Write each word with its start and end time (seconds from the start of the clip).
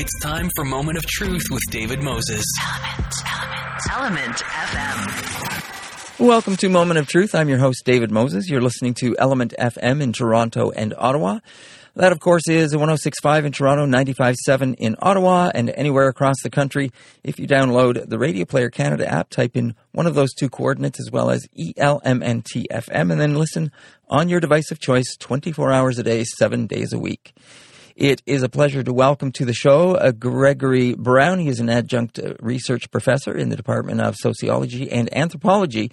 It's 0.00 0.16
time 0.20 0.48
for 0.54 0.64
Moment 0.64 0.96
of 0.96 1.04
Truth 1.06 1.42
with 1.50 1.62
David 1.70 2.04
Moses. 2.04 2.44
Element, 2.62 3.14
Element, 3.90 3.90
Element 3.90 4.36
FM. 4.36 6.20
Welcome 6.20 6.56
to 6.58 6.68
Moment 6.68 7.00
of 7.00 7.08
Truth. 7.08 7.34
I'm 7.34 7.48
your 7.48 7.58
host, 7.58 7.82
David 7.84 8.12
Moses. 8.12 8.48
You're 8.48 8.60
listening 8.60 8.94
to 9.00 9.16
Element 9.18 9.54
FM 9.58 10.00
in 10.00 10.12
Toronto 10.12 10.70
and 10.70 10.94
Ottawa. 10.96 11.40
That, 11.96 12.12
of 12.12 12.20
course, 12.20 12.48
is 12.48 12.76
1065 12.76 13.46
in 13.46 13.50
Toronto, 13.50 13.86
957 13.86 14.74
in 14.74 14.94
Ottawa, 15.02 15.50
and 15.52 15.68
anywhere 15.70 16.06
across 16.06 16.36
the 16.44 16.50
country. 16.50 16.92
If 17.24 17.40
you 17.40 17.48
download 17.48 18.08
the 18.08 18.20
Radio 18.20 18.44
Player 18.44 18.70
Canada 18.70 19.12
app, 19.12 19.30
type 19.30 19.56
in 19.56 19.74
one 19.90 20.06
of 20.06 20.14
those 20.14 20.32
two 20.32 20.48
coordinates 20.48 21.00
as 21.00 21.10
well 21.10 21.28
as 21.28 21.48
ELMNTFM, 21.58 23.10
and 23.10 23.20
then 23.20 23.34
listen 23.34 23.72
on 24.08 24.28
your 24.28 24.38
device 24.38 24.70
of 24.70 24.78
choice 24.78 25.16
24 25.18 25.72
hours 25.72 25.98
a 25.98 26.04
day, 26.04 26.22
seven 26.22 26.68
days 26.68 26.92
a 26.92 27.00
week. 27.00 27.34
It 27.98 28.22
is 28.26 28.44
a 28.44 28.48
pleasure 28.48 28.84
to 28.84 28.92
welcome 28.92 29.32
to 29.32 29.44
the 29.44 29.52
show 29.52 29.96
uh, 29.96 30.12
Gregory 30.12 30.94
Brown. 30.94 31.40
He 31.40 31.48
is 31.48 31.58
an 31.58 31.68
adjunct 31.68 32.20
uh, 32.20 32.34
research 32.38 32.92
professor 32.92 33.36
in 33.36 33.48
the 33.48 33.56
Department 33.56 34.00
of 34.00 34.14
Sociology 34.14 34.88
and 34.88 35.12
Anthropology 35.12 35.90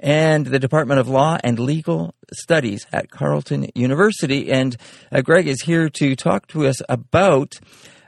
and 0.00 0.44
the 0.44 0.58
Department 0.58 0.98
of 0.98 1.08
Law 1.08 1.38
and 1.44 1.60
Legal 1.60 2.16
Studies 2.32 2.84
at 2.92 3.12
Carleton 3.12 3.70
University. 3.76 4.50
And 4.50 4.76
uh, 5.12 5.20
Greg 5.20 5.46
is 5.46 5.62
here 5.62 5.88
to 5.88 6.16
talk 6.16 6.48
to 6.48 6.66
us 6.66 6.82
about 6.88 7.60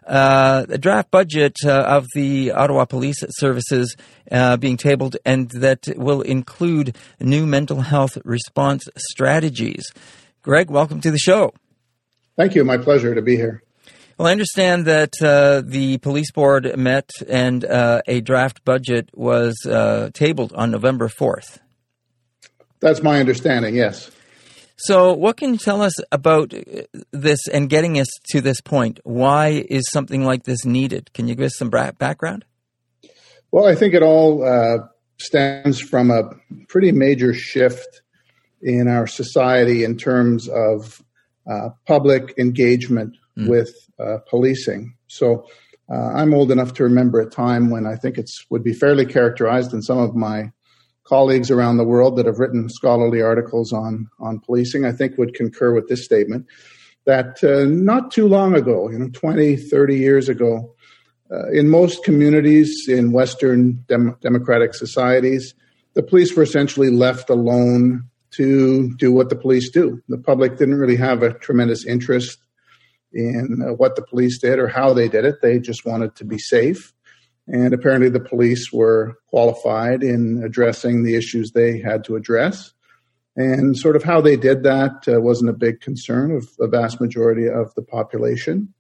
uh, 0.05 0.67
the 0.67 0.77
draft 0.77 1.13
budget 1.13 1.59
uh, 1.65 1.83
of 1.83 2.09
the 2.17 2.51
Ottawa 2.51 2.87
Police 2.87 3.23
Services 3.29 3.97
uh, 4.33 4.57
being 4.57 4.77
tabled, 4.77 5.17
and 5.25 5.49
that 5.51 5.87
will 5.95 6.23
include 6.23 6.97
new 7.21 7.47
mental 7.47 7.83
health 7.83 8.19
response 8.25 8.89
strategies. 8.97 9.85
Greg, 10.43 10.73
welcome 10.73 11.01
to 11.03 11.13
the 11.13 11.19
show. 11.19 11.53
Thank 12.39 12.55
you. 12.55 12.65
My 12.65 12.79
pleasure 12.79 13.17
to 13.17 13.21
be 13.21 13.35
here. 13.35 13.65
Well, 14.17 14.29
I 14.29 14.33
understand 14.33 14.85
that 14.85 15.15
uh, 15.21 15.61
the 15.65 15.99
police 15.99 16.31
board 16.31 16.79
met 16.79 17.11
and 17.29 17.65
uh, 17.65 18.03
a 18.07 18.21
draft 18.21 18.65
budget 18.65 19.11
was 19.13 19.57
uh, 19.67 20.11
tabled 20.15 20.53
on 20.55 20.71
November 20.71 21.09
4th. 21.09 21.59
That's 22.79 23.03
my 23.03 23.19
understanding, 23.19 23.75
yes. 23.75 24.13
So, 24.77 25.13
what 25.13 25.37
can 25.37 25.55
you 25.55 25.59
tell 25.59 25.83
us 25.83 25.95
about 26.13 26.55
uh, 26.55 26.83
this 27.11 27.49
and 27.49 27.69
getting 27.69 27.99
us 27.99 28.07
to 28.31 28.41
this 28.41 28.61
point? 28.61 29.01
Why 29.03 29.65
is 29.69 29.91
something 29.91 30.25
like 30.25 30.45
this 30.45 30.65
needed? 30.65 31.13
Can 31.15 31.27
you 31.27 31.35
give 31.35 31.47
us 31.47 31.57
some 31.57 31.71
background? 31.71 32.45
Well, 33.51 33.67
I 33.67 33.75
think 33.75 33.95
it 33.95 34.05
all 34.05 34.45
uh, 34.45 34.87
stems 35.19 35.81
from 35.81 36.13
a 36.13 36.31
pretty 36.69 36.93
major 36.93 37.35
shift 37.35 38.03
in 38.63 38.87
our 38.87 39.09
society 39.09 39.83
in 39.83 39.97
terms 39.97 40.49
of 40.49 41.03
uh, 41.49 41.71
public 41.87 42.35
engagement 42.39 43.17
mm. 43.37 43.49
with 43.49 43.75
uh, 43.99 44.19
policing. 44.29 44.95
So 45.07 45.47
uh, 45.91 46.13
I'm 46.15 46.35
old 46.35 46.51
enough 46.51 46.75
to 46.75 46.85
remember 46.85 47.21
a 47.21 47.31
time 47.31 47.71
when 47.71 47.87
I 47.87 47.97
think 47.97 48.19
it 48.19 48.31
would 48.51 48.63
be 48.63 48.75
fairly 48.75 49.07
characterized, 49.07 49.73
and 49.73 49.85
some 49.85 49.99
of 49.99 50.15
my 50.15 50.53
colleagues 51.05 51.51
around 51.51 51.79
the 51.79 51.85
world 51.85 52.17
that 52.17 52.27
have 52.27 52.39
written 52.39 52.69
scholarly 52.69 53.23
articles 53.23 53.73
on 53.73 54.09
on 54.21 54.41
policing, 54.41 54.85
I 54.85 54.93
think, 54.93 55.17
would 55.17 55.35
concur 55.35 55.75
with 55.75 55.89
this 55.89 56.05
statement 56.05 56.47
that 57.09 57.43
uh, 57.43 57.65
not 57.65 58.11
too 58.11 58.29
long 58.29 58.55
ago, 58.55 58.91
you 58.91 58.99
know, 58.99 59.09
20, 59.09 59.57
30 59.57 59.97
years 59.97 60.29
ago, 60.29 60.75
uh, 61.33 61.49
in 61.51 61.71
most 61.71 62.05
communities 62.05 62.87
in 62.87 63.13
Western 63.13 63.83
dem- 63.89 64.15
democratic 64.21 64.75
societies, 64.75 65.55
the 65.95 66.03
police 66.03 66.37
were 66.37 66.43
essentially 66.43 66.91
left 66.91 67.31
alone 67.31 68.05
to 68.33 68.95
do 68.97 69.13
what 69.13 69.31
the 69.31 69.37
police 69.37 69.71
do. 69.71 70.03
The 70.09 70.19
public 70.19 70.57
didn't 70.57 70.77
really 70.77 70.97
have 70.97 71.23
a 71.23 71.33
tremendous 71.33 71.87
interest 71.87 72.39
in 73.13 73.63
uh, 73.63 73.73
what 73.75 73.97
the 73.97 74.03
police 74.03 74.39
did 74.39 74.59
or 74.59 74.69
how 74.69 74.93
they 74.93 75.09
did 75.09 75.25
it. 75.25 75.37
They 75.41 75.59
just 75.59 75.85
wanted 75.85 76.15
to 76.17 76.25
be 76.25 76.39
safe. 76.39 76.93
And 77.47 77.73
apparently, 77.73 78.11
the 78.11 78.21
police 78.21 78.71
were 78.73 79.17
qualified 79.29 80.03
in 80.03 80.43
addressing 80.45 81.03
the 81.03 81.15
issues 81.15 81.51
they 81.51 81.81
had 81.81 82.05
to 82.05 82.17
address. 82.17 82.73
And 83.37 83.79
sort 83.79 83.97
of 83.97 84.03
how 84.03 84.21
they 84.21 84.37
did 84.37 84.65
that 84.65 85.07
uh, 85.09 85.21
wasn't 85.21 85.51
a 85.51 85.55
big 85.55 85.81
concern 85.81 86.33
of 86.33 86.47
a 86.61 86.67
vast 86.67 87.01
majority 87.01 87.49
of 87.49 87.73
the 87.75 87.83
population. 87.83 88.75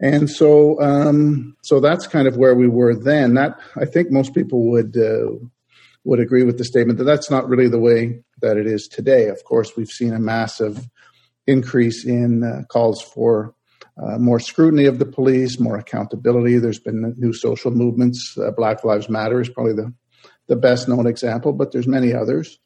And 0.00 0.28
so, 0.28 0.80
um, 0.82 1.56
so 1.62 1.78
that's 1.78 2.08
kind 2.08 2.26
of 2.26 2.36
where 2.36 2.56
we 2.56 2.66
were 2.66 2.94
then. 2.94 3.34
That 3.34 3.58
I 3.76 3.84
think 3.84 4.10
most 4.10 4.34
people 4.34 4.70
would 4.72 4.96
uh, 4.96 5.30
would 6.04 6.20
agree 6.20 6.42
with 6.42 6.58
the 6.58 6.64
statement 6.64 6.98
that 6.98 7.04
that's 7.04 7.30
not 7.30 7.48
really 7.48 7.68
the 7.68 7.78
way 7.78 8.20
that 8.42 8.56
it 8.56 8.66
is 8.66 8.86
today. 8.88 9.28
Of 9.28 9.44
course, 9.44 9.76
we've 9.76 9.88
seen 9.88 10.12
a 10.12 10.18
massive 10.18 10.88
increase 11.46 12.04
in 12.04 12.44
uh, 12.44 12.62
calls 12.68 13.02
for 13.02 13.54
uh, 14.02 14.18
more 14.18 14.40
scrutiny 14.40 14.86
of 14.86 14.98
the 14.98 15.06
police, 15.06 15.58
more 15.58 15.76
accountability. 15.76 16.58
There's 16.58 16.78
been 16.78 17.14
new 17.18 17.32
social 17.32 17.70
movements. 17.70 18.36
Uh, 18.38 18.50
Black 18.50 18.84
Lives 18.84 19.08
Matter 19.08 19.40
is 19.40 19.48
probably 19.48 19.74
the, 19.74 19.92
the 20.48 20.56
best 20.56 20.88
known 20.88 21.06
example, 21.06 21.52
but 21.52 21.72
there's 21.72 21.86
many 21.86 22.12
others 22.12 22.58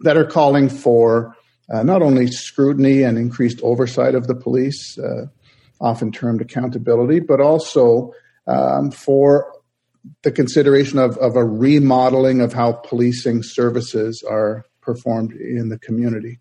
that 0.00 0.16
are 0.16 0.26
calling 0.26 0.68
for 0.68 1.34
uh, 1.70 1.82
not 1.82 2.02
only 2.02 2.26
scrutiny 2.28 3.02
and 3.02 3.18
increased 3.18 3.60
oversight 3.62 4.14
of 4.14 4.26
the 4.26 4.34
police, 4.34 4.98
uh, 4.98 5.26
often 5.80 6.12
termed 6.12 6.40
accountability, 6.40 7.20
but 7.20 7.40
also 7.40 8.12
um, 8.46 8.90
for 8.90 9.52
the 10.22 10.30
consideration 10.30 10.98
of, 10.98 11.16
of 11.18 11.36
a 11.36 11.44
remodeling 11.44 12.40
of 12.40 12.52
how 12.52 12.72
policing 12.72 13.42
services 13.42 14.22
are 14.28 14.64
performed 14.86 15.32
in 15.32 15.68
the 15.68 15.78
community. 15.78 16.38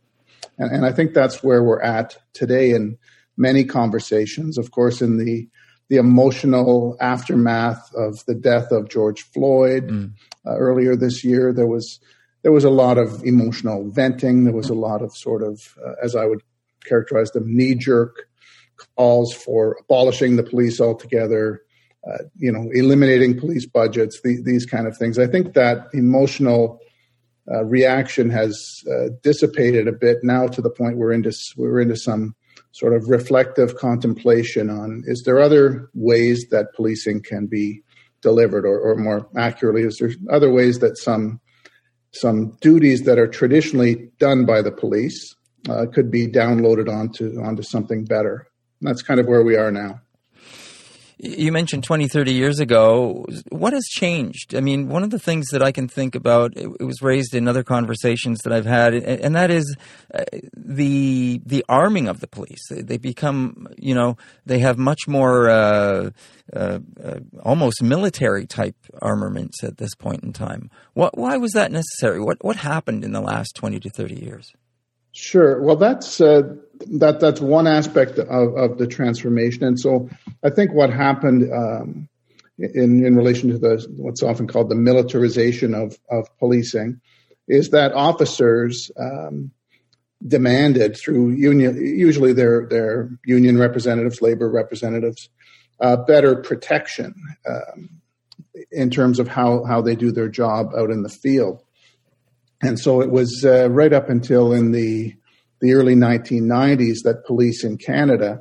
And, 0.58 0.72
and 0.72 0.86
I 0.86 0.94
think 0.94 1.14
that's 1.14 1.44
where 1.44 1.64
we're 1.64 1.82
at 1.82 2.18
today 2.34 2.72
in 2.72 2.98
many 3.36 3.66
conversations. 3.66 4.58
Of 4.58 4.72
course, 4.72 5.02
in 5.02 5.18
the 5.18 5.50
the 5.88 5.98
emotional 5.98 6.98
aftermath 7.00 7.94
of 7.94 8.26
the 8.26 8.34
death 8.34 8.72
of 8.72 8.90
George 8.90 9.22
Floyd 9.22 9.88
mm. 9.88 10.12
uh, 10.44 10.56
earlier 10.58 10.96
this 10.96 11.24
year, 11.24 11.54
there 11.54 11.68
was 11.68 12.00
there 12.42 12.52
was 12.52 12.64
a 12.64 12.70
lot 12.70 12.98
of 12.98 13.24
emotional 13.24 13.90
venting. 13.90 14.46
There 14.46 14.54
was 14.54 14.70
a 14.70 14.76
lot 14.76 15.02
of 15.02 15.16
sort 15.16 15.44
of, 15.44 15.76
uh, 15.86 15.94
as 16.04 16.16
I 16.16 16.26
would 16.26 16.42
characterize 16.86 17.32
them, 17.32 17.46
knee 17.48 17.76
jerk 17.76 18.28
calls 18.96 19.34
for 19.34 19.78
abolishing 19.82 20.36
the 20.36 20.44
police 20.44 20.80
altogether. 20.80 21.62
Uh, 22.08 22.24
you 22.38 22.52
know, 22.52 22.70
eliminating 22.72 23.40
police 23.40 23.66
budgets, 23.66 24.22
the, 24.22 24.40
these 24.44 24.64
kind 24.64 24.86
of 24.86 24.96
things. 24.96 25.18
I 25.18 25.26
think 25.26 25.56
that 25.56 25.88
emotional 25.92 26.80
uh, 27.52 27.64
reaction 27.66 28.30
has 28.30 28.84
uh, 28.90 29.10
dissipated 29.22 29.88
a 29.88 29.92
bit 29.92 30.18
now 30.24 30.48
to 30.48 30.62
the 30.62 30.70
point 30.70 30.98
we're 30.98 31.12
into 31.12 31.32
we're 31.58 31.80
into 31.80 31.96
some 31.96 32.36
sort 32.72 32.94
of 32.94 33.10
reflective 33.10 33.78
contemplation 33.78 34.70
on 34.70 35.04
is 35.06 35.24
there 35.24 35.40
other 35.40 35.90
ways 35.94 36.48
that 36.50 36.74
policing 36.76 37.22
can 37.22 37.46
be 37.46 37.82
delivered 38.22 38.66
or, 38.66 38.80
or 38.80 38.96
more 38.96 39.28
accurately 39.38 39.84
is 39.84 39.98
there 39.98 40.12
other 40.32 40.52
ways 40.52 40.80
that 40.80 40.98
some 40.98 41.40
some 42.16 42.58
duties 42.62 43.04
that 43.04 43.20
are 43.20 43.28
traditionally 43.28 44.10
done 44.20 44.46
by 44.46 44.62
the 44.62 44.72
police 44.72 45.36
uh, 45.70 45.86
could 45.94 46.10
be 46.10 46.28
downloaded 46.28 46.90
onto 46.90 47.42
onto 47.42 47.62
something 47.62 48.06
better? 48.06 48.48
And 48.80 48.88
that's 48.88 49.02
kind 49.02 49.20
of 49.20 49.28
where 49.28 49.44
we 49.44 49.56
are 49.56 49.72
now 49.72 50.02
you 51.18 51.52
mentioned 51.52 51.84
20, 51.84 52.08
30 52.08 52.34
years 52.34 52.59
ago. 52.59 53.26
What 53.50 53.74
has 53.74 53.86
changed? 53.86 54.53
I 54.56 54.59
mean, 54.59 54.90
one 54.90 55.03
of 55.03 55.09
the 55.09 55.20
things 55.20 55.48
that 55.52 55.62
I 55.62 55.72
can 55.72 55.88
think 55.88 56.16
about, 56.16 56.56
it, 56.58 56.81
was 56.81 57.02
raised 57.02 57.34
in 57.34 57.48
other 57.48 57.64
conversations 57.64 58.40
that 58.44 58.52
I've 58.52 58.66
had, 58.66 58.94
and 58.94 59.36
that 59.36 59.50
is 59.50 59.76
uh, 60.14 60.24
the 60.56 61.42
the 61.46 61.64
arming 61.70 62.08
of 62.08 62.20
the 62.20 62.28
police. 62.28 62.62
They 62.70 62.98
become, 62.98 63.68
you 63.78 63.96
know, 63.96 64.18
they 64.46 64.59
have 64.59 64.78
much 64.78 65.08
more 65.08 65.50
uh, 65.50 66.09
uh, 66.53 66.80
uh, 67.03 67.20
almost 67.44 67.82
military 67.82 68.46
type 68.46 68.76
armaments 69.02 69.64
at 69.64 69.78
this 69.78 69.96
point 69.96 70.24
in 70.24 70.34
time. 70.34 70.70
What, 70.94 71.18
why 71.18 71.38
was 71.38 71.53
that 71.53 71.72
necessary? 71.72 72.20
What 72.20 72.44
what 72.44 72.58
happened 72.58 73.03
in 73.03 73.14
the 73.14 73.22
last 73.22 73.56
20 73.56 73.80
to 73.80 73.90
30 73.90 74.16
years? 74.16 74.53
Sure. 75.12 75.62
Well, 75.62 75.78
that's 75.78 76.20
uh, 76.20 76.56
that 77.00 77.19
that's 77.19 77.41
one 77.41 77.68
aspect 77.68 78.19
of, 78.19 78.56
of 78.56 78.78
the 78.78 78.88
transformation, 78.88 79.63
and 79.63 79.80
so 79.80 80.09
I 80.44 80.50
think 80.50 80.73
what 80.73 80.90
happened 80.90 81.52
um, 81.52 82.09
in 82.58 83.05
in 83.05 83.16
relation 83.16 83.50
to 83.50 83.58
the 83.58 83.85
what's 83.97 84.23
often 84.23 84.47
called 84.47 84.70
the 84.70 84.76
militarization 84.76 85.73
of 85.73 85.97
of 86.09 86.28
policing 86.38 87.02
is 87.47 87.70
that 87.70 87.94
officers 87.94 88.91
um, 88.97 89.52
demanded 90.26 90.97
through 90.97 91.32
union, 91.32 91.76
usually 91.78 92.34
their 92.34 92.66
their 92.67 93.09
union 93.26 93.58
representatives, 93.58 94.22
labor 94.22 94.50
representatives, 94.50 95.29
uh, 95.79 95.97
better 95.97 96.35
protection 96.35 97.14
um, 97.47 97.90
in 98.72 98.90
terms 98.90 99.20
of 99.20 99.28
how 99.28 99.64
how 99.64 99.82
they 99.82 99.96
do 99.96 100.11
their 100.11 100.29
job 100.29 100.72
out 100.76 100.90
in 100.90 101.03
the 101.03 101.09
field. 101.09 101.61
And 102.61 102.79
so 102.79 103.02
it 103.02 103.11
was 103.11 103.44
uh, 103.46 103.70
right 103.70 103.94
up 103.94 104.09
until 104.09 104.53
in 104.53 104.72
the 104.72 105.14
the 105.61 105.73
early 105.73 105.96
1990s 105.96 107.03
that 107.03 107.25
police 107.25 107.63
in 107.63 107.78
Canada 107.78 108.40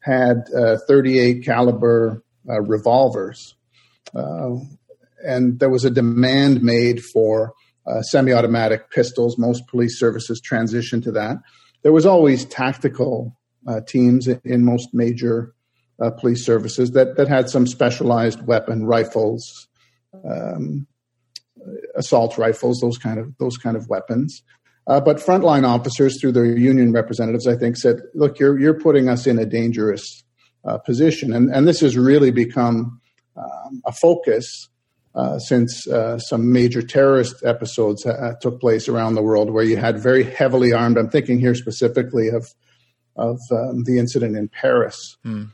had 0.00 0.48
uh, 0.56 0.78
38 0.88 1.44
caliber 1.44 2.22
uh, 2.48 2.60
revolvers, 2.60 3.54
uh, 4.14 4.50
and 5.24 5.60
there 5.60 5.70
was 5.70 5.84
a 5.84 5.90
demand 5.90 6.62
made 6.62 7.02
for 7.02 7.52
uh, 7.86 8.02
semi-automatic 8.02 8.90
pistols. 8.90 9.38
Most 9.38 9.66
police 9.68 9.98
services 9.98 10.40
transitioned 10.40 11.04
to 11.04 11.12
that. 11.12 11.36
There 11.82 11.92
was 11.92 12.06
always 12.06 12.44
tactical 12.44 13.36
uh, 13.66 13.80
teams 13.86 14.28
in 14.28 14.64
most 14.64 14.88
major 14.92 15.54
police 16.18 16.44
services 16.44 16.90
that 16.92 17.16
that 17.16 17.28
had 17.28 17.48
some 17.48 17.64
specialized 17.64 18.44
weapon 18.44 18.84
rifles, 18.84 19.68
um, 20.28 20.88
assault 21.94 22.36
rifles, 22.38 22.80
those 22.80 22.98
kind 22.98 23.20
of 23.20 23.36
those 23.38 23.56
kind 23.56 23.76
of 23.76 23.88
weapons. 23.88 24.42
Uh, 24.86 25.00
but 25.00 25.18
frontline 25.18 25.64
officers, 25.64 26.20
through 26.20 26.32
their 26.32 26.44
union 26.44 26.92
representatives, 26.92 27.46
I 27.46 27.56
think 27.56 27.76
said, 27.76 28.00
"Look, 28.14 28.38
you're 28.38 28.58
you're 28.58 28.78
putting 28.78 29.08
us 29.08 29.26
in 29.26 29.38
a 29.38 29.46
dangerous 29.46 30.24
uh, 30.64 30.78
position," 30.78 31.32
and 31.32 31.54
and 31.54 31.68
this 31.68 31.80
has 31.80 31.96
really 31.96 32.32
become 32.32 33.00
um, 33.36 33.82
a 33.86 33.92
focus 33.92 34.68
uh, 35.14 35.38
since 35.38 35.86
uh, 35.86 36.18
some 36.18 36.52
major 36.52 36.82
terrorist 36.82 37.44
episodes 37.44 38.04
uh, 38.04 38.32
took 38.40 38.60
place 38.60 38.88
around 38.88 39.14
the 39.14 39.22
world, 39.22 39.50
where 39.50 39.64
you 39.64 39.76
had 39.76 40.00
very 40.00 40.24
heavily 40.24 40.72
armed. 40.72 40.98
I'm 40.98 41.10
thinking 41.10 41.38
here 41.38 41.54
specifically 41.54 42.28
of 42.28 42.48
of 43.14 43.38
um, 43.52 43.84
the 43.84 43.98
incident 43.98 44.36
in 44.36 44.48
Paris, 44.48 45.16
mm. 45.24 45.48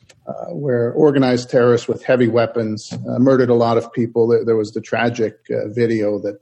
where 0.53 0.93
organized 0.93 1.51
terrorists 1.51 1.89
with 1.89 2.03
heavy 2.03 2.29
weapons 2.29 2.91
murdered 3.19 3.51
a 3.51 3.55
lot 3.55 3.77
of 3.77 3.93
people. 3.93 4.29
There, 4.29 4.45
there 4.45 4.57
was 4.57 4.71
the 4.71 4.81
tragic 4.81 5.35
video 5.51 6.19
that 6.21 6.39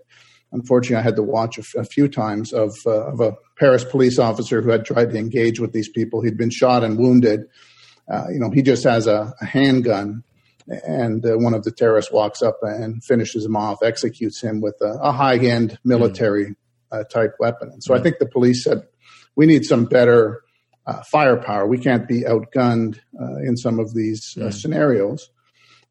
unfortunately 0.52 0.96
I 0.96 1.02
had 1.02 1.16
to 1.16 1.22
watch 1.22 1.58
a, 1.58 1.60
f- 1.60 1.74
a 1.76 1.84
few 1.84 2.08
times 2.08 2.52
of, 2.52 2.74
uh, 2.86 3.12
of 3.12 3.20
a 3.20 3.34
Paris 3.58 3.84
police 3.84 4.18
officer 4.18 4.62
who 4.62 4.70
had 4.70 4.84
tried 4.84 5.10
to 5.10 5.18
engage 5.18 5.60
with 5.60 5.72
these 5.72 5.88
people. 5.88 6.22
He'd 6.22 6.36
been 6.36 6.50
shot 6.50 6.84
and 6.84 6.98
wounded. 6.98 7.46
Uh, 8.10 8.26
you 8.30 8.38
know, 8.38 8.50
he 8.50 8.62
just 8.62 8.84
has 8.84 9.06
a, 9.06 9.34
a 9.40 9.44
handgun, 9.44 10.22
and 10.68 11.24
uh, 11.26 11.34
one 11.36 11.54
of 11.54 11.64
the 11.64 11.72
terrorists 11.72 12.12
walks 12.12 12.42
up 12.42 12.58
and 12.62 13.02
finishes 13.02 13.44
him 13.44 13.56
off, 13.56 13.78
executes 13.82 14.40
him 14.40 14.60
with 14.60 14.76
a, 14.80 14.98
a 15.02 15.12
high-end 15.12 15.78
military 15.84 16.54
mm. 16.92 17.08
type 17.08 17.34
weapon. 17.40 17.68
And 17.72 17.82
so 17.82 17.92
mm. 17.92 17.98
I 17.98 18.02
think 18.02 18.18
the 18.18 18.26
police 18.26 18.62
said, 18.62 18.86
we 19.34 19.46
need 19.46 19.64
some 19.64 19.84
better 19.84 20.42
uh, 20.86 21.02
firepower. 21.10 21.66
We 21.66 21.78
can't 21.78 22.06
be 22.06 22.22
outgunned 22.22 23.00
uh, 23.20 23.36
in 23.44 23.56
some 23.56 23.80
of 23.80 23.92
these 23.92 24.34
mm. 24.34 24.52
scenarios. 24.52 25.30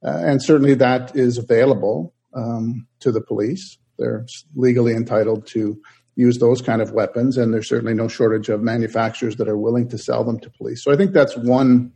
and 0.02 0.42
certainly 0.42 0.76
that 0.76 1.16
is 1.16 1.38
available 1.38 2.14
um, 2.34 2.88
to 3.00 3.12
the 3.12 3.22
police. 3.22 3.78
They're 3.98 4.26
legally 4.56 4.94
entitled 4.94 5.48
to 5.48 5.82
use 6.16 6.38
those 6.38 6.62
kind 6.62 6.82
of 6.82 6.92
weapons, 6.92 7.38
and 7.38 7.54
there's 7.54 7.68
certainly 7.68 7.94
no 7.94 8.08
shortage 8.08 8.50
of 8.50 8.62
manufacturers 8.62 9.36
that 9.38 9.50
are 9.50 9.58
willing 9.58 9.90
to 9.90 9.98
sell 9.98 10.24
them 10.24 10.40
to 10.40 10.50
police. 10.50 10.84
So 10.84 10.92
I 10.92 10.96
think 10.96 11.12
that's 11.12 11.36
one 11.38 11.92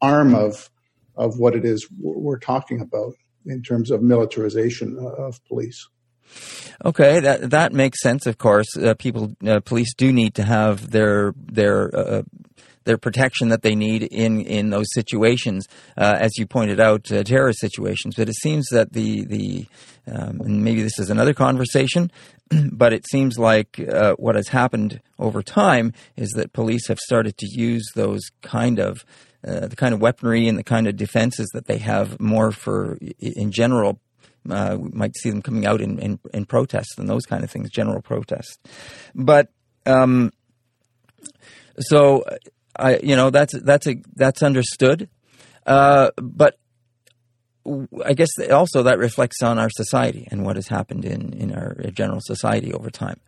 arm 0.00 0.34
of 0.34 0.70
of 1.16 1.38
what 1.38 1.54
it 1.54 1.64
is 1.64 1.86
we're 2.00 2.38
talking 2.38 2.80
about 2.80 3.14
in 3.44 3.62
terms 3.62 3.90
of 3.90 4.02
militarization 4.02 4.96
of 4.98 5.44
police. 5.46 5.86
Okay, 6.84 7.20
that 7.20 7.50
that 7.50 7.72
makes 7.72 8.00
sense. 8.00 8.26
Of 8.26 8.38
course, 8.38 8.76
uh, 8.76 8.94
people, 8.94 9.34
uh, 9.46 9.60
police 9.60 9.92
do 9.94 10.12
need 10.12 10.34
to 10.36 10.44
have 10.44 10.90
their 10.90 11.34
their 11.36 11.94
uh, 11.94 12.22
their 12.84 12.98
protection 12.98 13.48
that 13.48 13.62
they 13.62 13.74
need 13.74 14.02
in 14.02 14.40
in 14.40 14.70
those 14.70 14.92
situations, 14.92 15.66
uh, 15.96 16.16
as 16.18 16.32
you 16.38 16.46
pointed 16.46 16.80
out, 16.80 17.10
uh, 17.12 17.22
terrorist 17.22 17.60
situations. 17.60 18.14
But 18.16 18.28
it 18.28 18.36
seems 18.36 18.66
that 18.68 18.92
the 18.92 19.24
the 19.24 19.66
um, 20.06 20.40
and 20.40 20.64
maybe 20.64 20.82
this 20.82 20.98
is 20.98 21.10
another 21.10 21.34
conversation, 21.34 22.10
but 22.72 22.92
it 22.92 23.06
seems 23.08 23.38
like 23.38 23.78
uh, 23.80 24.14
what 24.14 24.34
has 24.34 24.48
happened 24.48 25.00
over 25.18 25.42
time 25.42 25.92
is 26.16 26.30
that 26.30 26.52
police 26.52 26.88
have 26.88 26.98
started 26.98 27.36
to 27.38 27.46
use 27.50 27.84
those 27.94 28.22
kind 28.42 28.78
of 28.78 29.04
uh, 29.46 29.66
the 29.66 29.76
kind 29.76 29.94
of 29.94 30.00
weaponry 30.00 30.48
and 30.48 30.58
the 30.58 30.64
kind 30.64 30.86
of 30.86 30.96
defenses 30.96 31.48
that 31.54 31.66
they 31.66 31.78
have 31.78 32.20
more 32.20 32.52
for 32.52 32.98
in 33.18 33.52
general 33.52 34.00
uh, 34.48 34.76
we 34.78 34.90
might 34.92 35.16
see 35.16 35.30
them 35.30 35.42
coming 35.42 35.66
out 35.66 35.80
in, 35.80 35.98
in, 35.98 36.18
in 36.32 36.46
protests 36.46 36.96
and 36.98 37.08
those 37.08 37.26
kind 37.26 37.44
of 37.44 37.50
things, 37.50 37.70
general 37.70 38.00
protests. 38.00 38.58
But 39.14 39.48
um, 39.86 40.32
so 41.78 42.24
I, 42.80 42.98
you 43.02 43.16
know, 43.16 43.30
that's 43.30 43.54
that's 43.62 43.86
a, 43.86 43.96
that's 44.16 44.42
understood. 44.42 45.08
Uh, 45.66 46.10
but 46.16 46.56
I 48.04 48.14
guess 48.14 48.30
also 48.50 48.82
that 48.84 48.98
reflects 48.98 49.42
on 49.42 49.58
our 49.58 49.70
society 49.70 50.26
and 50.30 50.44
what 50.44 50.56
has 50.56 50.68
happened 50.68 51.04
in, 51.04 51.34
in 51.34 51.52
our 51.52 51.74
general 51.92 52.20
society 52.22 52.72
over 52.72 52.90
time. 52.90 53.20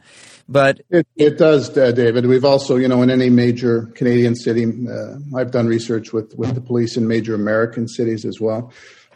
But 0.48 0.80
it, 0.90 1.06
it 1.16 1.38
does, 1.38 1.76
uh, 1.76 1.92
David. 1.92 2.26
We've 2.26 2.44
also, 2.44 2.76
you 2.76 2.88
know, 2.88 3.02
in 3.02 3.10
any 3.10 3.30
major 3.30 3.86
Canadian 3.94 4.34
city, 4.34 4.64
uh, 4.64 5.16
I've 5.36 5.50
done 5.50 5.66
research 5.66 6.12
with, 6.12 6.34
with 6.36 6.54
the 6.54 6.60
police 6.60 6.96
in 6.96 7.06
major 7.06 7.34
American 7.34 7.86
cities 7.86 8.24
as 8.24 8.40
well. 8.40 8.72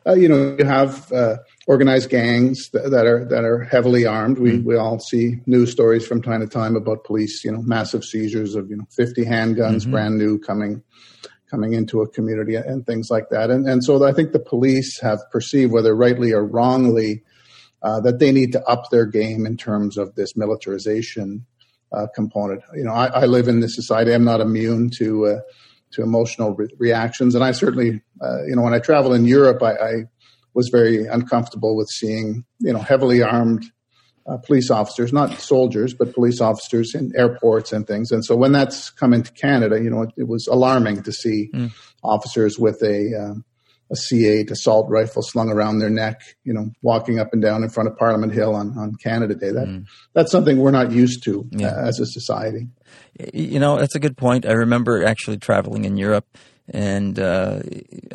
Uh, 0.06 0.14
you 0.14 0.28
know, 0.28 0.54
you 0.58 0.64
have 0.64 1.10
uh, 1.12 1.38
organized 1.66 2.10
gangs 2.10 2.70
that, 2.70 2.90
that, 2.90 3.06
are 3.06 3.24
that 3.24 3.44
are 3.44 3.64
heavily 3.64 4.06
armed. 4.06 4.38
We 4.38 4.52
mm-hmm. 4.52 4.66
we 4.66 4.76
all 4.76 4.98
see 4.98 5.40
news 5.46 5.72
stories 5.72 6.06
from 6.06 6.22
time 6.22 6.40
to 6.40 6.46
time 6.46 6.76
about 6.76 7.04
police, 7.04 7.44
you 7.44 7.52
know, 7.52 7.62
massive 7.62 8.04
seizures 8.04 8.54
of 8.54 8.70
you 8.70 8.76
know 8.76 8.86
50 8.90 9.24
handguns, 9.24 9.82
mm-hmm. 9.82 9.90
brand 9.90 10.18
new, 10.18 10.38
coming 10.38 10.82
coming 11.50 11.74
into 11.74 12.00
a 12.02 12.08
community 12.08 12.56
and 12.56 12.86
things 12.86 13.10
like 13.10 13.28
that. 13.30 13.50
And 13.50 13.68
and 13.68 13.84
so 13.84 14.04
I 14.04 14.12
think 14.12 14.32
the 14.32 14.38
police 14.38 15.00
have 15.00 15.20
perceived, 15.30 15.72
whether 15.72 15.94
rightly 15.94 16.32
or 16.32 16.44
wrongly, 16.44 17.22
uh, 17.82 18.00
that 18.00 18.18
they 18.18 18.32
need 18.32 18.52
to 18.52 18.64
up 18.64 18.90
their 18.90 19.06
game 19.06 19.44
in 19.46 19.56
terms 19.56 19.96
of 19.96 20.14
this 20.14 20.36
militarization 20.36 21.44
uh, 21.92 22.06
component. 22.14 22.62
You 22.74 22.84
know, 22.84 22.92
I, 22.92 23.06
I, 23.06 23.26
live 23.26 23.46
in 23.46 23.60
this 23.60 23.76
society. 23.76 24.12
I'm 24.12 24.24
not 24.24 24.40
immune 24.40 24.90
to 24.98 25.26
uh, 25.26 25.40
to 25.92 26.02
emotional 26.02 26.54
re- 26.54 26.68
reactions, 26.78 27.34
and 27.34 27.44
I 27.44 27.52
certainly, 27.52 28.02
uh, 28.20 28.44
you 28.44 28.56
know, 28.56 28.62
when 28.62 28.74
I 28.74 28.80
travel 28.80 29.12
in 29.12 29.24
Europe, 29.24 29.62
I, 29.62 29.72
I 29.72 29.92
was 30.56 30.70
very 30.70 31.06
uncomfortable 31.06 31.76
with 31.76 31.88
seeing, 31.88 32.44
you 32.60 32.72
know, 32.72 32.78
heavily 32.78 33.22
armed 33.22 33.66
uh, 34.26 34.38
police 34.38 34.70
officers, 34.70 35.12
not 35.12 35.38
soldiers, 35.38 35.92
but 35.94 36.14
police 36.14 36.40
officers 36.40 36.94
in 36.94 37.12
airports 37.14 37.72
and 37.72 37.86
things. 37.86 38.10
And 38.10 38.24
so 38.24 38.34
when 38.34 38.52
that's 38.52 38.90
come 38.90 39.12
into 39.12 39.30
Canada, 39.32 39.80
you 39.80 39.90
know, 39.90 40.02
it, 40.02 40.10
it 40.16 40.28
was 40.28 40.46
alarming 40.48 41.02
to 41.02 41.12
see 41.12 41.50
mm. 41.54 41.70
officers 42.02 42.58
with 42.58 42.82
a 42.82 43.12
um, 43.14 43.44
a 43.88 43.94
C8 43.94 44.50
assault 44.50 44.90
rifle 44.90 45.22
slung 45.22 45.48
around 45.48 45.78
their 45.78 45.90
neck, 45.90 46.20
you 46.42 46.52
know, 46.52 46.70
walking 46.82 47.20
up 47.20 47.32
and 47.32 47.40
down 47.40 47.62
in 47.62 47.68
front 47.68 47.88
of 47.88 47.96
Parliament 47.96 48.32
Hill 48.32 48.52
on, 48.52 48.76
on 48.76 48.96
Canada 48.96 49.34
Day. 49.34 49.52
That 49.52 49.68
mm. 49.68 49.84
that's 50.14 50.32
something 50.32 50.58
we're 50.58 50.72
not 50.72 50.90
used 50.90 51.22
to 51.24 51.46
yeah. 51.52 51.68
uh, 51.68 51.86
as 51.86 52.00
a 52.00 52.06
society. 52.06 52.68
You 53.32 53.60
know, 53.60 53.78
that's 53.78 53.94
a 53.94 54.00
good 54.00 54.16
point. 54.16 54.46
I 54.46 54.52
remember 54.52 55.04
actually 55.04 55.36
traveling 55.36 55.84
in 55.84 55.96
Europe 55.96 56.26
and 56.68 57.18
uh, 57.18 57.60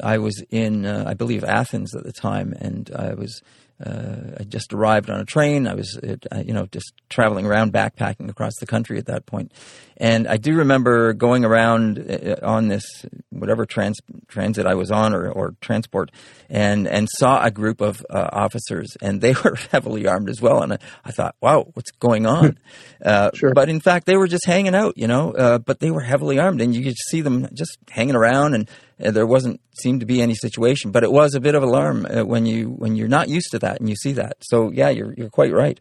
I 0.02 0.18
was 0.18 0.44
in, 0.52 0.86
uh, 0.86 1.06
I 1.08 1.14
believe, 1.14 1.44
Athens 1.44 1.96
at 1.96 2.04
the 2.04 2.12
time, 2.12 2.54
and 2.60 2.92
I 2.96 3.14
was 3.14 3.42
uh, 3.86 4.36
I 4.40 4.44
just 4.44 4.74
arrived 4.74 5.10
on 5.10 5.20
a 5.20 5.26
train. 5.26 5.68
I 5.68 5.74
was, 5.74 5.98
uh, 5.98 6.44
you 6.46 6.54
know, 6.54 6.68
just 6.68 6.94
traveling 7.10 7.46
around 7.46 7.74
backpacking 7.74 8.30
across 8.30 8.54
the 8.60 8.68
country 8.68 8.98
at 8.98 9.08
that 9.08 9.26
point. 9.26 9.52
And 9.98 10.28
I 10.28 10.38
do 10.38 10.56
remember 10.56 11.14
going 11.14 11.46
around 11.46 12.00
uh, 12.00 12.36
on 12.42 12.68
this 12.68 13.06
whatever 13.30 13.66
trans, 13.66 14.00
transit 14.28 14.66
I 14.66 14.74
was 14.74 14.92
on 14.92 15.14
or, 15.14 15.30
or 15.30 15.56
transport, 15.62 16.12
and 16.50 16.88
and 16.88 17.08
saw 17.18 17.44
a 17.44 17.52
group 17.52 17.82
of 17.82 18.04
uh, 18.10 18.30
officers, 18.32 18.98
and 19.02 19.22
they 19.22 19.34
were 19.44 19.56
heavily 19.72 20.08
armed 20.08 20.30
as 20.30 20.42
well. 20.42 20.64
And 20.64 20.74
I, 20.74 20.78
I 21.06 21.12
thought, 21.12 21.36
wow, 21.42 21.68
what's 21.74 21.92
going 21.92 22.26
on? 22.26 22.58
Uh, 23.04 23.32
sure. 23.34 23.52
But 23.56 23.68
in 23.68 23.80
fact, 23.80 24.06
they 24.06 24.16
were 24.16 24.28
just 24.28 24.46
hanging 24.46 24.76
out, 24.76 24.96
you 24.96 25.08
know. 25.08 25.32
Uh, 25.32 25.58
but 25.58 25.80
they 25.80 25.90
were 25.90 26.02
heavily 26.02 26.38
armed, 26.38 26.62
and 26.62 26.76
you 26.76 26.84
could 26.84 26.98
see 27.10 27.22
them 27.22 27.48
just 27.52 27.80
hanging 27.90 28.16
around 28.16 28.54
and 28.54 28.70
there 29.10 29.26
wasn't 29.26 29.60
seemed 29.82 30.00
to 30.02 30.06
be 30.06 30.22
any 30.22 30.36
situation, 30.36 30.92
but 30.92 31.04
it 31.04 31.12
was 31.12 31.34
a 31.34 31.40
bit 31.40 31.56
of 31.56 31.64
alarm 31.64 32.06
uh, 32.06 32.24
when 32.24 32.46
you 32.46 32.70
when 32.70 32.96
you're 32.96 33.08
not 33.08 33.30
used 33.30 33.52
to 33.52 33.60
that 33.60 33.80
and 33.80 33.90
you 33.90 33.96
see 33.96 34.14
that. 34.14 34.38
So 34.42 34.72
yeah, 34.72 34.90
you're 34.90 35.14
you're 35.18 35.30
quite 35.30 35.54
right. 35.54 35.80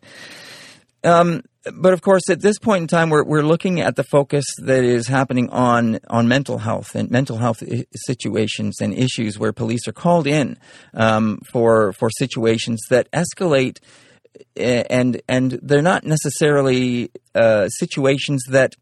Um, 1.02 1.42
but 1.74 1.92
of 1.92 2.00
course, 2.00 2.22
at 2.30 2.40
this 2.40 2.58
point 2.58 2.82
in 2.82 2.88
time, 2.88 3.10
we're 3.10 3.24
we're 3.24 3.42
looking 3.42 3.80
at 3.80 3.96
the 3.96 4.04
focus 4.04 4.44
that 4.62 4.82
is 4.82 5.06
happening 5.06 5.50
on 5.50 6.00
on 6.08 6.26
mental 6.26 6.58
health 6.58 6.94
and 6.94 7.10
mental 7.10 7.36
health 7.36 7.62
situations 7.94 8.76
and 8.80 8.94
issues 8.94 9.38
where 9.38 9.52
police 9.52 9.86
are 9.86 9.92
called 9.92 10.26
in 10.26 10.58
um, 10.94 11.38
for 11.50 11.92
for 11.92 12.10
situations 12.10 12.80
that 12.88 13.10
escalate, 13.12 13.78
and 14.56 15.20
and 15.28 15.58
they're 15.62 15.82
not 15.82 16.04
necessarily 16.04 17.10
uh, 17.34 17.68
situations 17.68 18.42
that 18.48 18.74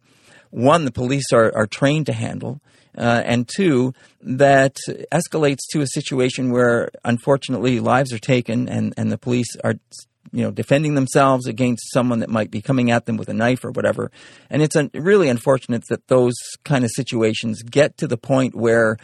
one 0.51 0.85
the 0.85 0.93
police 0.93 1.33
are 1.33 1.53
are 1.57 1.67
trained 1.67 2.07
to 2.07 2.13
handle 2.13 2.61
uh, 2.99 3.23
and 3.25 3.49
two, 3.49 3.95
that 4.21 4.77
escalates 5.13 5.61
to 5.71 5.81
a 5.81 5.87
situation 5.87 6.51
where 6.51 6.91
unfortunately 7.05 7.81
lives 7.81 8.13
are 8.13 8.19
taken 8.19 8.69
and, 8.69 8.93
and 8.97 9.13
the 9.13 9.19
police 9.19 9.57
are 9.63 9.75
you 10.33 10.43
know 10.43 10.51
defending 10.51 10.95
themselves 10.95 11.47
against 11.47 11.91
someone 11.93 12.19
that 12.19 12.29
might 12.29 12.51
be 12.51 12.61
coming 12.61 12.91
at 12.91 13.07
them 13.07 13.17
with 13.17 13.29
a 13.29 13.35
knife 13.35 13.65
or 13.65 13.71
whatever. 13.71 14.11
And 14.51 14.63
it's 14.63 14.77
un- 14.77 14.91
really 14.93 15.29
unfortunate 15.29 15.85
that 15.89 16.09
those 16.09 16.35
kind 16.65 16.85
of 16.85 16.91
situations 16.95 17.63
get 17.63 17.97
to 17.99 18.07
the 18.07 18.19
point 18.19 18.55
where 18.55 18.99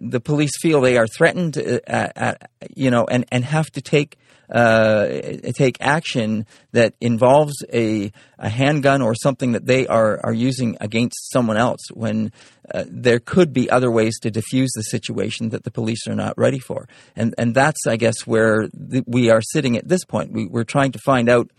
the 0.00 0.20
police 0.20 0.52
feel 0.60 0.80
they 0.80 0.96
are 0.96 1.06
threatened 1.06 1.58
uh, 1.58 1.80
at, 1.86 2.12
at, 2.16 2.50
you 2.74 2.90
know 2.90 3.04
and, 3.06 3.24
and 3.30 3.44
have 3.44 3.70
to 3.70 3.80
take 3.80 4.18
uh, 4.50 5.06
take 5.54 5.76
action 5.80 6.46
that 6.72 6.94
involves 7.00 7.54
a, 7.72 8.12
a 8.38 8.48
handgun 8.48 9.02
or 9.02 9.14
something 9.14 9.52
that 9.52 9.66
they 9.66 9.86
are, 9.86 10.20
are 10.24 10.32
using 10.32 10.76
against 10.80 11.30
someone 11.30 11.56
else 11.56 11.80
when 11.92 12.32
uh, 12.72 12.84
there 12.86 13.18
could 13.18 13.52
be 13.52 13.70
other 13.70 13.90
ways 13.90 14.18
to 14.20 14.30
diffuse 14.30 14.70
the 14.74 14.82
situation 14.82 15.50
that 15.50 15.64
the 15.64 15.70
police 15.70 16.06
are 16.06 16.14
not 16.14 16.36
ready 16.36 16.58
for. 16.58 16.88
And, 17.16 17.34
and 17.38 17.54
that's, 17.54 17.86
I 17.86 17.96
guess, 17.96 18.26
where 18.26 18.68
the, 18.72 19.04
we 19.06 19.30
are 19.30 19.42
sitting 19.42 19.76
at 19.76 19.88
this 19.88 20.04
point. 20.04 20.32
We, 20.32 20.46
we're 20.46 20.64
trying 20.64 20.92
to 20.92 20.98
find 20.98 21.28
out 21.28 21.50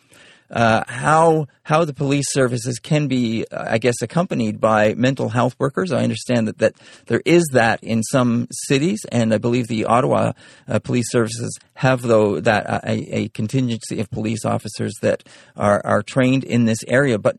uh, 0.52 0.84
how 0.88 1.48
how 1.64 1.86
the 1.86 1.94
police 1.94 2.32
services 2.32 2.80
can 2.80 3.08
be, 3.08 3.46
uh, 3.52 3.66
I 3.70 3.78
guess, 3.78 4.02
accompanied 4.02 4.60
by 4.60 4.96
mental 4.96 5.30
health 5.30 5.56
workers. 5.60 5.92
I 5.92 6.04
understand 6.04 6.48
that, 6.48 6.58
that 6.60 6.74
there 7.06 7.22
is 7.26 7.44
that 7.54 7.84
in 7.84 8.02
some 8.04 8.48
cities, 8.52 9.06
and 9.12 9.34
I 9.34 9.38
believe 9.38 9.68
the 9.68 9.86
Ottawa 9.86 10.34
uh, 10.68 10.80
police 10.80 11.12
services 11.12 11.58
have 11.76 12.02
though 12.02 12.40
that 12.40 12.70
uh, 12.70 12.80
a, 12.84 13.16
a, 13.16 13.30
contingency 13.30 14.00
of 14.00 14.10
police 14.10 14.46
officers 14.46 14.94
that 15.02 15.24
are 15.56 15.82
are 15.86 16.02
trained 16.02 16.44
in 16.44 16.66
this 16.66 16.84
area, 16.88 17.20
but 17.20 17.38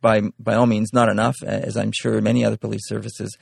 by 0.00 0.22
by 0.38 0.54
all 0.54 0.66
means 0.66 0.92
not 0.92 1.08
enough, 1.08 1.36
as 1.44 1.76
I'm 1.76 1.92
sure 1.92 2.20
many 2.20 2.44
other 2.44 2.56
police 2.56 2.86
services. 2.86 3.36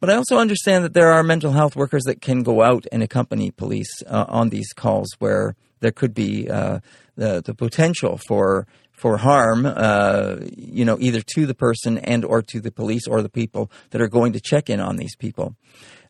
But 0.00 0.10
I 0.10 0.14
also 0.14 0.38
understand 0.38 0.84
that 0.84 0.94
there 0.94 1.12
are 1.12 1.22
mental 1.22 1.52
health 1.52 1.74
workers 1.74 2.04
that 2.04 2.20
can 2.20 2.42
go 2.42 2.62
out 2.62 2.86
and 2.92 3.02
accompany 3.02 3.50
police 3.50 4.02
uh, 4.06 4.26
on 4.28 4.50
these 4.50 4.72
calls 4.72 5.08
where 5.18 5.56
there 5.80 5.92
could 5.92 6.14
be 6.14 6.48
uh, 6.48 6.80
the 7.16 7.42
the 7.42 7.54
potential 7.54 8.18
for 8.28 8.66
for 8.92 9.16
harm, 9.16 9.64
uh, 9.64 10.36
you 10.56 10.84
know, 10.84 10.98
either 11.00 11.20
to 11.20 11.46
the 11.46 11.54
person 11.54 11.98
and 11.98 12.24
or 12.24 12.42
to 12.42 12.60
the 12.60 12.72
police 12.72 13.06
or 13.06 13.22
the 13.22 13.28
people 13.28 13.70
that 13.90 14.00
are 14.00 14.08
going 14.08 14.32
to 14.32 14.40
check 14.40 14.68
in 14.68 14.80
on 14.80 14.96
these 14.96 15.14
people. 15.14 15.54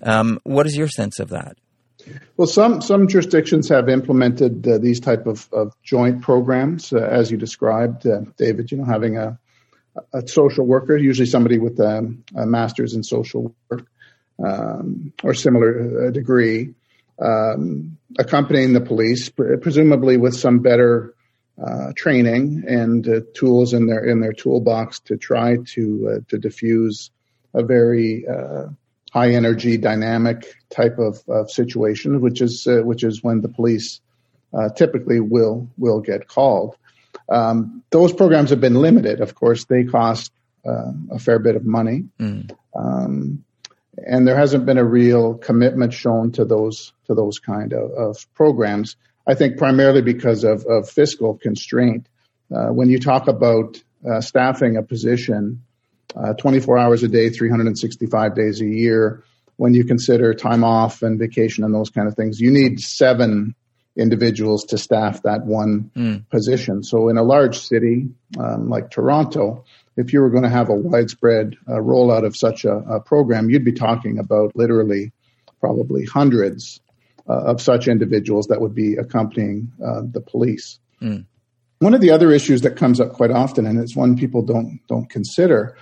Um, 0.01 0.41
what 0.45 0.67
is 0.67 0.77
your 0.77 0.89
sense 0.89 1.19
of 1.19 1.29
that? 1.29 1.59
Well, 2.37 2.47
some 2.47 2.81
some 2.81 3.09
jurisdictions 3.09 3.69
have 3.69 3.89
implemented 3.89 4.67
uh, 4.67 4.79
these 4.79 5.01
type 5.01 5.27
of, 5.27 5.49
of 5.53 5.75
joint 5.83 6.23
programs, 6.23 6.93
uh, 6.93 6.99
as 6.99 7.31
you 7.31 7.37
described, 7.37 8.07
uh, 8.07 8.21
David. 8.37 8.71
You 8.71 8.79
know, 8.79 8.85
having 8.85 9.19
a 9.19 9.39
a 10.13 10.27
social 10.27 10.65
worker, 10.67 10.97
usually 10.97 11.27
somebody 11.27 11.59
with 11.59 11.79
a, 11.81 12.15
a 12.37 12.47
master's 12.47 12.95
in 12.95 13.03
social 13.03 13.55
work 13.69 13.87
um, 14.45 15.13
or 15.23 15.35
similar 15.35 16.07
uh, 16.07 16.11
degree, 16.11 16.75
um, 17.21 17.99
accompanying 18.19 18.73
the 18.73 18.81
police, 18.81 19.29
presumably 19.29 20.17
with 20.17 20.35
some 20.35 20.61
better 20.61 21.15
uh, 21.63 21.93
training 21.97 22.65
and 22.69 23.09
uh, 23.09 23.21
tools 23.35 23.73
in 23.75 23.89
their 23.89 24.05
in 24.05 24.21
their 24.21 24.33
toolbox 24.33 25.01
to 25.01 25.17
try 25.17 25.57
to 25.67 26.09
uh, 26.09 26.21
to 26.29 26.39
diffuse 26.39 27.11
a 27.53 27.65
very 27.65 28.25
uh, 28.29 28.67
high 29.13 29.33
energy, 29.33 29.77
dynamic 29.77 30.55
type 30.71 30.99
of, 30.99 31.21
of 31.29 31.51
situation, 31.51 32.21
which 32.21 32.41
is 32.41 32.67
uh, 32.69 32.83
which 32.85 33.03
is 33.03 33.25
when 33.25 33.41
the 33.41 33.49
police 33.49 34.01
typically 34.77 35.19
will 35.19 35.69
will 35.77 36.01
get 36.01 36.29
called. 36.29 36.77
Um, 37.29 37.83
those 37.91 38.13
programs 38.13 38.51
have 38.51 38.61
been 38.61 38.77
limited. 38.77 39.21
Of 39.21 39.35
course, 39.35 39.65
they 39.65 39.83
cost 39.83 40.31
a 40.65 41.19
fair 41.19 41.39
bit 41.39 41.57
of 41.57 41.65
money. 41.65 42.05
Mm. 42.21 42.51
Um, 42.75 43.45
and 44.07 44.27
there 44.27 44.37
hasn't 44.37 44.67
been 44.67 44.79
a 44.79 44.85
real 44.85 45.35
commitment 45.35 45.93
shown 45.93 46.33
to 46.33 46.45
those 46.45 46.93
to 47.07 47.15
those 47.15 47.39
kind 47.39 47.73
of, 47.73 47.91
of 47.91 48.35
programs. 48.35 48.97
I 49.27 49.35
think 49.35 49.59
primarily 49.59 50.03
because 50.03 50.45
of, 50.45 50.65
of 50.67 50.89
fiscal 50.89 51.37
constraint. 51.37 52.09
Uh, 52.55 52.69
when 52.69 52.89
you 52.89 52.99
talk 52.99 53.29
about 53.29 53.83
uh, 54.09 54.23
staffing 54.23 54.79
a 54.79 54.83
position 54.83 55.63
uh, 56.17 56.33
24 56.35 56.79
hours 56.79 57.03
a 57.03 57.09
day, 57.09 57.29
365 57.29 58.35
days 58.35 58.63
a 58.63 58.67
year, 58.67 59.23
when 59.57 59.75
you 59.75 59.85
consider 59.85 60.33
time 60.33 60.65
off 60.65 61.03
and 61.03 61.19
vacation 61.19 61.65
and 61.65 61.75
those 61.75 61.91
kind 61.91 62.09
of 62.09 62.15
things, 62.15 62.41
you 62.41 62.51
need 62.51 62.81
seven 62.81 63.55
individuals 63.97 64.65
to 64.65 64.79
staff 64.79 65.23
that 65.23 65.45
one 65.45 65.91
mm. 65.97 66.29
position. 66.31 66.83
So 66.83 67.09
in 67.09 67.19
a 67.19 67.23
large 67.23 67.59
city 67.59 68.09
um, 68.39 68.71
like 68.71 68.91
Toronto, 68.91 69.65
if 69.99 70.13
you 70.13 70.21
were 70.21 70.31
going 70.31 70.45
to 70.45 70.49
have 70.49 70.69
a 70.69 70.75
widespread 70.75 71.57
uh, 71.67 71.73
rollout 71.73 72.25
of 72.25 72.37
such 72.37 72.65
a, 72.65 72.77
a, 72.89 73.01
program, 73.01 73.51
you'd 73.51 73.65
be 73.65 73.73
talking 73.73 74.17
about 74.17 74.55
literally 74.55 75.11
probably 75.59 76.05
hundreds 76.05 76.81
uh, 77.29 77.43
of 77.43 77.61
such 77.61 77.89
individuals 77.89 78.47
that 78.47 78.61
would 78.61 78.77
be 78.77 78.95
accompanying 78.95 79.71
uh, 79.85 80.03
the 80.05 80.21
police. 80.21 80.79
Mm. 81.03 81.27
One 81.81 81.95
of 81.95 82.01
the 82.01 82.13
other 82.13 82.31
issues 82.31 82.63
that 82.63 82.77
comes 82.77 83.01
up 83.01 83.13
quite 83.13 83.33
often, 83.33 83.67
and 83.67 83.79
it's 83.81 83.97
one 83.97 84.17
people 84.17 84.41
don't 84.41 84.81
don't 84.89 85.11
consider, 85.11 85.77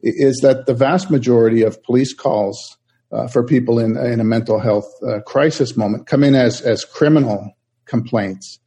is 0.00 0.38
that 0.38 0.64
the 0.64 0.74
vast 0.74 1.10
majority 1.10 1.62
of 1.62 1.82
police 1.82 2.14
calls 2.14 2.78
uh, 3.12 3.28
for 3.28 3.44
people 3.44 3.78
in 3.78 3.98
in 3.98 4.18
a 4.18 4.24
mental 4.24 4.58
health 4.60 4.90
uh, 5.06 5.20
crisis 5.20 5.76
moment 5.76 6.06
come 6.06 6.24
in 6.24 6.34
as 6.34 6.62
as 6.62 6.86
criminal 6.86 7.52
complaints 7.84 8.58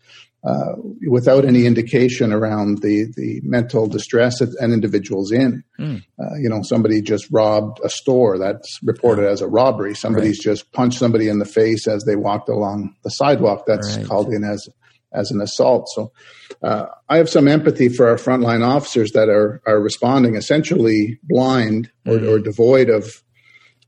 uh, 0.44 0.74
without 1.08 1.46
any 1.46 1.66
indication 1.66 2.34
around 2.34 2.82
the, 2.82 3.06
the 3.16 3.42
mental 3.44 3.88
distress 3.88 4.40
that 4.40 4.56
an 4.60 4.74
individual's 4.74 5.32
in. 5.32 5.64
Mm. 5.80 6.04
Uh, 6.20 6.36
you 6.42 6.50
know, 6.50 6.62
somebody 6.64 7.02
just 7.02 7.28
robbed 7.32 7.80
a 7.84 7.90
store 7.90 8.40
that's 8.40 8.80
reported 8.84 9.30
as 9.30 9.42
a 9.42 9.48
robbery. 9.48 9.94
Somebody's 9.94 10.40
right. 10.40 10.52
just 10.54 10.72
punched 10.72 10.98
somebody 10.98 11.28
in 11.28 11.40
the 11.40 11.46
face 11.46 11.88
as 11.88 12.06
they 12.06 12.16
walked 12.16 12.50
along 12.50 12.96
the 13.04 13.12
sidewalk. 13.12 13.66
That's 13.68 13.98
right. 13.98 14.06
called 14.06 14.34
in 14.34 14.44
as 14.44 14.68
as 15.14 15.30
an 15.30 15.42
assault. 15.42 15.90
So, 15.94 16.12
uh, 16.64 16.86
I 17.10 17.18
have 17.18 17.30
some 17.30 17.48
empathy 17.48 17.90
for 17.90 18.08
our 18.08 18.16
frontline 18.16 18.66
officers 18.66 19.12
that 19.12 19.30
are 19.30 19.62
are 19.68 19.80
responding 19.80 20.36
essentially 20.36 21.20
blind 21.24 21.92
or, 22.06 22.18
mm. 22.18 22.28
or 22.28 22.40
devoid 22.40 22.90
of 22.90 23.22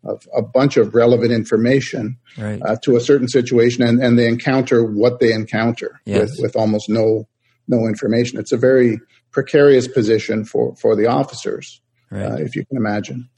of 0.04 0.28
a 0.36 0.42
bunch 0.42 0.78
of 0.78 0.94
relevant 0.94 1.32
information 1.32 2.18
right. 2.38 2.62
uh, 2.64 2.76
to 2.84 2.96
a 2.96 3.02
certain 3.02 3.28
situation, 3.28 3.84
and, 3.84 4.02
and 4.02 4.20
they 4.20 4.28
encounter 4.28 4.84
what 4.84 5.20
they 5.20 5.32
encounter 5.32 6.00
yes. 6.06 6.32
with, 6.32 6.40
with 6.42 6.56
almost 6.56 6.90
no 6.90 7.28
no 7.68 7.88
information. 7.88 8.40
It's 8.40 8.52
a 8.52 8.58
very 8.58 9.00
precarious 9.32 9.88
position 9.88 10.46
for 10.46 10.76
for 10.76 10.96
the 10.96 11.08
officers, 11.08 11.82
right. 12.10 12.24
uh, 12.24 12.36
if 12.36 12.56
you 12.56 12.66
can 12.66 12.78
imagine. 12.78 13.30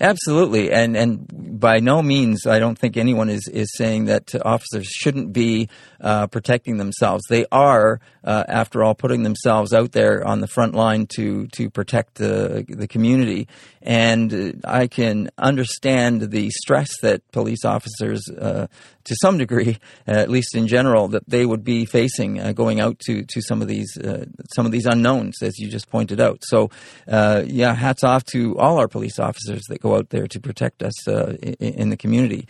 Absolutely, 0.00 0.70
and 0.72 0.96
and 0.96 1.26
by 1.58 1.78
no 1.78 2.02
means, 2.02 2.46
I 2.46 2.58
don't 2.58 2.78
think 2.78 2.96
anyone 2.96 3.28
is 3.30 3.48
is 3.48 3.74
saying 3.76 4.06
that 4.06 4.34
officers 4.44 4.86
shouldn't 4.86 5.32
be 5.32 5.68
uh, 6.00 6.26
protecting 6.26 6.76
themselves. 6.76 7.24
They 7.28 7.46
are, 7.50 8.00
uh, 8.24 8.44
after 8.48 8.84
all, 8.84 8.94
putting 8.94 9.22
themselves 9.22 9.72
out 9.72 9.92
there 9.92 10.26
on 10.26 10.40
the 10.40 10.46
front 10.46 10.74
line 10.74 11.06
to 11.16 11.46
to 11.48 11.70
protect 11.70 12.16
the 12.16 12.64
the 12.68 12.88
community. 12.88 13.48
And 13.82 14.60
I 14.64 14.88
can 14.88 15.30
understand 15.38 16.32
the 16.32 16.50
stress 16.50 16.90
that 17.02 17.22
police 17.30 17.64
officers, 17.64 18.28
uh, 18.28 18.66
to 19.04 19.16
some 19.22 19.38
degree, 19.38 19.78
at 20.06 20.28
least 20.28 20.56
in 20.56 20.66
general, 20.66 21.08
that 21.08 21.28
they 21.28 21.46
would 21.46 21.62
be 21.62 21.84
facing 21.84 22.40
uh, 22.40 22.52
going 22.52 22.80
out 22.80 22.98
to 23.06 23.24
to 23.24 23.40
some 23.40 23.62
of 23.62 23.68
these 23.68 23.96
uh, 23.96 24.26
some 24.54 24.66
of 24.66 24.72
these 24.72 24.86
unknowns, 24.86 25.42
as 25.42 25.58
you 25.58 25.70
just 25.70 25.88
pointed 25.88 26.20
out. 26.20 26.40
So, 26.42 26.70
uh, 27.08 27.42
yeah, 27.46 27.74
hats 27.74 28.04
off 28.04 28.24
to 28.26 28.58
all 28.58 28.78
our 28.78 28.88
police 28.88 29.18
officers 29.18 29.62
that 29.68 29.80
go 29.86 29.96
out 29.96 30.10
there 30.10 30.26
to 30.26 30.40
protect 30.40 30.82
us 30.82 31.06
in, 31.08 31.54
in, 31.60 31.90
the 31.90 31.96
community. 31.96 32.46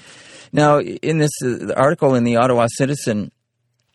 Now, 0.52 0.81
in 0.81 1.19
this 1.19 1.33
article 1.76 2.14
in 2.14 2.25
the 2.25 2.37
Ottawa 2.37 2.66
Citizen, 2.69 3.31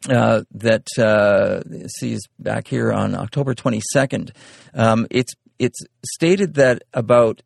uh, 0.10 0.42
that 0.52 0.88
uh, 0.98 1.62
sees 1.88 2.22
back 2.40 2.68
here 2.68 2.92
on 2.92 3.14
October 3.14 3.54
22nd. 3.54 4.32
Um, 4.74 5.06
it's 5.12 5.34
it's 5.60 5.80
stated 6.04 6.56
that 6.56 6.82
about 6.92 7.44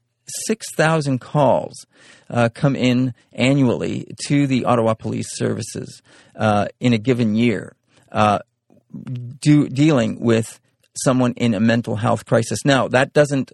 6,000 0.48 1.20
calls 1.20 1.86
uh, 2.30 2.50
come 2.54 2.76
in 2.76 3.14
annually 3.34 4.08
to 4.28 4.48
the 4.48 4.66
Ottawa 4.66 4.94
Police 4.94 5.28
Services 5.36 6.02
uh, 6.36 6.68
in 6.80 6.94
a 6.94 6.98
given 6.98 7.36
year, 7.36 7.76
uh, 8.12 8.40
do, 9.42 9.68
dealing 9.68 10.22
with 10.22 10.60
someone 11.04 11.34
in 11.34 11.54
a 11.54 11.60
mental 11.60 11.98
health 11.98 12.26
crisis. 12.26 12.64
Now, 12.64 12.88
that 12.88 13.12
doesn't 13.12 13.52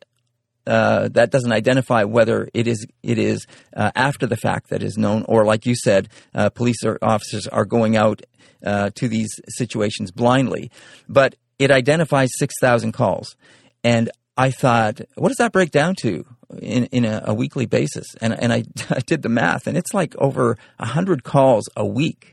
uh, 0.71 1.09
that 1.09 1.31
doesn't 1.31 1.51
identify 1.51 2.05
whether 2.05 2.47
it 2.53 2.65
is 2.65 2.87
it 3.03 3.17
is 3.17 3.45
uh, 3.75 3.91
after 3.93 4.25
the 4.25 4.37
fact 4.37 4.69
that 4.69 4.81
is 4.81 4.97
known, 4.97 5.25
or 5.27 5.43
like 5.43 5.65
you 5.65 5.75
said, 5.75 6.07
uh, 6.33 6.49
police 6.49 6.77
officers 7.01 7.45
are 7.47 7.65
going 7.65 7.97
out 7.97 8.21
uh, 8.65 8.89
to 8.95 9.09
these 9.09 9.29
situations 9.49 10.11
blindly. 10.11 10.71
But 11.09 11.35
it 11.59 11.71
identifies 11.71 12.29
six 12.39 12.53
thousand 12.61 12.93
calls, 12.93 13.35
and 13.83 14.09
I 14.37 14.51
thought, 14.51 15.01
what 15.15 15.27
does 15.27 15.37
that 15.37 15.51
break 15.51 15.71
down 15.71 15.95
to 16.03 16.25
in 16.61 16.85
in 16.85 17.03
a, 17.03 17.21
a 17.25 17.33
weekly 17.33 17.65
basis? 17.65 18.07
And 18.21 18.33
and 18.33 18.53
I, 18.53 18.63
I 18.89 18.99
did 18.99 19.23
the 19.23 19.29
math, 19.29 19.67
and 19.67 19.77
it's 19.77 19.93
like 19.93 20.15
over 20.19 20.57
hundred 20.79 21.25
calls 21.25 21.67
a 21.75 21.85
week 21.85 22.30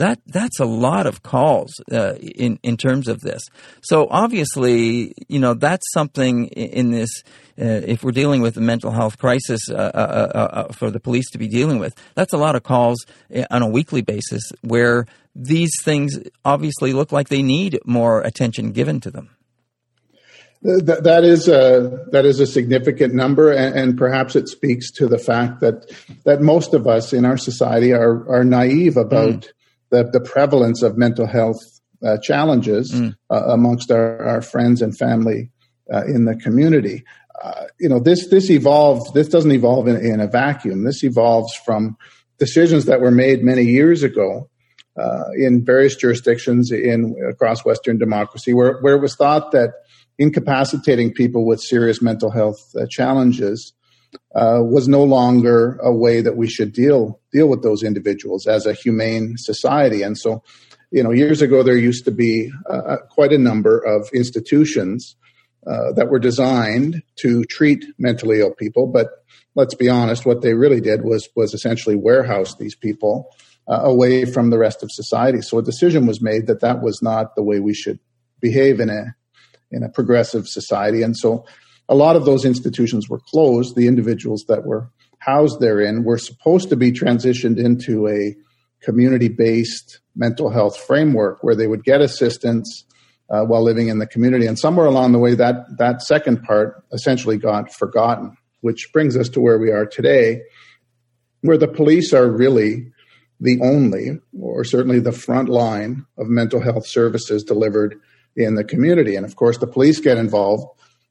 that 0.00 0.18
that's 0.26 0.58
a 0.58 0.64
lot 0.64 1.06
of 1.06 1.22
calls 1.22 1.70
uh, 1.92 2.14
in 2.14 2.58
in 2.62 2.76
terms 2.78 3.06
of 3.06 3.20
this. 3.20 3.42
So 3.82 4.08
obviously, 4.10 5.14
you 5.28 5.38
know, 5.38 5.52
that's 5.54 5.86
something 5.92 6.46
in 6.48 6.90
this. 6.90 7.22
Uh, 7.60 7.84
if 7.86 8.02
we're 8.02 8.10
dealing 8.10 8.40
with 8.40 8.56
a 8.56 8.60
mental 8.62 8.90
health 8.90 9.18
crisis 9.18 9.60
uh, 9.68 9.74
uh, 9.74 9.76
uh, 9.76 10.38
uh 10.38 10.72
for 10.72 10.90
the 10.90 11.00
police 11.00 11.28
to 11.32 11.38
be 11.38 11.46
dealing 11.46 11.78
with, 11.78 11.94
that's 12.14 12.32
a 12.32 12.38
lot 12.38 12.56
of 12.56 12.62
calls 12.62 13.04
on 13.50 13.62
a 13.62 13.68
weekly 13.68 14.00
basis 14.00 14.42
where 14.62 15.04
these 15.34 15.72
things 15.82 16.18
obviously 16.46 16.94
look 16.94 17.12
like 17.12 17.28
they 17.28 17.42
need 17.42 17.78
more 17.84 18.22
attention 18.22 18.72
given 18.72 19.00
to 19.00 19.10
them. 19.10 19.28
That, 20.62 21.04
that 21.04 21.24
is 21.24 21.46
a 21.46 22.06
that 22.12 22.24
is 22.24 22.40
a 22.40 22.46
significant 22.46 23.12
number, 23.14 23.50
and, 23.50 23.74
and, 23.74 23.98
perhaps 23.98 24.36
it 24.36 24.48
speaks 24.48 24.90
to 24.92 25.06
the 25.06 25.18
fact 25.18 25.60
that 25.60 25.90
that 26.24 26.40
most 26.40 26.72
of 26.72 26.86
us 26.86 27.12
in 27.12 27.26
our 27.26 27.36
society 27.36 27.92
are 27.92 28.26
are 28.30 28.44
naive 28.44 28.96
about 28.96 29.40
mm 29.40 29.52
the, 29.90 30.04
the 30.04 30.20
prevalence 30.20 30.82
of 30.82 30.96
mental 30.96 31.26
health 31.26 31.58
uh, 32.04 32.16
challenges 32.18 32.92
mm. 32.92 33.14
uh, 33.30 33.44
amongst 33.48 33.90
our, 33.90 34.22
our, 34.24 34.42
friends 34.42 34.80
and 34.80 34.96
family 34.96 35.50
uh, 35.92 36.04
in 36.04 36.24
the 36.24 36.34
community. 36.34 37.04
Uh, 37.42 37.64
you 37.78 37.88
know, 37.88 38.00
this 38.00 38.28
this 38.28 38.50
evolved. 38.50 39.14
This 39.14 39.28
doesn't 39.28 39.52
evolve 39.52 39.88
in, 39.88 39.96
in, 39.96 40.20
a 40.20 40.26
vacuum. 40.26 40.84
This 40.84 41.02
evolves 41.04 41.54
from 41.54 41.96
decisions 42.38 42.86
that 42.86 43.00
were 43.00 43.10
made 43.10 43.42
many 43.42 43.62
years 43.62 44.02
ago 44.02 44.48
uh, 44.98 45.24
in 45.36 45.64
various 45.64 45.96
jurisdictions 45.96 46.70
in 46.70 47.14
across 47.28 47.64
Western 47.64 47.98
democracy, 47.98 48.52
where 48.52 48.78
where 48.80 48.96
it 48.96 49.00
was 49.00 49.16
thought 49.16 49.52
that 49.52 49.72
incapacitating 50.18 51.12
people 51.12 51.46
with 51.46 51.60
serious 51.60 52.02
mental 52.02 52.30
health 52.30 52.74
uh, 52.78 52.86
challenges 52.90 53.72
uh, 54.34 54.60
was 54.60 54.88
no 54.88 55.02
longer 55.02 55.76
a 55.82 55.92
way 55.92 56.20
that 56.20 56.36
we 56.36 56.48
should 56.48 56.72
deal 56.72 57.20
deal 57.32 57.48
with 57.48 57.62
those 57.62 57.82
individuals 57.82 58.46
as 58.46 58.66
a 58.66 58.72
humane 58.72 59.34
society. 59.36 60.02
And 60.02 60.16
so, 60.18 60.42
you 60.90 61.02
know, 61.02 61.12
years 61.12 61.42
ago 61.42 61.62
there 61.62 61.76
used 61.76 62.04
to 62.04 62.10
be 62.10 62.50
uh, 62.68 62.96
quite 63.10 63.32
a 63.32 63.38
number 63.38 63.78
of 63.78 64.08
institutions 64.12 65.16
uh, 65.66 65.92
that 65.92 66.08
were 66.08 66.18
designed 66.18 67.02
to 67.16 67.44
treat 67.44 67.84
mentally 67.98 68.40
ill 68.40 68.54
people, 68.54 68.86
but 68.86 69.08
let's 69.54 69.74
be 69.74 69.88
honest, 69.88 70.24
what 70.24 70.42
they 70.42 70.54
really 70.54 70.80
did 70.80 71.04
was 71.04 71.28
was 71.36 71.54
essentially 71.54 71.96
warehouse 71.96 72.54
these 72.56 72.74
people 72.74 73.28
uh, 73.68 73.80
away 73.82 74.24
from 74.24 74.50
the 74.50 74.58
rest 74.58 74.82
of 74.82 74.90
society. 74.90 75.40
So 75.40 75.58
a 75.58 75.62
decision 75.62 76.06
was 76.06 76.22
made 76.22 76.46
that 76.46 76.60
that 76.60 76.82
was 76.82 77.02
not 77.02 77.34
the 77.36 77.42
way 77.42 77.60
we 77.60 77.74
should 77.74 77.98
behave 78.40 78.80
in 78.80 78.90
a 78.90 79.14
in 79.70 79.82
a 79.82 79.88
progressive 79.88 80.48
society, 80.48 81.02
and 81.02 81.16
so 81.16 81.44
a 81.90 81.94
lot 81.94 82.14
of 82.14 82.24
those 82.24 82.44
institutions 82.44 83.08
were 83.08 83.18
closed. 83.18 83.74
The 83.74 83.88
individuals 83.88 84.44
that 84.48 84.64
were 84.64 84.88
housed 85.18 85.60
therein 85.60 86.04
were 86.04 86.18
supposed 86.18 86.70
to 86.70 86.76
be 86.76 86.92
transitioned 86.92 87.58
into 87.58 88.08
a 88.08 88.36
community 88.80 89.28
based 89.28 90.00
mental 90.14 90.50
health 90.50 90.78
framework 90.78 91.42
where 91.42 91.56
they 91.56 91.66
would 91.66 91.84
get 91.84 92.00
assistance 92.00 92.84
uh, 93.28 93.42
while 93.42 93.62
living 93.62 93.88
in 93.88 93.98
the 93.98 94.06
community. 94.06 94.46
And 94.46 94.58
somewhere 94.58 94.86
along 94.86 95.12
the 95.12 95.18
way, 95.18 95.34
that, 95.34 95.78
that 95.78 96.00
second 96.00 96.44
part 96.44 96.82
essentially 96.92 97.36
got 97.36 97.74
forgotten, 97.74 98.36
which 98.60 98.90
brings 98.92 99.16
us 99.16 99.28
to 99.30 99.40
where 99.40 99.58
we 99.58 99.70
are 99.70 99.84
today, 99.84 100.42
where 101.42 101.58
the 101.58 101.68
police 101.68 102.12
are 102.12 102.30
really 102.30 102.92
the 103.40 103.58
only, 103.62 104.20
or 104.38 104.64
certainly 104.64 105.00
the 105.00 105.12
front 105.12 105.48
line 105.48 106.06
of 106.18 106.28
mental 106.28 106.60
health 106.60 106.86
services 106.86 107.42
delivered 107.42 107.96
in 108.36 108.54
the 108.54 108.64
community. 108.64 109.16
And 109.16 109.26
of 109.26 109.34
course, 109.34 109.58
the 109.58 109.66
police 109.66 109.98
get 109.98 110.18
involved 110.18 110.66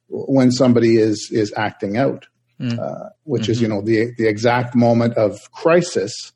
when 0.09 0.51
somebody 0.51 0.97
is 0.97 1.29
is 1.31 1.53
acting 1.55 1.97
out, 1.97 2.27
mm. 2.59 2.77
uh, 2.77 3.09
which 3.23 3.43
mm-hmm. 3.43 3.51
is 3.51 3.61
you 3.61 3.67
know 3.67 3.81
the 3.81 4.11
the 4.17 4.27
exact 4.27 4.75
moment 4.75 5.15
of 5.15 5.51
crisis 5.51 6.31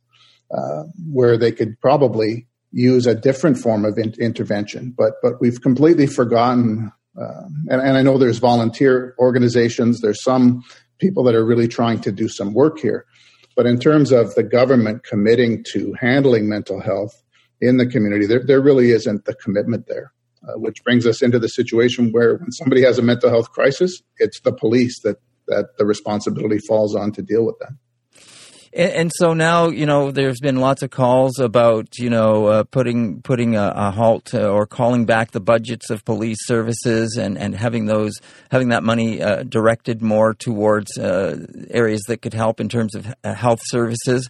uh, 0.51 0.83
where 1.11 1.37
they 1.37 1.51
could 1.51 1.79
probably 1.81 2.47
use 2.71 3.05
a 3.05 3.15
different 3.15 3.57
form 3.57 3.85
of 3.85 3.97
in- 3.97 4.15
intervention. 4.19 4.93
But 4.95 5.13
but 5.21 5.41
we've 5.41 5.61
completely 5.61 6.07
forgotten. 6.07 6.91
Uh, 7.15 7.43
and, 7.69 7.79
and 7.79 7.95
I 7.95 8.01
know 8.01 8.17
there's 8.17 8.39
volunteer 8.39 9.13
organizations. 9.19 10.01
There's 10.01 10.23
some 10.23 10.63
people 10.97 11.23
that 11.25 11.35
are 11.35 11.45
really 11.45 11.67
trying 11.67 11.99
to 12.01 12.11
do 12.11 12.27
some 12.27 12.55
work 12.55 12.79
here. 12.79 13.05
But 13.55 13.67
in 13.67 13.79
terms 13.79 14.11
of 14.11 14.33
the 14.33 14.41
government 14.41 15.03
committing 15.03 15.63
to 15.73 15.93
handling 15.99 16.49
mental 16.49 16.79
health 16.79 17.21
in 17.61 17.77
the 17.77 17.85
community, 17.85 18.25
there, 18.25 18.43
there 18.43 18.61
really 18.61 18.89
isn't 18.89 19.25
the 19.25 19.35
commitment 19.35 19.85
there 19.87 20.12
uh, 20.47 20.53
which 20.57 20.83
brings 20.83 21.05
us 21.05 21.21
into 21.21 21.39
the 21.39 21.49
situation 21.49 22.11
where 22.11 22.37
when 22.37 22.51
somebody 22.51 22.83
has 22.83 22.97
a 22.97 23.01
mental 23.01 23.29
health 23.29 23.51
crisis, 23.51 24.01
it's 24.17 24.41
the 24.41 24.53
police 24.53 24.99
that, 25.01 25.17
that 25.47 25.77
the 25.77 25.85
responsibility 25.85 26.59
falls 26.59 26.95
on 26.95 27.11
to 27.13 27.21
deal 27.21 27.45
with 27.45 27.57
them. 27.59 27.79
And, 28.75 29.11
so 29.13 29.35
now, 29.35 29.69
you 29.69 29.85
know, 29.85 30.09
there's 30.09 30.39
been 30.39 30.55
lots 30.55 30.81
of 30.81 30.89
calls 30.89 31.37
about, 31.37 31.99
you 31.99 32.09
know, 32.09 32.47
uh, 32.47 32.63
putting 32.63 33.21
putting 33.21 33.55
a, 33.55 33.71
a 33.75 33.91
halt 33.91 34.33
uh, 34.33 34.49
or 34.49 34.65
calling 34.65 35.05
back 35.05 35.29
the 35.29 35.39
budgets 35.39 35.91
of 35.91 36.03
police 36.03 36.39
services 36.45 37.15
and, 37.15 37.37
and 37.37 37.53
having 37.53 37.85
those 37.85 38.13
having 38.49 38.69
that 38.69 38.81
money 38.81 39.21
uh, 39.21 39.43
directed 39.43 40.01
more 40.01 40.33
towards 40.33 40.97
uh, 40.97 41.45
areas 41.69 42.01
that 42.07 42.23
could 42.23 42.33
help 42.33 42.59
in 42.59 42.67
terms 42.67 42.95
of 42.95 43.13
uh, 43.23 43.35
health 43.35 43.61
services. 43.65 44.27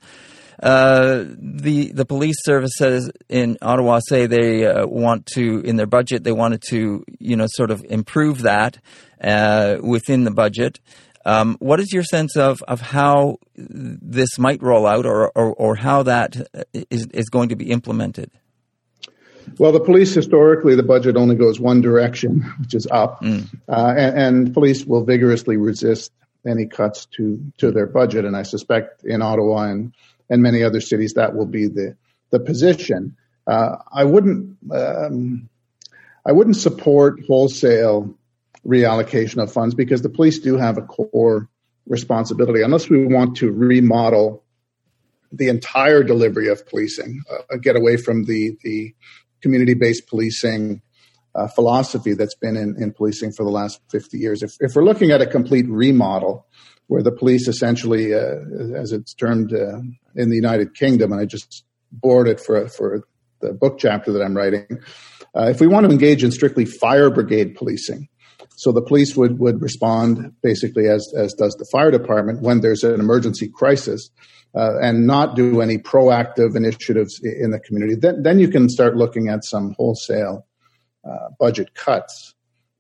Uh, 0.62 1.26
the 1.38 1.92
the 1.94 2.06
police 2.06 2.38
services 2.44 3.12
in 3.30 3.58
Ottawa 3.62 4.00
say 4.08 4.28
they 4.28 4.66
uh, 4.66 4.86
want 4.86 5.26
to 5.28 5.62
in 5.62 5.78
their 5.78 5.88
budget 5.88 6.24
they 6.24 6.32
wanted 6.32 6.62
to 6.70 7.04
you 7.20 7.36
know 7.36 7.48
sort 7.48 7.72
of 7.72 7.84
improve 7.90 8.44
that 8.44 8.78
uh, 9.22 9.78
within 9.82 10.24
the 10.24 10.32
budget. 10.32 10.80
Um, 11.26 11.56
what 11.60 11.80
is 11.80 11.94
your 11.94 12.04
sense 12.04 12.36
of, 12.36 12.62
of 12.68 12.82
how 12.82 13.38
this 13.56 14.38
might 14.38 14.62
roll 14.62 14.86
out 14.86 15.06
or, 15.06 15.30
or, 15.30 15.54
or 15.54 15.76
how 15.76 16.04
that 16.04 16.36
is, 16.74 17.08
is 17.14 17.30
going 17.30 17.50
to 17.50 17.56
be 17.56 17.72
implemented? 17.72 18.30
Well, 19.58 19.72
the 19.72 19.80
police 19.80 20.14
historically, 20.14 20.76
the 20.76 20.84
budget 20.84 21.16
only 21.16 21.36
goes 21.36 21.60
one 21.60 21.82
direction, 21.82 22.42
which 22.60 22.74
is 22.74 22.88
up, 22.90 23.22
mm. 23.22 23.48
uh, 23.68 23.94
and, 23.98 24.18
and, 24.18 24.54
police 24.54 24.86
will 24.86 25.04
vigorously 25.04 25.58
resist 25.58 26.12
any 26.48 26.66
cuts 26.66 27.06
to 27.18 27.40
to 27.58 27.72
their 27.72 27.86
budget. 27.86 28.26
And 28.26 28.38
I 28.38 28.44
suspect 28.44 29.04
in 29.04 29.22
Ottawa 29.22 29.64
and 29.64 29.94
and 30.34 30.42
many 30.42 30.64
other 30.64 30.82
cities, 30.82 31.14
that 31.14 31.36
will 31.36 31.46
be 31.46 31.68
the 31.68 31.96
the 32.32 32.40
position. 32.40 33.16
Uh, 33.46 33.76
I 33.94 34.04
wouldn't 34.04 34.58
um, 34.72 35.50
I 36.26 36.32
wouldn't 36.32 36.58
support 36.58 37.22
wholesale 37.28 38.18
reallocation 38.66 39.44
of 39.44 39.52
funds 39.52 39.76
because 39.76 40.02
the 40.02 40.10
police 40.10 40.40
do 40.40 40.58
have 40.58 40.78
a 40.78 40.82
core 40.82 41.50
responsibility. 41.86 42.64
Unless 42.64 42.90
we 42.90 43.06
want 43.06 43.38
to 43.38 43.52
remodel 43.52 44.44
the 45.32 45.50
entire 45.50 46.02
delivery 46.04 46.48
of 46.48 46.66
policing, 46.66 47.22
uh, 47.32 47.58
get 47.58 47.76
away 47.76 47.98
from 47.98 48.26
the 48.26 48.58
the 48.64 48.96
community 49.42 49.76
based 49.76 50.08
policing 50.08 50.82
uh, 51.36 51.48
philosophy 51.48 52.14
that's 52.14 52.36
been 52.36 52.56
in, 52.56 52.82
in 52.82 52.92
policing 52.92 53.34
for 53.34 53.44
the 53.44 53.52
last 53.52 53.82
50 53.92 54.18
years. 54.18 54.42
If, 54.42 54.56
if 54.60 54.76
we're 54.76 54.86
looking 54.86 55.12
at 55.12 55.22
a 55.22 55.26
complete 55.26 55.68
remodel, 55.68 56.48
where 56.88 57.04
the 57.04 57.12
police 57.12 57.48
essentially, 57.48 58.14
uh, 58.14 58.36
as 58.76 58.92
it's 58.92 59.14
termed 59.14 59.54
uh, 59.54 59.80
in 60.16 60.30
the 60.30 60.36
United 60.36 60.76
Kingdom, 60.76 61.12
and 61.12 61.22
I 61.22 61.26
just 61.26 61.64
bored 61.92 62.28
it 62.28 62.40
for 62.40 62.68
for 62.68 63.04
the 63.42 63.54
book 63.54 63.78
chapter 63.78 64.12
that 64.12 64.22
I'm 64.22 64.36
writing. 64.36 64.66
Uh, 65.36 65.50
if 65.50 65.60
we 65.60 65.68
want 65.68 65.86
to 65.86 65.92
engage 65.92 66.24
in 66.24 66.32
strictly 66.32 66.66
fire 66.66 67.10
brigade 67.10 67.56
policing, 67.56 68.08
so 68.56 68.72
the 68.72 68.82
police 68.82 69.16
would 69.16 69.40
would 69.40 69.62
respond 69.62 70.34
basically 70.42 70.88
as 70.88 71.12
as 71.18 71.34
does 71.34 71.56
the 71.56 71.68
fire 71.72 71.92
department 71.92 72.42
when 72.42 72.62
there's 72.62 72.84
an 72.84 73.00
emergency 73.00 73.48
crisis, 73.48 74.10
uh, 74.56 74.80
and 74.82 75.08
not 75.08 75.36
do 75.36 75.62
any 75.62 75.78
proactive 75.78 76.56
initiatives 76.56 77.20
in 77.24 77.52
the 77.52 77.60
community. 77.60 77.96
Then 77.96 78.24
then 78.24 78.40
you 78.40 78.50
can 78.50 78.70
start 78.70 78.96
looking 78.96 79.30
at 79.30 79.44
some 79.44 79.74
wholesale 79.78 80.46
uh, 81.06 81.30
budget 81.40 81.74
cuts. 81.74 82.34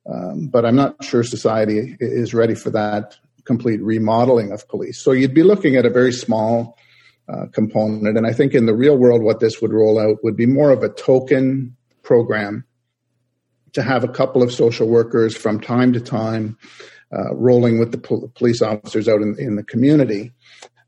Um, 0.05 0.47
but 0.47 0.65
I'm 0.65 0.75
not 0.75 1.01
sure 1.01 1.23
society 1.23 1.95
is 1.99 2.33
ready 2.33 2.55
for 2.55 2.69
that 2.71 3.15
complete 3.45 3.81
remodeling 3.81 4.51
of 4.51 4.67
police. 4.67 5.01
So 5.01 5.11
you'd 5.11 5.33
be 5.33 5.43
looking 5.43 5.75
at 5.75 5.85
a 5.85 5.89
very 5.89 6.11
small 6.11 6.77
uh, 7.29 7.45
component. 7.53 8.17
And 8.17 8.27
I 8.27 8.33
think 8.33 8.53
in 8.53 8.65
the 8.65 8.75
real 8.75 8.97
world, 8.97 9.23
what 9.23 9.39
this 9.39 9.61
would 9.61 9.71
roll 9.71 9.99
out 9.99 10.17
would 10.23 10.35
be 10.35 10.45
more 10.45 10.71
of 10.71 10.83
a 10.83 10.89
token 10.89 11.75
program 12.03 12.65
to 13.73 13.81
have 13.81 14.03
a 14.03 14.07
couple 14.07 14.43
of 14.43 14.53
social 14.53 14.87
workers 14.87 15.35
from 15.35 15.59
time 15.59 15.93
to 15.93 15.99
time 15.99 16.57
uh, 17.11 17.33
rolling 17.35 17.79
with 17.79 17.91
the 17.91 17.97
pol- 17.97 18.31
police 18.35 18.61
officers 18.61 19.07
out 19.07 19.21
in, 19.21 19.35
in 19.39 19.55
the 19.55 19.63
community, 19.63 20.31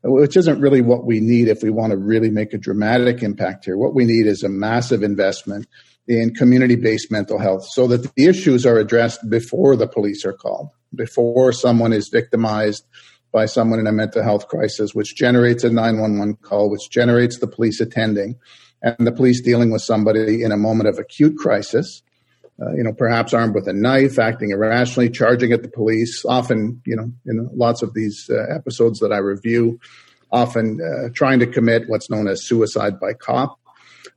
which 0.02 0.36
isn't 0.36 0.60
really 0.60 0.80
what 0.80 1.04
we 1.04 1.20
need 1.20 1.48
if 1.48 1.62
we 1.62 1.70
want 1.70 1.92
to 1.92 1.96
really 1.96 2.30
make 2.30 2.52
a 2.52 2.58
dramatic 2.58 3.22
impact 3.22 3.64
here. 3.64 3.76
What 3.76 3.94
we 3.94 4.04
need 4.04 4.26
is 4.26 4.42
a 4.42 4.48
massive 4.48 5.02
investment 5.02 5.66
in 6.08 6.34
community 6.34 6.76
based 6.76 7.10
mental 7.10 7.38
health 7.38 7.66
so 7.66 7.86
that 7.88 8.14
the 8.14 8.26
issues 8.26 8.64
are 8.64 8.78
addressed 8.78 9.28
before 9.28 9.74
the 9.74 9.88
police 9.88 10.24
are 10.24 10.32
called 10.32 10.68
before 10.94 11.52
someone 11.52 11.92
is 11.92 12.08
victimized 12.08 12.86
by 13.32 13.46
someone 13.46 13.78
in 13.78 13.86
a 13.86 13.92
mental 13.92 14.22
health 14.22 14.48
crisis, 14.48 14.94
which 14.94 15.14
generates 15.14 15.62
a 15.64 15.70
911 15.70 16.36
call, 16.36 16.70
which 16.70 16.88
generates 16.90 17.38
the 17.38 17.46
police 17.46 17.80
attending, 17.80 18.36
and 18.82 19.06
the 19.06 19.12
police 19.12 19.42
dealing 19.42 19.70
with 19.70 19.82
somebody 19.82 20.42
in 20.42 20.52
a 20.52 20.56
moment 20.56 20.88
of 20.88 20.98
acute 20.98 21.36
crisis. 21.36 22.02
Uh, 22.60 22.72
you 22.72 22.82
know, 22.82 22.92
perhaps 22.92 23.34
armed 23.34 23.54
with 23.54 23.68
a 23.68 23.72
knife, 23.74 24.18
acting 24.18 24.50
irrationally, 24.50 25.10
charging 25.10 25.52
at 25.52 25.62
the 25.62 25.68
police. 25.68 26.24
Often, 26.24 26.80
you 26.86 26.96
know, 26.96 27.12
in 27.26 27.50
lots 27.52 27.82
of 27.82 27.92
these 27.92 28.30
uh, 28.30 28.54
episodes 28.54 29.00
that 29.00 29.12
I 29.12 29.18
review, 29.18 29.78
often 30.32 30.80
uh, 30.80 31.10
trying 31.12 31.38
to 31.40 31.46
commit 31.46 31.88
what's 31.88 32.08
known 32.08 32.28
as 32.28 32.42
suicide 32.42 32.98
by 32.98 33.12
cop. 33.12 33.60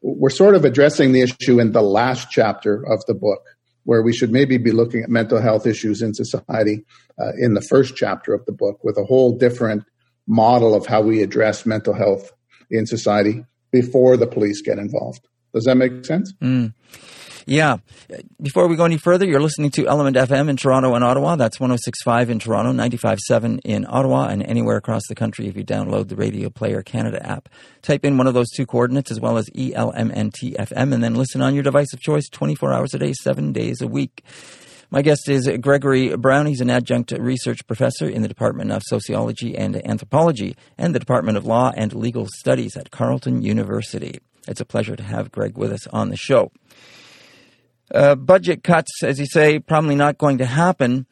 We're 0.02 0.30
sort 0.30 0.56
of 0.56 0.64
addressing 0.64 1.12
the 1.12 1.22
issue 1.22 1.60
in 1.60 1.74
the 1.74 1.82
last 1.82 2.30
chapter 2.32 2.82
of 2.90 3.06
the 3.06 3.14
book 3.14 3.44
where 3.84 4.02
we 4.02 4.14
should 4.14 4.32
maybe 4.32 4.58
be 4.58 4.72
looking 4.72 5.02
at 5.04 5.10
mental 5.10 5.42
health 5.42 5.66
issues 5.66 6.02
in 6.02 6.14
society 6.14 6.86
uh, 7.20 7.32
in 7.38 7.54
the 7.54 7.62
first 7.62 7.96
chapter 7.96 8.34
of 8.34 8.46
the 8.46 8.52
book 8.52 8.84
with 8.84 8.98
a 8.98 9.04
whole 9.06 9.38
different 9.38 9.84
model 10.28 10.76
of 10.76 10.86
how 10.86 11.02
we 11.02 11.22
address 11.22 11.66
mental 11.66 11.94
health 11.94 12.32
in 12.70 12.86
society 12.86 13.44
before 13.72 14.18
the 14.18 14.28
police 14.28 14.62
get 14.62 14.78
involved. 14.78 15.28
Does 15.54 15.66
that 15.66 15.76
make 15.76 16.06
sense? 16.06 16.34
Mm. 16.42 16.74
Yeah. 17.46 17.78
Before 18.42 18.68
we 18.68 18.76
go 18.76 18.86
any 18.86 18.98
further, 18.98 19.26
you're 19.26 19.42
listening 19.42 19.72
to 19.72 19.88
Element 19.88 20.18
FM 20.18 20.50
in 20.50 20.58
Toronto 20.58 20.94
and 20.96 21.04
Ottawa. 21.04 21.36
That's 21.36 21.58
106.5 21.58 22.30
in 22.30 22.40
Toronto, 22.40 22.72
95.7 22.72 23.62
in 23.64 23.86
Ottawa, 23.88 24.28
and 24.28 24.44
anywhere 24.44 24.78
across 24.78 25.04
the 25.08 25.16
country 25.16 25.48
if 25.48 25.56
you 25.56 25.64
download 25.64 26.10
the 26.10 26.16
Radio 26.16 26.50
Player 26.50 26.82
Canada 26.82 27.26
app. 27.26 27.50
Type 27.82 28.06
in 28.06 28.18
one 28.18 28.28
of 28.28 28.34
those 28.34 28.50
two 28.50 28.66
coordinates 28.66 29.12
as 29.12 29.20
well 29.20 29.38
as 29.38 29.50
ELMNTFM 29.52 30.94
and 30.94 31.04
then 31.04 31.16
listen 31.16 31.42
on 31.42 31.54
your 31.54 31.64
device 31.64 31.94
of 31.94 32.00
choice 32.00 32.28
24 32.30 32.74
hours 32.74 32.94
a 32.94 33.00
day, 33.00 33.14
seven 33.14 33.52
days 33.52 33.82
a 33.82 33.88
week. 33.88 34.24
My 34.92 35.04
guest 35.04 35.30
is 35.30 35.48
Gregory 35.62 36.16
Brown. 36.18 36.48
He's 36.48 36.62
an 36.62 36.72
adjunct 36.72 37.12
research 37.12 37.66
professor 37.68 38.10
in 38.10 38.24
the 38.24 38.28
Department 38.28 38.72
of 38.72 38.82
Sociology 38.84 39.56
and 39.56 39.76
Anthropology 39.88 40.56
and 40.80 40.96
the 40.96 41.00
Department 41.00 41.38
of 41.38 41.46
Law 41.46 41.72
and 41.76 41.94
Legal 41.94 42.28
Studies 42.40 42.76
at 42.76 42.90
Carleton 42.90 43.44
University. 43.44 44.18
it's 44.48 44.62
a 44.62 44.66
pleasure 44.66 44.96
to 44.96 45.04
have 45.04 45.32
Greg 45.32 45.60
with 45.60 45.72
us 45.72 45.86
on 45.88 46.10
the 46.10 46.18
show. 46.18 46.52
Uh, 47.94 48.16
budget 48.16 48.64
cuts, 48.64 49.04
as 49.04 49.20
you 49.20 49.26
say, 49.26 49.60
probably 49.60 49.96
not 49.96 50.18
going 50.18 50.38
to 50.38 50.46
happen. 50.46 51.06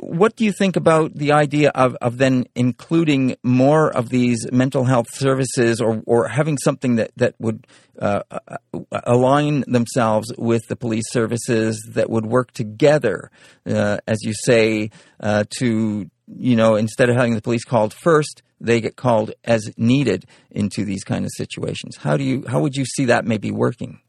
What 0.00 0.36
do 0.36 0.44
you 0.44 0.52
think 0.52 0.76
about 0.76 1.14
the 1.14 1.32
idea 1.32 1.70
of, 1.70 1.96
of 2.02 2.18
then 2.18 2.46
including 2.54 3.36
more 3.42 3.90
of 3.90 4.08
these 4.08 4.50
mental 4.50 4.84
health 4.84 5.06
services 5.12 5.80
or, 5.80 6.02
or 6.06 6.28
having 6.28 6.58
something 6.58 6.96
that, 6.96 7.12
that 7.16 7.34
would 7.38 7.66
uh, 7.98 8.22
uh 8.30 8.56
align 9.04 9.62
themselves 9.68 10.32
with 10.36 10.66
the 10.68 10.76
police 10.76 11.04
services 11.10 11.80
that 11.94 12.10
would 12.10 12.26
work 12.26 12.50
together, 12.52 13.30
uh, 13.66 13.98
as 14.06 14.22
you 14.22 14.32
say, 14.34 14.90
uh, 15.20 15.44
to, 15.58 16.10
you 16.26 16.56
know, 16.56 16.74
instead 16.74 17.08
of 17.08 17.16
having 17.16 17.34
the 17.34 17.42
police 17.42 17.64
called 17.64 17.94
first, 17.94 18.42
they 18.60 18.80
get 18.80 18.96
called 18.96 19.32
as 19.44 19.70
needed 19.76 20.26
into 20.50 20.84
these 20.84 21.04
kind 21.04 21.24
of 21.24 21.30
situations. 21.36 21.96
How 21.96 22.16
do 22.16 22.24
you, 22.24 22.44
how 22.46 22.60
would 22.60 22.74
you 22.74 22.84
see 22.84 23.06
that 23.06 23.24
maybe 23.24 23.50
working? 23.50 24.00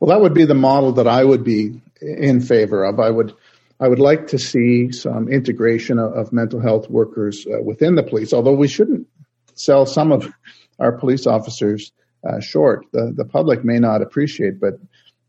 Well, 0.00 0.10
that 0.10 0.20
would 0.20 0.34
be 0.34 0.44
the 0.44 0.54
model 0.54 0.92
that 0.92 1.08
I 1.08 1.24
would 1.24 1.44
be 1.44 1.80
in 2.00 2.40
favor 2.40 2.84
of. 2.84 3.00
I 3.00 3.10
would 3.10 3.34
I 3.80 3.88
would 3.88 4.00
like 4.00 4.28
to 4.28 4.38
see 4.38 4.90
some 4.90 5.28
integration 5.28 5.98
of, 5.98 6.12
of 6.12 6.32
mental 6.32 6.60
health 6.60 6.90
workers 6.90 7.46
uh, 7.46 7.62
within 7.62 7.94
the 7.94 8.02
police, 8.02 8.32
although 8.32 8.54
we 8.54 8.66
shouldn't 8.68 9.06
sell 9.54 9.86
some 9.86 10.10
of 10.10 10.32
our 10.78 10.92
police 10.92 11.26
officers 11.26 11.92
uh, 12.28 12.40
short. 12.40 12.86
The, 12.92 13.12
the 13.14 13.24
public 13.24 13.64
may 13.64 13.78
not 13.78 14.02
appreciate, 14.02 14.60
but 14.60 14.74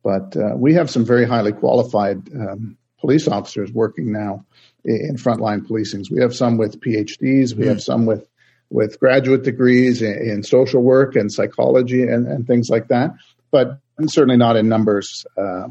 but 0.04 0.36
uh, 0.36 0.56
we 0.56 0.74
have 0.74 0.90
some 0.90 1.06
very 1.06 1.26
highly 1.26 1.52
qualified 1.52 2.30
um, 2.34 2.78
police 3.00 3.28
officers 3.28 3.72
working 3.72 4.12
now 4.12 4.46
in, 4.86 5.18
frontline 5.18 5.68
policings. 5.68 6.10
We 6.10 6.22
have 6.22 6.36
some 6.36 6.58
with 6.58 6.80
PhDs. 6.80 7.54
We 7.54 7.66
mm. 7.66 7.68
have 7.68 7.82
some 7.82 8.06
with 8.06 8.28
with 8.72 9.00
graduate 9.00 9.44
degrees 9.44 10.02
in, 10.02 10.14
in 10.14 10.44
social 10.44 10.82
work 10.82 11.16
and 11.16 11.32
psychology 11.32 12.04
and, 12.04 12.28
and, 12.28 12.46
things 12.46 12.70
like 12.70 12.90
that. 12.90 13.16
But 13.52 13.80
certainly 14.08 14.38
not 14.38 14.56
in 14.56 14.70
numbers, 14.70 15.26
uh, 15.38 15.68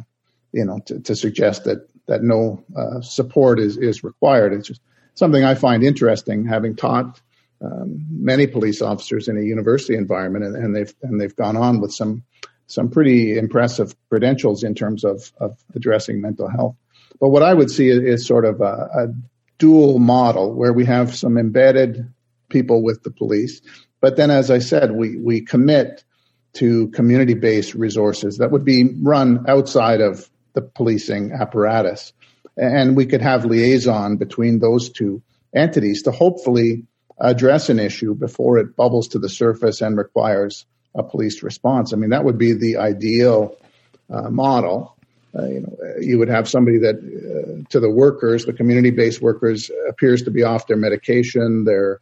you 0.52 0.64
know, 0.64 0.80
to, 0.86 1.00
to, 1.00 1.16
suggest 1.16 1.64
that 1.64 1.88
that 2.06 2.22
no 2.22 2.62
uh, 2.76 3.00
support 3.00 3.58
is 3.58 3.76
is 3.76 4.04
required. 4.04 4.52
It's 4.52 4.68
just 4.68 4.80
something 5.14 5.44
I 5.44 5.54
find 5.54 5.82
interesting, 5.82 6.46
having 6.46 6.76
taught 6.76 7.20
um, 7.60 8.06
many 8.10 8.46
police 8.46 8.82
officers 8.82 9.28
in 9.28 9.36
a 9.36 9.42
university 9.42 9.96
environment, 9.96 10.44
and, 10.44 10.56
and, 10.56 10.76
they've 10.76 10.94
and 11.02 11.20
they've 11.20 11.34
gone 11.34 11.56
on 11.56 11.80
with 11.80 11.92
some 11.92 12.22
some 12.66 12.90
pretty 12.90 13.36
impressive 13.38 13.94
credentials 14.08 14.64
in 14.64 14.74
terms 14.74 15.04
of 15.04 15.32
of 15.38 15.58
addressing 15.74 16.20
mental 16.20 16.48
health. 16.48 16.76
But 17.20 17.30
what 17.30 17.42
I 17.42 17.52
would 17.52 17.70
see 17.70 17.88
is, 17.88 17.98
is 17.98 18.26
sort 18.26 18.44
of 18.44 18.60
a, 18.60 18.88
a 18.94 19.06
dual 19.58 19.98
model 19.98 20.54
where 20.54 20.72
we 20.72 20.84
have 20.84 21.16
some 21.16 21.36
embedded 21.36 22.12
people 22.48 22.82
with 22.82 23.02
the 23.02 23.10
police, 23.10 23.60
but 24.00 24.16
then, 24.16 24.30
as 24.30 24.50
I 24.50 24.60
said, 24.60 24.92
we 24.92 25.16
we 25.16 25.40
commit 25.40 26.04
to 26.54 26.88
community 26.88 27.34
based 27.34 27.74
resources 27.74 28.38
that 28.38 28.50
would 28.50 28.64
be 28.64 28.94
run 29.00 29.44
outside 29.48 30.00
of 30.00 30.28
the 30.54 30.62
policing 30.62 31.32
apparatus. 31.32 32.12
And 32.56 32.96
we 32.96 33.06
could 33.06 33.22
have 33.22 33.44
liaison 33.44 34.16
between 34.16 34.58
those 34.58 34.90
two 34.90 35.22
entities 35.54 36.02
to 36.02 36.11
hopefully 36.11 36.84
address 37.20 37.68
an 37.68 37.78
issue 37.78 38.14
before 38.14 38.58
it 38.58 38.76
bubbles 38.76 39.08
to 39.08 39.18
the 39.18 39.28
surface 39.28 39.80
and 39.80 39.96
requires 39.96 40.66
a 40.94 41.02
police 41.02 41.42
response. 41.42 41.92
I 41.92 41.96
mean, 41.96 42.11
that 42.11 42.24
would 42.24 42.38
be 42.38 42.54
the 42.54 42.78
ideal 42.78 43.56
uh, 44.11 44.30
model. 44.30 44.96
Uh, 45.38 45.46
you 45.46 45.61
know, 45.61 45.76
you 46.00 46.18
would 46.18 46.28
have 46.28 46.48
somebody 46.48 46.78
that, 46.78 46.96
uh, 46.96 47.68
to 47.68 47.80
the 47.80 47.90
workers, 47.90 48.46
the 48.46 48.52
community-based 48.52 49.20
workers, 49.20 49.70
appears 49.88 50.22
to 50.22 50.30
be 50.30 50.42
off 50.42 50.66
their 50.66 50.76
medication. 50.76 51.64
They're 51.64 52.00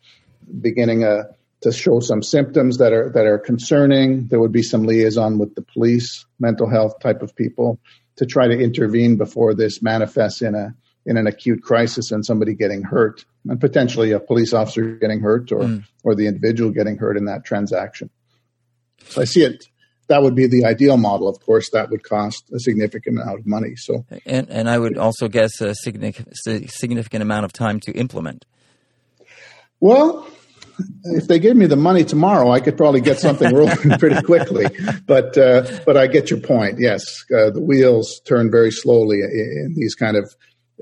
beginning 0.61 1.03
a, 1.05 1.25
to 1.67 1.73
show 1.73 1.99
some 1.99 2.23
symptoms 2.23 2.79
that 2.79 2.93
are 2.93 3.11
that 3.11 3.27
are 3.27 3.39
concerning. 3.39 4.29
There 4.29 4.39
would 4.39 4.53
be 4.53 4.63
some 4.63 4.85
liaison 4.85 5.39
with 5.39 5.57
the 5.57 5.63
police, 5.63 6.25
mental 6.39 6.71
health 6.71 7.01
type 7.01 7.23
of 7.23 7.35
people 7.35 7.81
to 8.17 8.25
try 8.25 8.47
to 8.47 8.57
intervene 8.57 9.17
before 9.17 9.53
this 9.53 9.83
manifests 9.83 10.43
in 10.43 10.55
a 10.55 10.75
in 11.05 11.17
an 11.17 11.27
acute 11.27 11.63
crisis 11.63 12.13
and 12.13 12.25
somebody 12.25 12.55
getting 12.55 12.83
hurt 12.83 13.25
and 13.49 13.61
potentially 13.61 14.13
a 14.13 14.21
police 14.21 14.53
officer 14.53 14.93
getting 14.97 15.21
hurt 15.21 15.51
or 15.51 15.61
mm. 15.61 15.85
or 16.05 16.15
the 16.15 16.29
individual 16.29 16.71
getting 16.71 16.99
hurt 16.99 17.17
in 17.17 17.25
that 17.25 17.45
transaction. 17.45 18.11
So 19.09 19.23
I 19.23 19.25
see 19.25 19.43
it 19.43 19.67
that 20.09 20.23
would 20.23 20.37
be 20.37 20.47
the 20.47 20.65
ideal 20.67 20.97
model. 20.97 21.29
Of 21.29 21.41
course, 21.41 21.71
that 21.71 21.91
would 21.91 22.05
cost 22.05 22.45
a 22.55 22.61
significant 22.61 23.19
amount 23.19 23.41
of 23.41 23.47
money. 23.47 23.75
So, 23.75 24.05
and 24.25 24.49
and 24.51 24.71
I 24.71 24.79
would 24.79 24.97
also 24.97 25.27
guess 25.27 25.61
a 25.61 25.75
significant 25.75 26.37
significant 26.71 27.23
amount 27.23 27.45
of 27.45 27.53
time 27.53 27.81
to 27.81 27.93
implement. 27.93 28.45
Well, 29.81 30.29
if 31.05 31.29
they 31.29 31.39
gave 31.39 31.57
me 31.57 31.67
the 31.67 31.77
money 31.77 32.05
tomorrow, 32.05 32.51
I 32.51 32.61
could 32.61 32.77
probably 32.77 33.01
get 33.01 33.19
something 33.19 33.55
rolling 33.55 33.99
pretty 33.99 34.21
quickly. 34.23 34.67
But 35.07 35.37
uh, 35.39 35.81
but 35.85 35.97
I 35.97 36.07
get 36.07 36.31
your 36.31 36.41
point. 36.41 36.77
Yes, 36.79 37.03
uh, 37.33 37.51
the 37.51 37.63
wheels 37.63 38.21
turn 38.27 38.51
very 38.51 38.71
slowly 38.71 39.21
in, 39.21 39.75
these 39.77 39.95
kind 39.95 40.17
of 40.17 40.35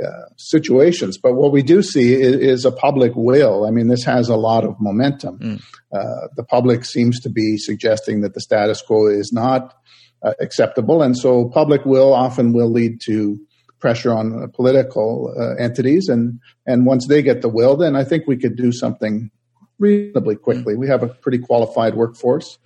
uh, 0.03 0.29
situations. 0.37 1.19
But 1.19 1.35
what 1.35 1.53
we 1.53 1.63
do 1.63 1.83
see 1.83 2.15
is, 2.15 2.37
is, 2.37 2.65
a 2.65 2.73
public 2.73 3.13
will. 3.15 3.65
I 3.65 3.71
mean, 3.71 3.89
this 3.89 4.05
has 4.05 4.29
a 4.29 4.37
lot 4.37 4.65
of 4.65 4.75
momentum. 4.81 5.39
Mm. 5.39 5.63
Uh, 5.93 6.29
the 6.37 6.45
public 6.45 6.85
seems 6.85 7.21
to 7.21 7.31
be 7.31 7.57
suggesting 7.57 8.23
that 8.23 8.35
the 8.35 8.41
status 8.41 8.83
quo 8.83 9.07
is 9.07 9.33
not 9.33 9.75
uh, 10.23 10.33
acceptable, 10.41 11.03
and 11.03 11.17
so 11.17 11.49
public 11.49 11.85
will 11.85 12.13
often 12.13 12.53
will 12.53 12.71
lead 12.71 13.01
to 13.03 13.39
pressure 13.79 14.13
on 14.13 14.51
political 14.55 15.35
uh, 15.39 15.63
entities 15.63 16.09
and 16.09 16.41
and 16.67 16.87
once 16.87 17.07
they 17.07 17.21
get 17.21 17.43
the 17.43 17.51
will 17.51 17.77
then 17.77 17.95
i 17.95 18.03
think 18.03 18.27
we 18.27 18.35
could 18.35 18.57
do 18.57 18.73
something 18.73 19.31
reasonably 19.79 20.37
quickly. 20.37 20.77
We 20.77 20.89
have 20.89 21.03
a 21.03 21.09
pretty 21.09 21.39
qualified 21.39 21.95
workforce 21.95 22.59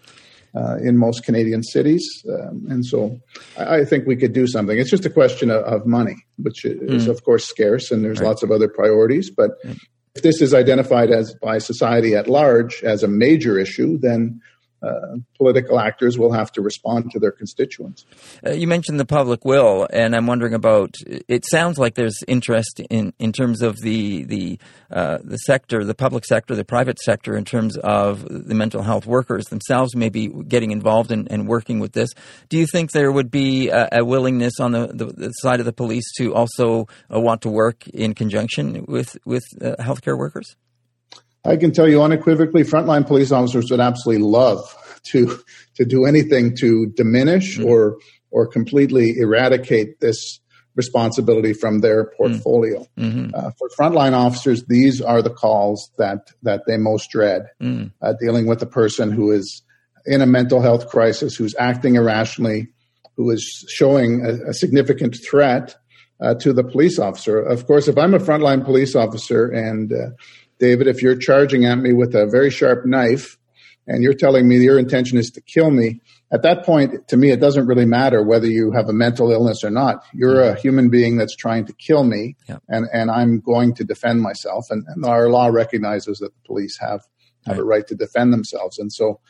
uh, 0.55 0.77
in 0.77 0.97
most 0.97 1.25
Canadian 1.25 1.63
cities, 1.63 2.07
um, 2.29 2.67
and 2.69 2.85
so 2.85 3.21
I, 3.57 3.81
I, 3.81 3.85
think 3.85 4.07
we 4.07 4.17
could 4.17 4.33
do 4.33 4.47
something. 4.47 4.79
It's 4.79 4.91
just 4.91 5.05
a 5.05 5.11
question 5.11 5.51
of, 5.51 5.63
of 5.65 5.87
money, 5.87 6.17
which 6.37 6.65
is 6.65 7.07
mm. 7.07 7.11
of 7.11 7.23
course 7.25 7.45
scarce, 7.45 7.91
and 7.91 8.05
there's 8.05 8.21
right. 8.21 8.29
lots 8.29 8.43
of 8.43 8.51
other 8.51 8.69
priorities. 8.69 9.31
But 9.31 9.51
mm. 9.65 9.79
if 10.15 10.23
this 10.23 10.41
is 10.41 10.55
identified 10.55 11.11
as 11.11 11.35
by 11.35 11.59
society 11.59 12.15
at 12.15 12.29
large 12.29 12.83
as 12.83 13.03
a 13.03 13.09
major 13.09 13.59
issue, 13.59 13.99
then 13.99 14.41
uh, 14.83 15.17
political 15.37 15.81
actors 15.81 16.19
will 16.19 16.33
have 16.33 16.53
to 16.53 16.63
respond 16.63 17.11
to 17.11 17.19
their 17.19 17.33
constituents. 17.33 18.05
Uh, 18.47 18.53
you 18.53 18.67
mentioned 18.67 19.01
the 19.01 19.05
public 19.05 19.45
will, 19.45 19.89
and 19.93 20.15
I'm 20.15 20.27
wondering 20.27 20.55
about. 20.55 20.95
It 21.07 21.45
sounds 21.47 21.79
like 21.79 21.95
there's 21.95 22.19
interest 22.29 22.81
in, 22.91 23.13
in 23.19 23.33
terms 23.33 23.63
of 23.63 23.77
the 23.81 24.25
the 24.25 24.59
uh, 24.91 25.19
the 25.23 25.37
sector, 25.39 25.85
the 25.85 25.95
public 25.95 26.25
sector, 26.25 26.55
the 26.55 26.65
private 26.65 26.99
sector, 27.01 27.37
in 27.37 27.45
terms 27.45 27.77
of 27.79 28.25
the 28.29 28.55
mental 28.55 28.83
health 28.83 29.07
workers 29.07 29.47
themselves, 29.47 29.97
maybe 29.97 30.29
getting 30.29 30.71
involved 30.71 31.11
and, 31.11 31.31
and 31.31 31.49
working 31.49 31.81
with 31.81 31.93
this. 31.93 32.11
Do 32.49 32.57
you 32.57 32.67
think 32.67 32.93
there 32.93 33.11
would 33.11 33.31
be 33.31 33.69
a, 33.71 33.89
a 33.93 34.05
willingness 34.05 34.61
on 34.61 34.73
the, 34.73 34.87
the, 34.89 35.07
the, 35.07 35.31
side 35.31 35.61
of 35.61 35.67
the 35.67 35.73
police 35.73 36.05
to 36.19 36.35
also 36.35 36.87
uh, 37.13 37.21
want 37.21 37.43
to 37.43 37.49
work 37.49 37.87
in 37.89 38.15
conjunction 38.15 38.85
with 38.87 39.19
with 39.25 39.45
uh, 39.61 39.75
healthcare 39.81 40.17
workers? 40.17 40.57
I 41.45 41.57
can 41.57 41.73
tell 41.73 41.89
you 41.89 42.03
unequivocally, 42.03 42.63
frontline 42.63 43.07
police 43.07 43.33
officers 43.33 43.71
would 43.71 43.81
absolutely 43.81 44.25
love 44.25 44.61
to 45.05 45.39
to 45.77 45.85
do 45.85 46.05
anything 46.05 46.57
to 46.57 46.87
diminish 46.97 47.59
mm-hmm. 47.59 47.69
or 47.69 47.99
or 48.31 48.47
completely 48.47 49.19
eradicate 49.19 50.01
this 50.01 50.41
responsibility 50.75 51.53
from 51.53 51.81
their 51.81 52.05
mm. 52.05 52.09
portfolio. 52.17 52.87
Mm-hmm. 52.97 53.35
Uh, 53.35 53.51
for 53.59 53.69
frontline 53.79 54.13
officers, 54.13 54.65
these 54.69 55.01
are 55.01 55.23
the 55.23 55.31
calls 55.31 55.91
that 55.99 56.31
that 56.43 56.63
they 56.67 56.77
most 56.77 57.11
dread. 57.11 57.47
Mm. 57.63 57.93
Uh, 58.01 58.15
dealing 58.21 58.47
with 58.47 58.63
a 58.63 58.67
person 58.67 59.11
who 59.11 59.33
is 59.33 59.63
in 60.07 60.21
a 60.23 60.27
mental 60.27 60.61
health 60.61 60.89
crisis, 60.89 61.37
who's 61.37 61.55
acting 61.59 61.97
irrationally, 61.97 62.69
who 63.17 63.31
is 63.31 63.65
showing 63.69 64.25
a, 64.25 64.51
a 64.51 64.55
significant 64.55 65.17
threat 65.29 65.77
uh, 66.21 66.35
to 66.35 66.53
the 66.53 66.65
police 66.65 66.99
officer. 66.99 67.41
Of 67.41 67.67
course, 67.67 67.89
if 67.89 67.99
I'm 67.99 68.15
a 68.15 68.19
frontline 68.19 68.65
police 68.65 68.95
officer 68.95 69.47
and 69.47 69.93
uh, 69.93 70.11
David, 70.59 70.87
if 70.87 71.03
you're 71.03 71.17
charging 71.17 71.65
at 71.65 71.79
me 71.79 71.93
with 71.93 72.15
a 72.15 72.27
very 72.27 72.51
sharp 72.51 72.85
knife 72.85 73.39
and 73.87 74.03
you're 74.03 74.15
telling 74.15 74.49
me 74.49 74.59
your 74.59 74.79
intention 74.79 75.19
is 75.19 75.31
to 75.31 75.41
kill 75.41 75.71
me, 75.71 76.01
at 76.31 76.43
that 76.43 76.65
point, 76.65 77.09
to 77.09 77.17
me, 77.17 77.31
it 77.31 77.41
doesn't 77.41 77.67
really 77.67 77.87
matter 77.87 78.23
whether 78.23 78.47
you 78.47 78.73
have 78.73 78.89
a 78.89 78.93
mental 78.93 79.31
illness 79.33 79.65
or 79.65 79.71
not. 79.71 80.05
You're 80.13 80.43
a 80.43 80.55
human 80.61 80.91
being 80.91 81.17
that's 81.17 81.35
trying 81.35 81.65
to 81.67 81.73
kill 81.73 82.05
me, 82.05 82.37
and, 82.69 82.87
and 82.93 83.11
I'm 83.11 83.41
going 83.41 83.75
to 83.77 83.85
defend 83.85 84.21
myself. 84.21 84.67
And, 84.69 84.85
and, 84.89 85.07
our 85.07 85.31
law 85.31 85.47
recognizes 85.47 86.19
that 86.19 86.35
the 86.35 86.41
police 86.47 86.77
have, 86.81 87.01
have 87.47 87.57
right. 87.57 87.59
a 87.59 87.65
right 87.65 87.87
to 87.87 87.95
defend 87.95 88.35
themselves. 88.35 88.79
And 88.79 88.93
so 88.93 89.21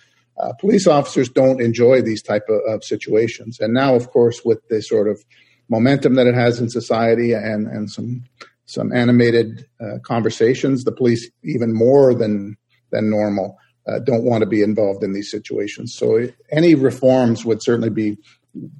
uh, 0.41 0.53
police 0.55 0.89
officers 0.89 1.29
don't 1.29 1.61
enjoy 1.61 2.03
these 2.03 2.23
type 2.23 2.49
of, 2.49 2.61
of, 2.67 2.83
situations. 2.83 3.61
And 3.61 3.73
now, 3.73 3.95
of 3.95 4.11
course, 4.11 4.45
with 4.45 4.67
the 4.69 4.83
sort 4.83 5.09
of 5.09 5.25
momentum 5.69 6.15
that 6.15 6.27
it 6.27 6.35
has 6.35 6.61
in 6.61 6.69
society 6.69 7.33
and, 7.33 7.69
and 7.69 7.91
some 7.91 8.25
some 8.69 8.93
animated 8.93 9.67
uh, 9.81 9.99
conversations. 10.05 10.85
The 10.85 10.93
police, 10.93 11.29
even 11.43 11.75
more 11.75 12.15
than 12.15 12.57
than 12.91 13.11
normal, 13.11 13.59
uh, 13.87 13.99
don't 13.99 14.25
want 14.25 14.43
to 14.43 14.47
be 14.47 14.63
involved 14.63 15.03
in 15.03 15.13
these 15.13 15.31
situations. 15.31 15.95
So 15.95 16.29
any 16.51 16.75
reforms 16.75 17.45
would 17.45 17.63
certainly 17.63 17.91
be 17.91 18.19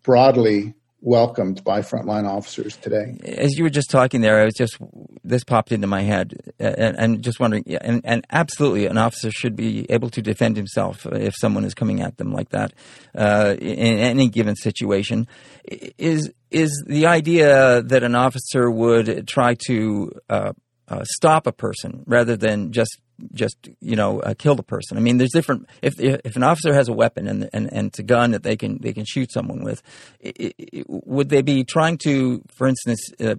broadly 0.03 0.75
welcomed 1.01 1.63
by 1.63 1.81
frontline 1.81 2.29
officers 2.29 2.77
today. 2.77 3.17
As 3.25 3.57
you 3.57 3.65
were 3.65 3.71
just 3.71 3.91
talking 3.91 4.21
there, 4.21 4.41
I 4.41 4.45
was 4.45 4.55
just 4.55 4.77
this 5.23 5.45
popped 5.45 5.73
into 5.73 5.87
my 5.87 6.03
head, 6.03 6.53
and, 6.59 6.99
and 6.99 7.23
just 7.23 7.39
wondering. 7.39 7.65
And, 7.81 8.01
and, 8.05 8.27
absolutely, 8.31 8.87
an 8.87 8.99
officer 8.99 9.31
should 9.31 9.57
be 9.57 9.87
able 9.91 10.11
to 10.11 10.23
defend 10.23 10.57
himself 10.57 11.07
if 11.07 11.35
someone 11.37 11.65
is 11.65 11.75
coming 11.75 12.01
at 12.01 12.17
them 12.17 12.33
like 12.33 12.51
that 12.51 12.73
uh, 13.15 13.55
in 13.61 13.99
any 13.99 14.29
given 14.29 14.57
situation. 14.57 15.29
Is 15.65 16.33
is 16.51 16.83
the 16.87 17.07
idea 17.07 17.83
that 17.83 18.03
an 18.03 18.15
officer 18.15 18.71
would 18.71 19.29
try 19.29 19.55
to 19.67 20.13
uh, 20.29 20.53
uh, 20.89 21.05
stop 21.05 21.47
a 21.47 21.53
person 21.53 22.03
rather 22.07 22.37
than 22.37 22.73
just 22.73 22.99
just 23.33 23.69
you 23.81 23.97
know 23.97 24.21
uh, 24.21 24.35
kill 24.39 24.55
the 24.55 24.63
person. 24.63 24.97
I 24.97 25.01
mean, 25.01 25.19
there's 25.19 25.33
different. 25.33 25.69
If 25.83 25.95
if 25.99 26.37
an 26.37 26.43
officer 26.43 26.73
has 26.75 26.89
a 26.89 26.93
weapon 26.93 27.27
and 27.27 27.49
and, 27.53 27.73
and 27.73 27.89
it's 27.89 27.99
a 27.99 28.03
gun 28.03 28.33
that 28.33 28.43
they 28.43 28.57
can 28.57 28.79
they 28.81 28.93
can 28.93 29.05
shoot 29.05 29.33
someone 29.33 29.63
with, 29.63 29.83
it, 30.21 30.55
it, 30.59 30.87
would 30.89 31.29
they 31.29 31.43
be 31.43 31.65
trying 31.65 31.99
to, 31.99 32.43
for 32.55 32.67
instance, 32.67 33.01
uh, 33.21 33.37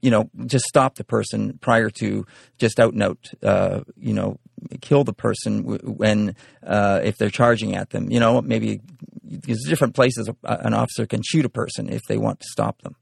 you 0.00 0.10
know, 0.10 0.30
just 0.46 0.64
stop 0.66 0.96
the 0.96 1.04
person 1.04 1.58
prior 1.60 1.90
to 1.90 2.26
just 2.58 2.80
out 2.80 2.92
and 2.92 3.02
out, 3.02 3.18
uh, 3.42 3.80
you 3.96 4.14
know, 4.14 4.38
kill 4.80 5.04
the 5.04 5.12
person 5.12 5.62
when 5.64 6.34
uh, 6.66 7.00
if 7.02 7.16
they're 7.16 7.30
charging 7.30 7.76
at 7.76 7.90
them? 7.90 8.10
You 8.10 8.20
know, 8.20 8.40
maybe 8.40 8.80
there's 9.22 9.64
different 9.68 9.94
places 9.94 10.30
an 10.42 10.74
officer 10.74 11.06
can 11.06 11.22
shoot 11.22 11.44
a 11.44 11.50
person 11.50 11.88
if 11.88 12.02
they 12.08 12.16
want 12.16 12.40
to 12.40 12.46
stop 12.50 12.80
them. 12.82 12.96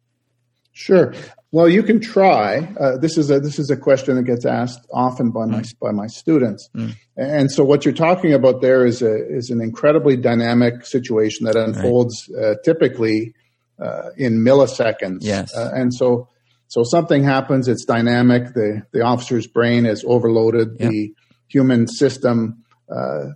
Sure. 0.77 1.15
Well, 1.53 1.71
you 1.71 1.83
can 1.83 2.01
try. 2.01 2.69
Uh, 2.79 2.99
this 2.99 3.17
is 3.17 3.31
a 3.31 3.41
this 3.41 3.59
is 3.59 3.71
a 3.71 3.79
question 3.79 4.17
that 4.17 4.25
gets 4.25 4.45
asked 4.45 4.87
often 4.93 5.31
by 5.31 5.47
my 5.47 5.63
mm. 5.63 5.79
by 5.81 5.91
my 5.91 6.07
students, 6.07 6.69
mm. 6.77 6.95
and 7.17 7.51
so 7.51 7.65
what 7.65 7.87
you're 7.87 7.95
talking 7.95 8.35
about 8.35 8.61
there 8.61 8.85
is 8.85 9.01
a 9.01 9.27
is 9.27 9.49
an 9.49 9.63
incredibly 9.63 10.19
dynamic 10.19 10.85
situation 10.85 11.47
that 11.47 11.57
unfolds 11.57 12.29
right. 12.29 12.45
uh, 12.45 12.55
typically 12.63 13.33
uh, 13.83 14.11
in 14.19 14.45
milliseconds. 14.45 15.21
Yes, 15.23 15.57
uh, 15.57 15.71
and 15.75 15.95
so 15.95 16.29
so 16.69 16.83
something 16.83 17.25
happens. 17.25 17.69
It's 17.69 17.87
dynamic. 17.87 18.53
The 18.53 18.83
the 18.93 19.01
officer's 19.01 19.47
brain 19.47 19.87
is 19.87 20.05
overloaded. 20.07 20.77
Yep. 20.79 20.91
The 20.91 21.15
human 21.49 21.87
system 21.87 22.63
uh, 22.95 23.31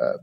uh, 0.00 0.16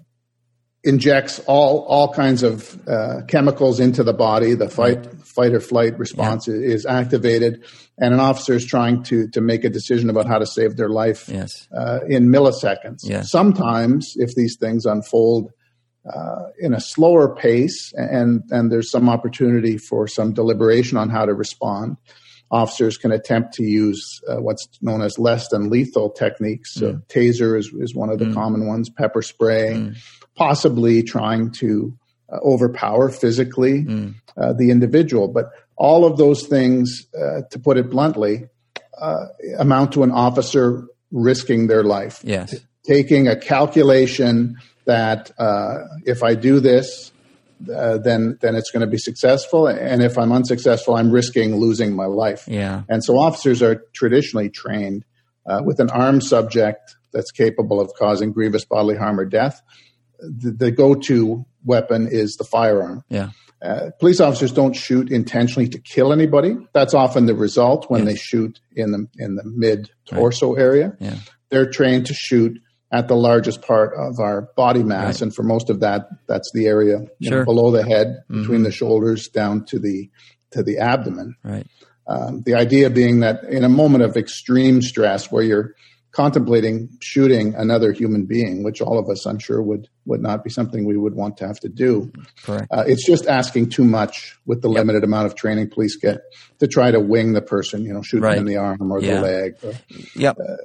injects 0.88 1.40
all 1.48 1.80
all 1.82 2.14
kinds 2.14 2.44
of 2.44 2.80
uh, 2.88 3.22
chemicals 3.28 3.80
into 3.80 4.04
the 4.04 4.14
body. 4.14 4.54
The 4.54 4.70
fight 4.70 5.06
fight 5.24 5.54
or 5.54 5.60
flight 5.60 6.00
response 6.00 6.48
yeah. 6.48 6.56
is 6.56 6.86
activated, 6.86 7.66
and 7.98 8.14
an 8.14 8.20
officer 8.22 8.54
is 8.54 8.66
trying 8.66 9.04
to 9.04 9.28
to 9.30 9.42
make 9.42 9.66
a 9.66 9.70
decision 9.70 10.10
about 10.10 10.26
how 10.26 10.40
to 10.40 10.46
save 10.46 10.78
their 10.78 10.90
life 10.90 11.28
yes. 11.28 11.68
uh, 11.76 12.00
in 12.08 12.30
milliseconds. 12.30 13.02
Yes. 13.04 13.30
Sometimes, 13.30 14.14
if 14.16 14.34
these 14.34 14.56
things 14.58 14.86
unfold 14.86 15.52
uh, 16.12 16.44
in 16.58 16.74
a 16.74 16.80
slower 16.80 17.36
pace, 17.36 17.94
and 17.94 18.44
and 18.50 18.72
there's 18.72 18.90
some 18.90 19.10
opportunity 19.10 19.78
for 19.78 20.08
some 20.08 20.34
deliberation 20.34 20.98
on 20.98 21.10
how 21.10 21.26
to 21.26 21.34
respond. 21.34 21.98
Officers 22.50 22.96
can 22.96 23.12
attempt 23.12 23.56
to 23.56 23.64
use 23.64 24.22
uh, 24.26 24.38
what's 24.38 24.70
known 24.82 25.02
as 25.02 25.20
less 25.20 25.50
than 25.50 25.70
lethal 25.70 26.10
techniques. 26.10 26.76
So 26.76 26.94
mm. 26.94 27.08
taser 27.08 27.60
is, 27.60 27.74
is 27.78 27.94
one 27.94 28.10
of 28.10 28.20
the 28.20 28.28
mm. 28.28 28.34
common 28.34 28.68
ones, 28.68 28.90
pepper 28.90 29.22
spray, 29.22 29.74
mm 29.74 29.98
possibly 30.38 31.04
trying 31.04 31.52
to 31.52 31.98
uh, 32.32 32.38
overpower 32.44 33.10
physically 33.10 33.84
mm. 33.84 34.14
uh, 34.38 34.54
the 34.54 34.70
individual. 34.70 35.28
But 35.28 35.46
all 35.76 36.06
of 36.06 36.18
those 36.18 36.46
things, 36.46 37.06
uh, 37.18 37.42
to 37.52 37.60
put 37.60 37.78
it 37.78 37.90
bluntly, 37.90 38.46
uh, 39.00 39.26
amount 39.58 39.94
to 39.94 40.04
an 40.04 40.12
officer 40.12 40.88
risking 41.12 41.68
their 41.68 41.84
life. 41.84 42.22
Yes. 42.24 42.52
T- 42.52 42.58
taking 42.86 43.28
a 43.28 43.36
calculation 43.36 44.58
that 44.86 45.32
uh, 45.38 45.76
if 46.06 46.24
I 46.24 46.36
do 46.36 46.60
this, 46.60 47.12
uh, 47.74 47.98
then 47.98 48.38
then 48.42 48.56
it's 48.56 48.72
going 48.72 48.82
to 48.82 48.92
be 48.92 49.00
successful, 49.00 49.66
and 49.68 50.04
if 50.04 50.18
I'm 50.18 50.32
unsuccessful, 50.32 50.96
I'm 50.96 51.12
risking 51.12 51.56
losing 51.56 51.96
my 51.96 52.06
life. 52.06 52.48
Yeah. 52.48 52.84
And 52.88 53.04
so 53.04 53.18
officers 53.18 53.64
are 53.64 53.84
traditionally 53.94 54.50
trained 54.50 55.04
with 55.64 55.80
an 55.80 55.90
armed 55.90 56.24
subject 56.24 56.96
that's 57.14 57.32
capable 57.32 57.80
of 57.80 57.92
causing 57.98 58.32
grievous 58.32 58.66
bodily 58.66 58.96
harm 58.96 59.20
or 59.20 59.26
death 59.26 59.62
the, 60.20 60.52
the 60.52 60.72
go-to 60.72 61.46
weapon 61.64 62.08
is 62.08 62.36
the 62.36 62.44
firearm. 62.44 63.04
Yeah. 63.10 63.32
Uh, 63.62 63.90
police 64.00 64.20
officers 64.20 64.52
don't 64.52 64.76
shoot 64.76 65.12
intentionally 65.12 65.68
to 65.70 65.80
kill 65.80 66.14
anybody. 66.14 66.56
That's 66.74 66.94
often 66.94 67.26
the 67.26 67.34
result 67.34 67.90
when 67.90 68.06
yes. 68.06 68.10
they 68.10 68.16
shoot 68.16 68.60
in 68.76 68.92
the 68.92 69.08
in 69.18 69.36
the 69.36 69.44
mid 69.46 69.90
torso 70.06 70.54
right. 70.54 70.62
area. 70.62 70.98
Yeah. 71.00 71.16
They're 71.50 71.70
trained 71.70 72.06
to 72.08 72.14
shoot 72.14 72.60
at 72.92 73.08
the 73.08 73.16
largest 73.16 73.62
part 73.62 73.94
of 73.98 74.20
our 74.20 74.50
body 74.56 74.84
mass, 74.84 75.16
right. 75.16 75.22
and 75.24 75.36
for 75.36 75.44
most 75.44 75.70
of 75.70 75.80
that, 75.80 76.08
that's 76.28 76.52
the 76.54 76.68
area 76.68 77.00
sure. 77.22 77.40
know, 77.40 77.46
below 77.46 77.72
the 77.72 77.84
head, 77.84 78.24
mm-hmm. 78.30 78.42
between 78.42 78.64
the 78.64 78.72
shoulders, 78.72 79.28
down 79.28 79.66
to 79.66 79.80
the 79.80 80.10
to 80.52 80.62
the 80.62 80.78
abdomen. 80.78 81.36
Right. 81.44 81.68
Um, 82.08 82.44
the 82.46 82.54
idea 82.54 82.90
being 82.90 83.20
that 83.22 83.44
in 83.46 83.64
a 83.64 83.70
moment 83.70 84.04
of 84.04 84.16
extreme 84.16 84.82
stress, 84.82 85.32
where 85.32 85.44
you're 85.44 85.74
contemplating 86.18 86.90
shooting 87.00 87.54
another 87.54 87.92
human 87.92 88.26
being, 88.26 88.64
which 88.64 88.82
all 88.82 88.98
of 88.98 89.08
us, 89.08 89.28
I'm 89.28 89.38
sure, 89.38 89.62
would 89.62 89.88
would 90.06 90.20
not 90.20 90.44
be 90.44 90.50
something 90.50 90.84
we 90.84 90.98
would 90.98 91.14
want 91.14 91.38
to 91.38 91.46
have 91.46 91.60
to 91.60 91.70
do. 91.70 92.12
Correct. 92.42 92.66
Uh, 92.72 92.84
it's 92.88 93.06
just 93.06 93.28
asking 93.28 93.70
too 93.70 93.84
much 93.84 94.36
with 94.48 94.64
the 94.64 94.68
yep. 94.68 94.80
limited 94.80 95.04
amount 95.04 95.28
of 95.28 95.36
training 95.36 95.70
police 95.70 95.96
get 95.96 96.22
to 96.58 96.68
try 96.68 96.90
to 96.90 97.00
wing 97.00 97.34
the 97.34 97.42
person, 97.42 97.86
you 97.86 97.94
know, 97.94 98.02
shoot 98.02 98.22
right. 98.22 98.36
them 98.36 98.48
in 98.48 98.52
the 98.52 98.58
arm 98.58 98.92
or 98.92 99.00
yeah. 99.00 99.14
the 99.14 99.22
leg. 99.22 99.56
Or, 99.62 99.74
yep. 100.16 100.38
Uh, 100.40 100.56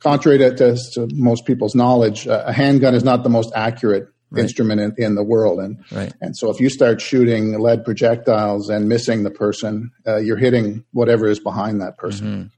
contrary 0.00 0.38
to, 0.38 0.56
to, 0.56 0.76
to, 0.94 1.08
most 1.14 1.46
people's 1.46 1.76
knowledge, 1.76 2.26
uh, 2.26 2.42
a 2.44 2.52
handgun 2.52 2.96
is 2.96 3.04
not 3.04 3.22
the 3.22 3.30
most 3.30 3.52
accurate 3.54 4.08
right. 4.30 4.42
instrument 4.42 4.80
in, 4.80 4.94
in, 4.98 5.14
the 5.14 5.22
world. 5.22 5.60
And, 5.60 5.84
right. 5.92 6.12
and 6.20 6.36
so 6.36 6.50
if 6.50 6.58
you 6.58 6.68
start 6.68 7.00
shooting 7.00 7.60
lead 7.60 7.84
projectiles 7.84 8.68
and 8.68 8.88
missing 8.88 9.22
the 9.22 9.30
person, 9.30 9.92
uh, 10.08 10.16
you're 10.16 10.38
hitting 10.38 10.84
whatever 10.92 11.28
is 11.28 11.38
behind 11.38 11.80
that 11.82 11.98
person. 11.98 12.50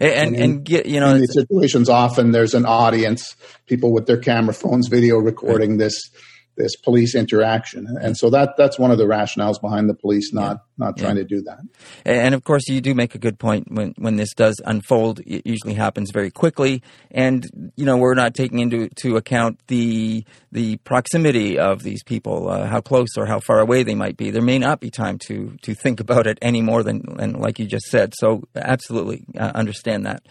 And, 0.00 0.12
and, 0.12 0.36
and 0.36 0.64
get, 0.64 0.86
you 0.86 1.00
know, 1.00 1.14
in 1.14 1.20
these 1.20 1.34
situations, 1.34 1.88
often 1.88 2.30
there's 2.30 2.54
an 2.54 2.66
audience, 2.66 3.36
people 3.66 3.92
with 3.92 4.06
their 4.06 4.18
camera 4.18 4.54
phones, 4.54 4.88
video 4.88 5.16
recording 5.16 5.70
right. 5.70 5.80
this 5.80 6.10
this 6.56 6.76
police 6.76 7.14
interaction. 7.14 7.86
And 8.00 8.16
so 8.16 8.30
that 8.30 8.54
that's 8.56 8.78
one 8.78 8.90
of 8.90 8.98
the 8.98 9.04
rationales 9.04 9.60
behind 9.60 9.88
the 9.88 9.94
police 9.94 10.32
not. 10.32 10.62
Not 10.80 10.96
trying 10.96 11.16
yeah. 11.16 11.22
to 11.22 11.28
do 11.28 11.42
that. 11.42 11.60
And 12.04 12.34
of 12.34 12.42
course, 12.42 12.64
you 12.68 12.80
do 12.80 12.94
make 12.94 13.14
a 13.14 13.18
good 13.18 13.38
point 13.38 13.70
when 13.70 13.94
when 13.96 14.16
this 14.16 14.34
does 14.34 14.60
unfold. 14.64 15.20
It 15.20 15.46
usually 15.46 15.74
happens 15.74 16.10
very 16.10 16.30
quickly, 16.30 16.82
and 17.10 17.72
you 17.76 17.86
know 17.86 17.96
we're 17.96 18.14
not 18.14 18.34
taking 18.34 18.58
into 18.58 18.88
to 19.02 19.16
account 19.16 19.60
the 19.68 20.24
the 20.50 20.76
proximity 20.78 21.58
of 21.58 21.82
these 21.82 22.02
people, 22.02 22.48
uh, 22.48 22.66
how 22.66 22.80
close 22.80 23.16
or 23.16 23.26
how 23.26 23.38
far 23.38 23.60
away 23.60 23.84
they 23.84 23.94
might 23.94 24.16
be. 24.16 24.30
There 24.30 24.42
may 24.42 24.58
not 24.58 24.80
be 24.80 24.90
time 24.90 25.18
to 25.28 25.56
to 25.62 25.74
think 25.74 26.00
about 26.00 26.26
it 26.26 26.38
any 26.42 26.62
more 26.62 26.82
than 26.82 27.04
and 27.20 27.38
like 27.38 27.60
you 27.60 27.66
just 27.66 27.86
said. 27.86 28.12
So 28.16 28.42
absolutely 28.56 29.24
uh, 29.38 29.52
understand 29.54 30.06
that. 30.06 30.26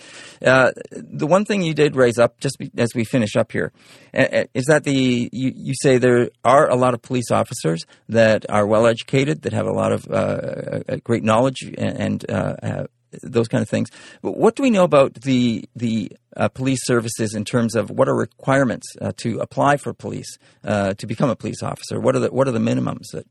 Uh, 0.45 0.71
the 0.91 1.27
one 1.27 1.45
thing 1.45 1.61
you 1.61 1.73
did 1.73 1.95
raise 1.95 2.19
up 2.19 2.39
just 2.41 2.57
as 2.77 2.93
we 2.93 3.05
finish 3.05 3.37
up 3.37 3.53
here 3.53 3.71
is 4.13 4.65
that 4.65 4.83
the 4.83 5.29
you, 5.31 5.53
you 5.55 5.73
say 5.81 5.97
there 5.97 6.09
there 6.19 6.29
are 6.43 6.69
a 6.69 6.75
lot 6.75 6.93
of 6.93 7.01
police 7.01 7.31
officers 7.31 7.85
that 8.07 8.45
are 8.49 8.65
well 8.65 8.87
educated, 8.87 9.43
that 9.43 9.53
have 9.53 9.67
a 9.67 9.71
lot 9.71 9.91
of 9.91 10.07
uh, 10.09 10.38
great 11.03 11.23
knowledge 11.23 11.61
and, 11.63 11.77
and 11.77 12.31
uh, 12.31 12.85
those 13.23 13.47
kind 13.47 13.61
of 13.61 13.69
things. 13.69 13.89
But 14.21 14.37
what 14.37 14.55
do 14.55 14.63
we 14.63 14.69
know 14.69 14.83
about 14.83 15.15
the 15.15 15.67
the 15.75 16.11
uh, 16.35 16.47
police 16.49 16.85
services 16.85 17.33
in 17.33 17.45
terms 17.45 17.75
of 17.75 17.89
what 17.89 18.07
are 18.07 18.15
requirements 18.15 18.87
uh, 19.01 19.11
to 19.17 19.39
apply 19.39 19.77
for 19.77 19.93
police 19.93 20.37
uh, 20.63 20.93
to 20.95 21.07
become 21.07 21.29
a 21.29 21.35
police 21.35 21.63
officer? 21.63 21.99
What 21.99 22.15
are 22.15 22.19
the 22.19 22.29
what 22.29 22.47
are 22.47 22.51
the 22.51 22.59
minimums 22.59 23.11
that? 23.13 23.25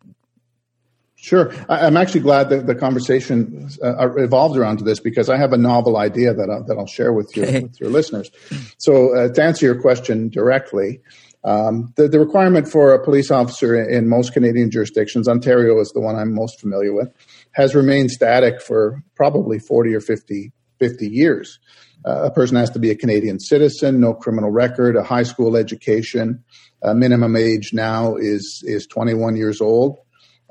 Sure, 1.21 1.53
I'm 1.69 1.97
actually 1.97 2.21
glad 2.21 2.49
that 2.51 2.69
the 2.69 2.77
conversation 2.77 3.69
uh, 3.83 4.15
evolved 4.19 4.57
around 4.57 4.79
to 4.79 4.85
this 4.85 5.01
because 5.01 5.29
I 5.29 5.37
have 5.37 5.53
a 5.53 5.59
novel 5.59 5.97
idea 5.97 6.33
that 6.33 6.49
I'll, 6.49 6.63
that 6.63 6.79
I'll 6.79 6.87
share 6.87 7.13
with 7.13 7.37
you 7.37 7.43
okay. 7.43 7.63
with 7.63 7.81
your 7.81 7.91
listeners. 7.91 8.31
So, 8.79 9.17
uh, 9.17 9.29
to 9.33 9.43
answer 9.43 9.67
your 9.67 9.81
question 9.81 10.29
directly, 10.29 11.01
um, 11.45 11.93
the, 11.97 12.09
the, 12.09 12.19
requirement 12.19 12.69
for 12.69 12.93
a 12.93 13.03
police 13.03 13.31
officer 13.31 13.81
in 13.81 14.09
most 14.09 14.33
Canadian 14.33 14.71
jurisdictions, 14.71 15.29
Ontario 15.29 15.81
is 15.81 15.93
the 15.93 16.01
one 16.01 16.17
I'm 16.17 16.35
most 16.35 16.61
familiar 16.61 16.93
with, 16.93 17.13
has 17.53 17.75
remained 17.75 18.11
static 18.11 18.61
for 18.61 19.03
probably 19.15 19.59
40 19.59 19.95
or 19.95 20.01
50, 20.01 20.53
50 20.81 21.09
years. 21.09 21.59
Uh, 22.05 22.25
a 22.25 22.31
person 22.31 22.57
has 22.57 22.71
to 22.71 22.79
be 22.79 22.91
a 22.91 22.97
Canadian 22.97 23.39
citizen, 23.39 24.01
no 24.01 24.15
criminal 24.15 24.51
record, 24.51 24.97
a 24.97 25.03
high 25.03 25.23
school 25.23 25.57
education. 25.57 26.43
Uh, 26.83 26.95
minimum 26.95 27.35
age 27.35 27.73
now 27.73 28.17
is 28.17 28.63
is 28.65 28.87
21 28.87 29.37
years 29.37 29.61
old. 29.61 29.99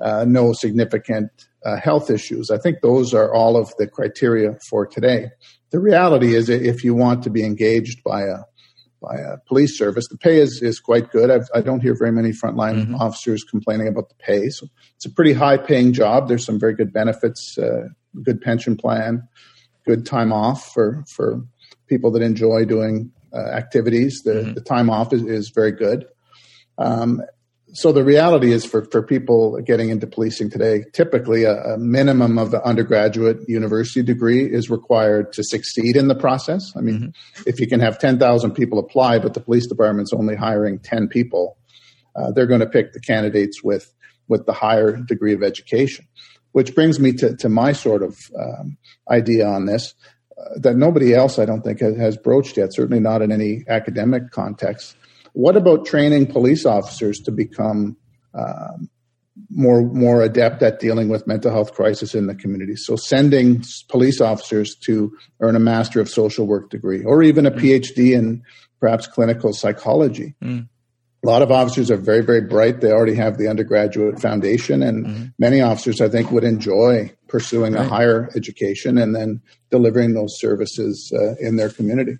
Uh, 0.00 0.24
no 0.28 0.52
significant 0.52 1.30
uh, 1.64 1.76
health 1.76 2.10
issues. 2.10 2.50
I 2.50 2.58
think 2.58 2.82
those 2.82 3.14
are 3.14 3.34
all 3.34 3.56
of 3.56 3.74
the 3.78 3.86
criteria 3.86 4.56
for 4.68 4.86
today. 4.86 5.30
The 5.70 5.80
reality 5.80 6.34
is, 6.34 6.48
if 6.48 6.84
you 6.84 6.94
want 6.94 7.22
to 7.24 7.30
be 7.30 7.44
engaged 7.44 8.04
by 8.04 8.22
a 8.22 8.38
by 9.00 9.16
a 9.16 9.38
police 9.46 9.78
service. 9.78 10.08
The 10.08 10.16
pay 10.16 10.38
is, 10.38 10.60
is 10.62 10.80
quite 10.80 11.10
good. 11.10 11.30
I've, 11.30 11.48
I 11.54 11.60
do 11.60 11.72
not 11.72 11.82
hear 11.82 11.96
very 11.96 12.12
many 12.12 12.30
frontline 12.30 12.82
mm-hmm. 12.82 12.94
officers 12.96 13.44
complaining 13.44 13.88
about 13.88 14.08
the 14.08 14.14
pay. 14.16 14.48
So 14.50 14.66
it's 14.96 15.06
a 15.06 15.10
pretty 15.10 15.32
high 15.32 15.56
paying 15.56 15.92
job. 15.92 16.28
There's 16.28 16.44
some 16.44 16.58
very 16.58 16.74
good 16.74 16.92
benefits, 16.92 17.56
uh, 17.58 17.88
good 18.22 18.40
pension 18.40 18.76
plan, 18.76 19.28
good 19.86 20.04
time 20.04 20.32
off 20.32 20.72
for, 20.72 21.04
for 21.08 21.42
people 21.86 22.10
that 22.12 22.22
enjoy 22.22 22.64
doing 22.64 23.12
uh, 23.32 23.50
activities. 23.50 24.22
The, 24.24 24.32
mm-hmm. 24.32 24.52
the 24.54 24.60
time 24.60 24.90
off 24.90 25.12
is, 25.12 25.22
is 25.22 25.50
very 25.50 25.72
good. 25.72 26.06
Um, 26.78 27.22
so 27.74 27.92
the 27.92 28.04
reality 28.04 28.52
is 28.52 28.64
for, 28.64 28.84
for 28.90 29.02
people 29.02 29.60
getting 29.60 29.90
into 29.90 30.06
policing 30.06 30.50
today, 30.50 30.84
typically 30.92 31.44
a, 31.44 31.54
a 31.74 31.78
minimum 31.78 32.38
of 32.38 32.50
the 32.50 32.62
undergraduate 32.64 33.38
university 33.46 34.02
degree 34.02 34.44
is 34.44 34.70
required 34.70 35.32
to 35.34 35.44
succeed 35.44 35.96
in 35.96 36.08
the 36.08 36.14
process. 36.14 36.72
I 36.76 36.80
mean, 36.80 36.98
mm-hmm. 36.98 37.42
if 37.46 37.60
you 37.60 37.66
can 37.66 37.80
have 37.80 37.98
10,000 37.98 38.52
people 38.52 38.78
apply, 38.78 39.18
but 39.18 39.34
the 39.34 39.40
police 39.40 39.66
department's 39.66 40.12
only 40.12 40.34
hiring 40.34 40.78
10 40.78 41.08
people, 41.08 41.58
uh, 42.16 42.32
they're 42.32 42.46
going 42.46 42.60
to 42.60 42.66
pick 42.66 42.92
the 42.92 43.00
candidates 43.00 43.62
with, 43.62 43.92
with 44.28 44.46
the 44.46 44.52
higher 44.52 44.96
degree 44.96 45.34
of 45.34 45.42
education. 45.42 46.06
Which 46.52 46.74
brings 46.74 46.98
me 46.98 47.12
to, 47.12 47.36
to 47.36 47.48
my 47.50 47.72
sort 47.72 48.02
of 48.02 48.18
um, 48.36 48.78
idea 49.10 49.46
on 49.46 49.66
this 49.66 49.94
uh, 50.38 50.58
that 50.60 50.76
nobody 50.76 51.14
else, 51.14 51.38
I 51.38 51.44
don't 51.44 51.60
think, 51.60 51.80
has, 51.80 51.96
has 51.98 52.16
broached 52.16 52.56
yet, 52.56 52.72
certainly 52.72 53.00
not 53.00 53.20
in 53.20 53.30
any 53.30 53.64
academic 53.68 54.30
context 54.30 54.96
what 55.38 55.56
about 55.56 55.86
training 55.86 56.26
police 56.26 56.66
officers 56.66 57.20
to 57.20 57.30
become 57.30 57.96
um, 58.34 58.90
more 59.50 59.82
more 59.82 60.20
adept 60.20 60.64
at 60.64 60.80
dealing 60.80 61.08
with 61.08 61.28
mental 61.28 61.52
health 61.52 61.74
crisis 61.74 62.12
in 62.12 62.26
the 62.26 62.34
community? 62.34 62.74
So 62.74 62.96
sending 62.96 63.62
police 63.88 64.20
officers 64.20 64.74
to 64.86 65.16
earn 65.38 65.54
a 65.54 65.60
Master 65.60 66.00
of 66.00 66.08
Social 66.08 66.44
Work 66.44 66.70
degree 66.70 67.04
or 67.04 67.22
even 67.22 67.46
a 67.46 67.52
mm. 67.52 67.60
PhD 67.60 68.18
in 68.18 68.42
perhaps 68.80 69.06
clinical 69.06 69.52
psychology. 69.52 70.34
Mm. 70.42 70.68
A 71.22 71.26
lot 71.26 71.42
of 71.42 71.52
officers 71.52 71.88
are 71.88 71.96
very, 71.96 72.22
very 72.22 72.40
bright. 72.40 72.80
They 72.80 72.90
already 72.90 73.14
have 73.14 73.38
the 73.38 73.46
undergraduate 73.46 74.20
foundation, 74.20 74.82
and 74.82 75.06
mm-hmm. 75.06 75.24
many 75.38 75.60
officers, 75.60 76.00
I 76.00 76.08
think, 76.08 76.32
would 76.32 76.44
enjoy 76.44 77.12
pursuing 77.28 77.74
right. 77.74 77.84
a 77.84 77.88
higher 77.88 78.28
education 78.34 78.98
and 78.98 79.14
then 79.14 79.40
delivering 79.70 80.14
those 80.14 80.38
services 80.38 81.12
uh, 81.12 81.34
in 81.40 81.56
their 81.56 81.70
community. 81.70 82.18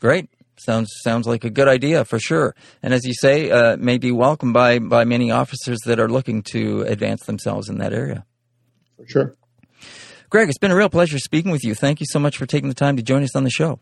Great. 0.00 0.28
Sounds 0.56 0.90
sounds 1.02 1.26
like 1.26 1.44
a 1.44 1.50
good 1.50 1.68
idea 1.68 2.04
for 2.04 2.18
sure. 2.18 2.54
And 2.82 2.94
as 2.94 3.04
you 3.04 3.12
say, 3.14 3.50
uh, 3.50 3.76
may 3.76 3.98
be 3.98 4.12
welcomed 4.12 4.54
by 4.54 4.78
by 4.78 5.04
many 5.04 5.30
officers 5.30 5.78
that 5.86 5.98
are 5.98 6.08
looking 6.08 6.42
to 6.52 6.82
advance 6.82 7.24
themselves 7.24 7.68
in 7.68 7.78
that 7.78 7.92
area. 7.92 8.24
For 8.96 9.06
sure. 9.06 9.36
Greg, 10.30 10.48
it's 10.48 10.58
been 10.58 10.70
a 10.70 10.76
real 10.76 10.88
pleasure 10.88 11.18
speaking 11.18 11.50
with 11.50 11.64
you. 11.64 11.74
Thank 11.74 12.00
you 12.00 12.06
so 12.08 12.18
much 12.18 12.36
for 12.36 12.46
taking 12.46 12.68
the 12.68 12.74
time 12.74 12.96
to 12.96 13.02
join 13.02 13.22
us 13.22 13.36
on 13.36 13.44
the 13.44 13.50
show. 13.50 13.78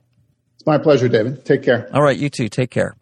It's 0.56 0.66
my 0.66 0.78
pleasure, 0.78 1.08
David. 1.08 1.44
Take 1.44 1.62
care. 1.62 1.88
All 1.92 2.02
right, 2.02 2.16
you 2.16 2.28
too. 2.28 2.48
Take 2.48 2.70
care. 2.70 2.94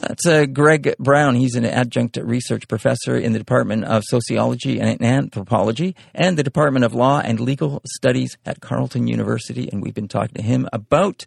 That's 0.00 0.26
uh, 0.26 0.46
Greg 0.46 0.94
Brown. 0.98 1.34
He's 1.34 1.54
an 1.54 1.64
adjunct 1.64 2.16
research 2.16 2.68
professor 2.68 3.16
in 3.16 3.32
the 3.32 3.38
Department 3.38 3.84
of 3.84 4.02
Sociology 4.06 4.78
and 4.78 5.00
Anthropology 5.02 5.96
and 6.14 6.36
the 6.36 6.42
Department 6.42 6.84
of 6.84 6.94
Law 6.94 7.20
and 7.20 7.40
Legal 7.40 7.80
Studies 7.96 8.36
at 8.44 8.60
Carleton 8.60 9.06
University. 9.06 9.68
And 9.70 9.82
we've 9.82 9.94
been 9.94 10.08
talking 10.08 10.34
to 10.34 10.42
him 10.42 10.68
about 10.72 11.24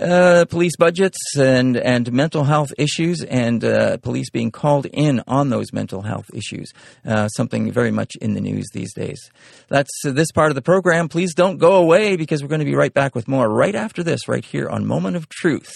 uh, 0.00 0.44
police 0.48 0.76
budgets 0.76 1.18
and, 1.36 1.76
and 1.76 2.12
mental 2.12 2.44
health 2.44 2.72
issues 2.78 3.22
and 3.22 3.64
uh, 3.64 3.96
police 3.98 4.30
being 4.30 4.50
called 4.50 4.86
in 4.86 5.22
on 5.26 5.50
those 5.50 5.72
mental 5.72 6.02
health 6.02 6.30
issues. 6.32 6.72
Uh, 7.04 7.28
something 7.28 7.70
very 7.70 7.90
much 7.90 8.16
in 8.20 8.34
the 8.34 8.40
news 8.40 8.66
these 8.72 8.92
days. 8.94 9.30
That's 9.68 9.90
this 10.04 10.30
part 10.32 10.50
of 10.50 10.54
the 10.54 10.62
program. 10.62 11.08
Please 11.08 11.34
don't 11.34 11.58
go 11.58 11.76
away 11.76 12.16
because 12.16 12.42
we're 12.42 12.48
going 12.48 12.60
to 12.60 12.64
be 12.64 12.76
right 12.76 12.94
back 12.94 13.14
with 13.14 13.28
more 13.28 13.48
right 13.48 13.74
after 13.74 14.02
this, 14.02 14.28
right 14.28 14.44
here 14.44 14.68
on 14.68 14.86
Moment 14.86 15.16
of 15.16 15.28
Truth 15.28 15.72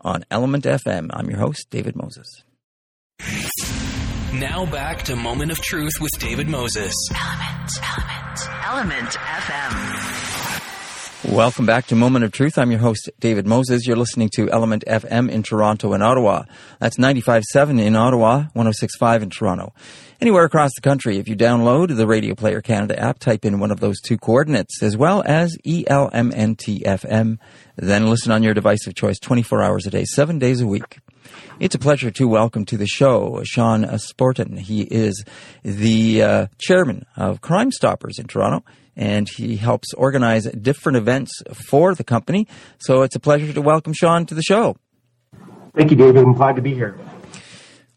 on 0.00 0.24
Element 0.30 0.64
FM. 0.64 1.10
I'm 1.12 1.28
your 1.28 1.38
host, 1.38 1.66
David 1.70 1.96
Moses. 1.96 2.26
Now 4.34 4.66
back 4.66 5.02
to 5.04 5.16
Moment 5.16 5.50
of 5.50 5.58
Truth 5.58 6.00
with 6.00 6.12
David 6.18 6.48
Moses. 6.48 6.94
Element, 7.10 7.70
Element, 7.82 8.48
Element 8.64 9.10
FM. 9.10 10.27
Welcome 11.24 11.66
back 11.66 11.88
to 11.88 11.96
Moment 11.96 12.24
of 12.24 12.30
Truth. 12.30 12.58
I'm 12.58 12.70
your 12.70 12.78
host, 12.78 13.10
David 13.18 13.44
Moses. 13.44 13.88
You're 13.88 13.96
listening 13.96 14.28
to 14.36 14.48
Element 14.52 14.84
FM 14.86 15.28
in 15.28 15.42
Toronto 15.42 15.92
and 15.92 16.00
Ottawa. 16.00 16.44
That's 16.78 16.96
95.7 16.96 17.82
in 17.82 17.96
Ottawa, 17.96 18.44
106.5 18.54 19.22
in 19.22 19.30
Toronto. 19.30 19.72
Anywhere 20.20 20.44
across 20.44 20.70
the 20.76 20.80
country, 20.80 21.18
if 21.18 21.26
you 21.26 21.34
download 21.34 21.96
the 21.96 22.06
Radio 22.06 22.36
Player 22.36 22.60
Canada 22.60 22.96
app, 22.96 23.18
type 23.18 23.44
in 23.44 23.58
one 23.58 23.72
of 23.72 23.80
those 23.80 24.00
two 24.00 24.16
coordinates, 24.16 24.80
as 24.80 24.96
well 24.96 25.24
as 25.26 25.56
ELMNTFM, 25.66 27.38
then 27.74 28.06
listen 28.06 28.30
on 28.30 28.44
your 28.44 28.54
device 28.54 28.86
of 28.86 28.94
choice 28.94 29.18
24 29.18 29.60
hours 29.60 29.86
a 29.88 29.90
day, 29.90 30.04
seven 30.04 30.38
days 30.38 30.60
a 30.60 30.68
week. 30.68 31.00
It's 31.58 31.74
a 31.74 31.80
pleasure 31.80 32.12
to 32.12 32.28
welcome 32.28 32.64
to 32.66 32.76
the 32.76 32.86
show 32.86 33.42
Sean 33.42 33.98
Sporton. 33.98 34.56
He 34.56 34.82
is 34.82 35.24
the 35.64 36.22
uh, 36.22 36.46
chairman 36.58 37.06
of 37.16 37.40
Crime 37.40 37.72
Stoppers 37.72 38.20
in 38.20 38.28
Toronto 38.28 38.64
and 38.98 39.28
he 39.28 39.56
helps 39.56 39.94
organize 39.94 40.44
different 40.44 40.98
events 40.98 41.32
for 41.68 41.94
the 41.94 42.04
company. 42.04 42.46
So 42.78 43.02
it's 43.02 43.16
a 43.16 43.20
pleasure 43.20 43.52
to 43.52 43.62
welcome 43.62 43.94
Sean 43.94 44.26
to 44.26 44.34
the 44.34 44.42
show. 44.42 44.76
Thank 45.74 45.90
you, 45.90 45.96
David. 45.96 46.24
I'm 46.24 46.34
glad 46.34 46.56
to 46.56 46.62
be 46.62 46.74
here. 46.74 46.98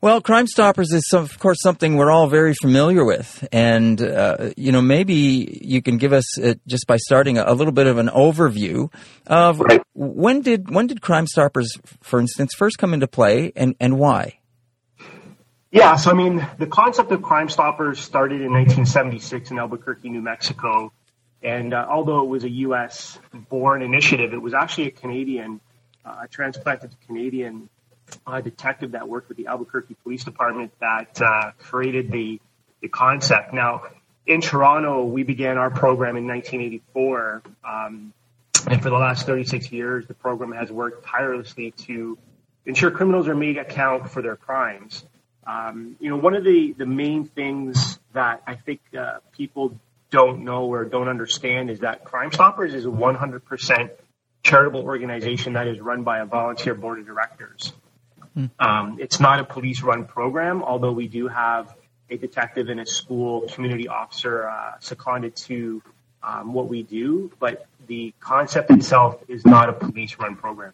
Well, 0.01 0.19
Crime 0.19 0.47
Stoppers 0.47 0.91
is, 0.93 1.07
of 1.13 1.37
course, 1.37 1.61
something 1.61 1.95
we're 1.95 2.09
all 2.09 2.27
very 2.27 2.55
familiar 2.59 3.05
with, 3.05 3.47
and 3.51 4.01
uh, 4.01 4.49
you 4.57 4.71
know 4.71 4.81
maybe 4.81 5.59
you 5.61 5.83
can 5.83 5.97
give 5.97 6.11
us 6.11 6.39
uh, 6.39 6.55
just 6.65 6.87
by 6.87 6.97
starting 6.97 7.37
a, 7.37 7.43
a, 7.45 7.53
little 7.53 7.71
bit 7.71 7.85
of 7.85 7.99
an 7.99 8.07
overview 8.07 8.91
of 9.27 9.59
right. 9.59 9.83
when 9.93 10.41
did 10.41 10.71
when 10.71 10.87
did 10.87 11.01
Crime 11.01 11.27
Stoppers, 11.27 11.77
for 12.01 12.19
instance, 12.19 12.55
first 12.57 12.79
come 12.79 12.95
into 12.95 13.07
play, 13.07 13.51
and 13.55 13.75
and 13.79 13.99
why. 13.99 14.39
Yeah, 15.71 15.95
so 15.95 16.11
I 16.11 16.13
mean, 16.15 16.45
the 16.57 16.67
concept 16.67 17.13
of 17.13 17.21
Crime 17.21 17.47
Stoppers 17.47 17.97
started 17.97 18.41
in 18.41 18.51
1976 18.51 19.51
in 19.51 19.57
Albuquerque, 19.57 20.09
New 20.09 20.21
Mexico. 20.21 20.91
And 21.41 21.73
uh, 21.73 21.87
although 21.89 22.23
it 22.23 22.27
was 22.27 22.43
a 22.43 22.49
U.S. 22.49 23.17
born 23.49 23.81
initiative, 23.81 24.33
it 24.33 24.41
was 24.41 24.53
actually 24.53 24.87
a 24.87 24.91
Canadian, 24.91 25.61
uh, 26.03 26.23
a 26.23 26.27
transplanted 26.27 26.91
Canadian 27.07 27.69
uh, 28.27 28.41
detective 28.41 28.91
that 28.91 29.07
worked 29.07 29.29
with 29.29 29.37
the 29.37 29.47
Albuquerque 29.47 29.95
Police 30.03 30.25
Department 30.25 30.73
that 30.81 31.21
uh, 31.21 31.51
created 31.57 32.11
the, 32.11 32.41
the 32.81 32.89
concept. 32.89 33.53
Now, 33.53 33.83
in 34.27 34.41
Toronto, 34.41 35.05
we 35.05 35.23
began 35.23 35.57
our 35.57 35.69
program 35.71 36.17
in 36.17 36.27
1984. 36.27 37.43
Um, 37.63 38.13
and 38.67 38.83
for 38.83 38.89
the 38.89 38.97
last 38.97 39.25
36 39.25 39.71
years, 39.71 40.05
the 40.05 40.15
program 40.15 40.51
has 40.51 40.69
worked 40.69 41.05
tirelessly 41.05 41.71
to 41.85 42.17
ensure 42.65 42.91
criminals 42.91 43.29
are 43.29 43.35
made 43.35 43.57
account 43.57 44.09
for 44.09 44.21
their 44.21 44.35
crimes. 44.35 45.05
Um, 45.45 45.95
you 45.99 46.09
know, 46.09 46.17
one 46.17 46.35
of 46.35 46.43
the, 46.43 46.73
the 46.77 46.85
main 46.85 47.25
things 47.25 47.99
that 48.13 48.43
I 48.45 48.55
think 48.55 48.81
uh, 48.97 49.19
people 49.31 49.79
don't 50.11 50.43
know 50.43 50.65
or 50.65 50.85
don't 50.85 51.07
understand 51.07 51.69
is 51.69 51.79
that 51.79 52.03
Crime 52.03 52.31
Stoppers 52.31 52.73
is 52.73 52.85
a 52.85 52.89
100% 52.89 53.89
charitable 54.43 54.81
organization 54.81 55.53
that 55.53 55.67
is 55.67 55.79
run 55.79 56.03
by 56.03 56.19
a 56.19 56.25
volunteer 56.25 56.75
board 56.75 56.99
of 56.99 57.05
directors. 57.05 57.73
Mm. 58.37 58.49
Um, 58.59 58.97
it's 58.99 59.19
not 59.19 59.39
a 59.39 59.43
police 59.43 59.81
run 59.81 60.05
program, 60.05 60.63
although 60.63 60.91
we 60.91 61.07
do 61.07 61.27
have 61.27 61.73
a 62.09 62.17
detective 62.17 62.69
and 62.69 62.79
a 62.79 62.85
school 62.85 63.47
community 63.53 63.87
officer 63.87 64.47
uh, 64.47 64.73
seconded 64.79 65.35
to 65.35 65.81
um, 66.23 66.53
what 66.53 66.67
we 66.67 66.83
do, 66.83 67.31
but 67.39 67.65
the 67.87 68.13
concept 68.19 68.69
itself 68.69 69.23
is 69.27 69.45
not 69.45 69.69
a 69.69 69.73
police 69.73 70.17
run 70.19 70.35
program. 70.35 70.73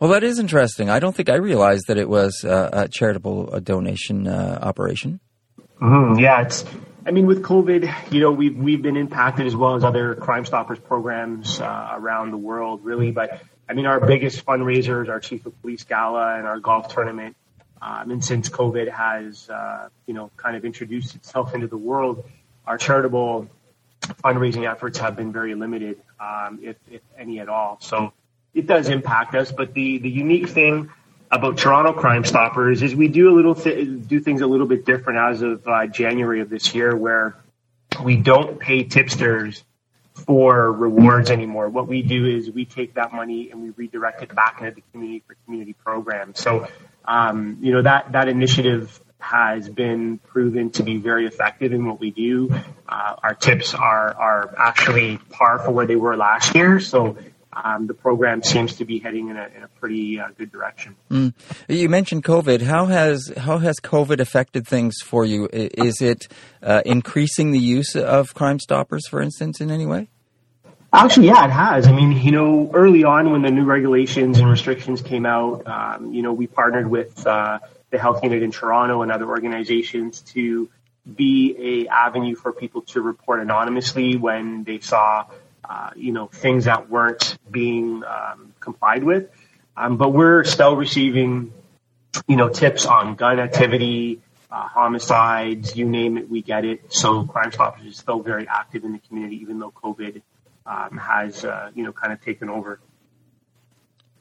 Well, 0.00 0.10
that 0.10 0.24
is 0.24 0.38
interesting. 0.38 0.90
I 0.90 0.98
don't 0.98 1.14
think 1.14 1.28
I 1.28 1.36
realized 1.36 1.84
that 1.88 1.98
it 1.98 2.08
was 2.08 2.44
uh, 2.44 2.70
a 2.72 2.88
charitable 2.88 3.52
a 3.54 3.60
donation 3.60 4.26
uh, 4.26 4.58
operation. 4.60 5.20
Mm-hmm. 5.80 6.18
Yeah, 6.18 6.42
it's. 6.42 6.64
I 7.06 7.10
mean, 7.10 7.26
with 7.26 7.42
COVID, 7.42 8.12
you 8.12 8.20
know, 8.20 8.32
we've 8.32 8.56
we've 8.56 8.82
been 8.82 8.96
impacted 8.96 9.46
as 9.46 9.54
well 9.54 9.74
as 9.74 9.84
other 9.84 10.14
Crime 10.14 10.46
Stoppers 10.46 10.78
programs 10.78 11.60
uh, 11.60 11.92
around 11.92 12.30
the 12.30 12.38
world, 12.38 12.84
really. 12.84 13.10
But 13.10 13.42
I 13.68 13.74
mean, 13.74 13.86
our 13.86 14.00
biggest 14.00 14.44
fundraisers, 14.44 15.08
our 15.08 15.20
Chief 15.20 15.44
of 15.46 15.60
Police 15.60 15.84
Gala 15.84 16.36
and 16.38 16.46
our 16.46 16.58
golf 16.58 16.88
tournament. 16.88 17.36
Um, 17.80 18.10
and 18.10 18.24
since 18.24 18.48
COVID 18.48 18.90
has, 18.90 19.50
uh, 19.50 19.88
you 20.06 20.14
know, 20.14 20.30
kind 20.38 20.56
of 20.56 20.64
introduced 20.64 21.14
itself 21.14 21.54
into 21.54 21.66
the 21.66 21.76
world, 21.76 22.24
our 22.66 22.78
charitable 22.78 23.48
fundraising 24.00 24.70
efforts 24.70 24.98
have 24.98 25.16
been 25.16 25.32
very 25.32 25.54
limited, 25.54 26.00
um, 26.18 26.60
if, 26.62 26.76
if 26.90 27.02
any 27.18 27.40
at 27.40 27.50
all. 27.50 27.78
So 27.80 28.12
it 28.54 28.66
does 28.66 28.88
impact 28.88 29.34
us. 29.34 29.52
But 29.52 29.74
the, 29.74 29.98
the 29.98 30.08
unique 30.08 30.48
thing 30.48 30.90
about 31.30 31.58
Toronto 31.58 31.92
Crime 31.92 32.24
Stoppers 32.24 32.82
is 32.82 32.94
we 32.94 33.08
do 33.08 33.30
a 33.30 33.34
little 33.34 33.54
th- 33.54 34.06
do 34.06 34.20
things 34.20 34.40
a 34.40 34.46
little 34.46 34.66
bit 34.66 34.84
different 34.84 35.18
as 35.18 35.42
of 35.42 35.66
uh, 35.66 35.86
January 35.86 36.40
of 36.40 36.48
this 36.48 36.74
year, 36.74 36.94
where 36.96 37.36
we 38.02 38.16
don't 38.16 38.58
pay 38.58 38.84
tipsters 38.84 39.64
for 40.14 40.70
rewards 40.70 41.30
anymore. 41.30 41.68
What 41.68 41.88
we 41.88 42.02
do 42.02 42.24
is 42.26 42.50
we 42.50 42.64
take 42.64 42.94
that 42.94 43.12
money 43.12 43.50
and 43.50 43.62
we 43.62 43.70
redirect 43.70 44.22
it 44.22 44.34
back 44.34 44.60
into 44.60 44.72
the 44.72 44.82
community 44.92 45.24
for 45.26 45.36
community 45.44 45.72
programs. 45.72 46.40
So, 46.40 46.68
um, 47.04 47.58
you 47.60 47.72
know 47.72 47.82
that 47.82 48.12
that 48.12 48.28
initiative 48.28 49.00
has 49.18 49.68
been 49.68 50.18
proven 50.18 50.70
to 50.70 50.82
be 50.82 50.98
very 50.98 51.26
effective 51.26 51.72
in 51.72 51.86
what 51.86 51.98
we 51.98 52.10
do. 52.10 52.54
Uh, 52.88 53.16
our 53.22 53.34
tips 53.34 53.74
are 53.74 54.14
are 54.14 54.54
actually 54.56 55.18
par 55.30 55.58
for 55.58 55.72
where 55.72 55.86
they 55.86 55.96
were 55.96 56.16
last 56.16 56.54
year. 56.54 56.78
So 56.78 57.16
um, 57.62 57.86
the 57.86 57.94
program 57.94 58.42
seems 58.42 58.76
to 58.76 58.84
be 58.84 58.98
heading 58.98 59.28
in 59.28 59.36
a, 59.36 59.48
in 59.56 59.62
a 59.62 59.68
pretty 59.68 60.18
uh, 60.18 60.28
good 60.36 60.50
direction. 60.50 60.96
Mm. 61.10 61.34
You 61.68 61.88
mentioned 61.88 62.24
COVID. 62.24 62.62
How 62.62 62.86
has 62.86 63.32
how 63.36 63.58
has 63.58 63.76
COVID 63.76 64.20
affected 64.20 64.66
things 64.66 64.96
for 65.02 65.24
you? 65.24 65.48
Is 65.52 66.00
it 66.00 66.28
uh, 66.62 66.82
increasing 66.84 67.52
the 67.52 67.58
use 67.58 67.94
of 67.96 68.34
Crime 68.34 68.58
Stoppers, 68.58 69.06
for 69.08 69.20
instance, 69.20 69.60
in 69.60 69.70
any 69.70 69.86
way? 69.86 70.08
Actually, 70.92 71.26
yeah, 71.26 71.44
it 71.44 71.50
has. 71.50 71.88
I 71.88 71.92
mean, 71.92 72.12
you 72.12 72.30
know, 72.30 72.70
early 72.72 73.02
on 73.02 73.32
when 73.32 73.42
the 73.42 73.50
new 73.50 73.64
regulations 73.64 74.38
and 74.38 74.48
restrictions 74.48 75.02
came 75.02 75.26
out, 75.26 75.66
um, 75.66 76.12
you 76.12 76.22
know, 76.22 76.32
we 76.32 76.46
partnered 76.46 76.88
with 76.88 77.26
uh, 77.26 77.58
the 77.90 77.98
Health 77.98 78.22
Unit 78.22 78.44
in 78.44 78.52
Toronto 78.52 79.02
and 79.02 79.10
other 79.10 79.28
organizations 79.28 80.20
to 80.20 80.70
be 81.16 81.56
a 81.58 81.88
avenue 81.88 82.36
for 82.36 82.52
people 82.52 82.82
to 82.82 83.02
report 83.02 83.40
anonymously 83.40 84.16
when 84.16 84.62
they 84.62 84.78
saw, 84.78 85.26
uh, 85.68 85.90
you 85.96 86.12
know, 86.12 86.26
things 86.26 86.64
that 86.64 86.90
weren't 86.90 87.38
being 87.50 88.02
um, 88.04 88.52
complied 88.60 89.04
with. 89.04 89.30
Um, 89.76 89.96
but 89.96 90.10
we're 90.10 90.44
still 90.44 90.76
receiving, 90.76 91.52
you 92.28 92.36
know, 92.36 92.48
tips 92.48 92.86
on 92.86 93.16
gun 93.16 93.40
activity, 93.40 94.20
uh, 94.50 94.68
homicides, 94.68 95.76
you 95.76 95.84
name 95.84 96.16
it, 96.16 96.30
we 96.30 96.42
get 96.42 96.64
it. 96.64 96.92
So 96.92 97.24
Crime 97.24 97.50
Stoppers 97.50 97.86
is 97.86 97.96
still 97.96 98.20
very 98.20 98.46
active 98.48 98.84
in 98.84 98.92
the 98.92 99.00
community, 99.00 99.36
even 99.36 99.58
though 99.58 99.72
COVID 99.72 100.22
um, 100.66 100.96
has 100.98 101.44
uh, 101.44 101.70
you 101.74 101.82
know 101.82 101.92
kind 101.92 102.12
of 102.12 102.22
taken 102.22 102.48
over. 102.48 102.80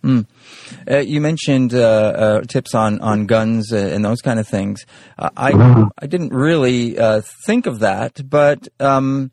Mm. 0.04 0.26
Uh, 0.90 0.98
you 0.98 1.22
mentioned 1.22 1.74
uh, 1.74 1.80
uh, 1.80 2.42
tips 2.42 2.76
on, 2.76 3.00
on 3.00 3.26
guns 3.26 3.72
uh, 3.72 3.78
and 3.78 4.04
those 4.04 4.22
kind 4.22 4.38
of 4.38 4.48
things. 4.48 4.86
Uh, 5.18 5.30
I 5.38 5.88
I 5.98 6.08
didn't 6.08 6.34
really 6.34 6.98
uh, 6.98 7.22
think 7.46 7.68
of 7.68 7.80
that, 7.80 8.30
but 8.30 8.68
um, 8.80 9.32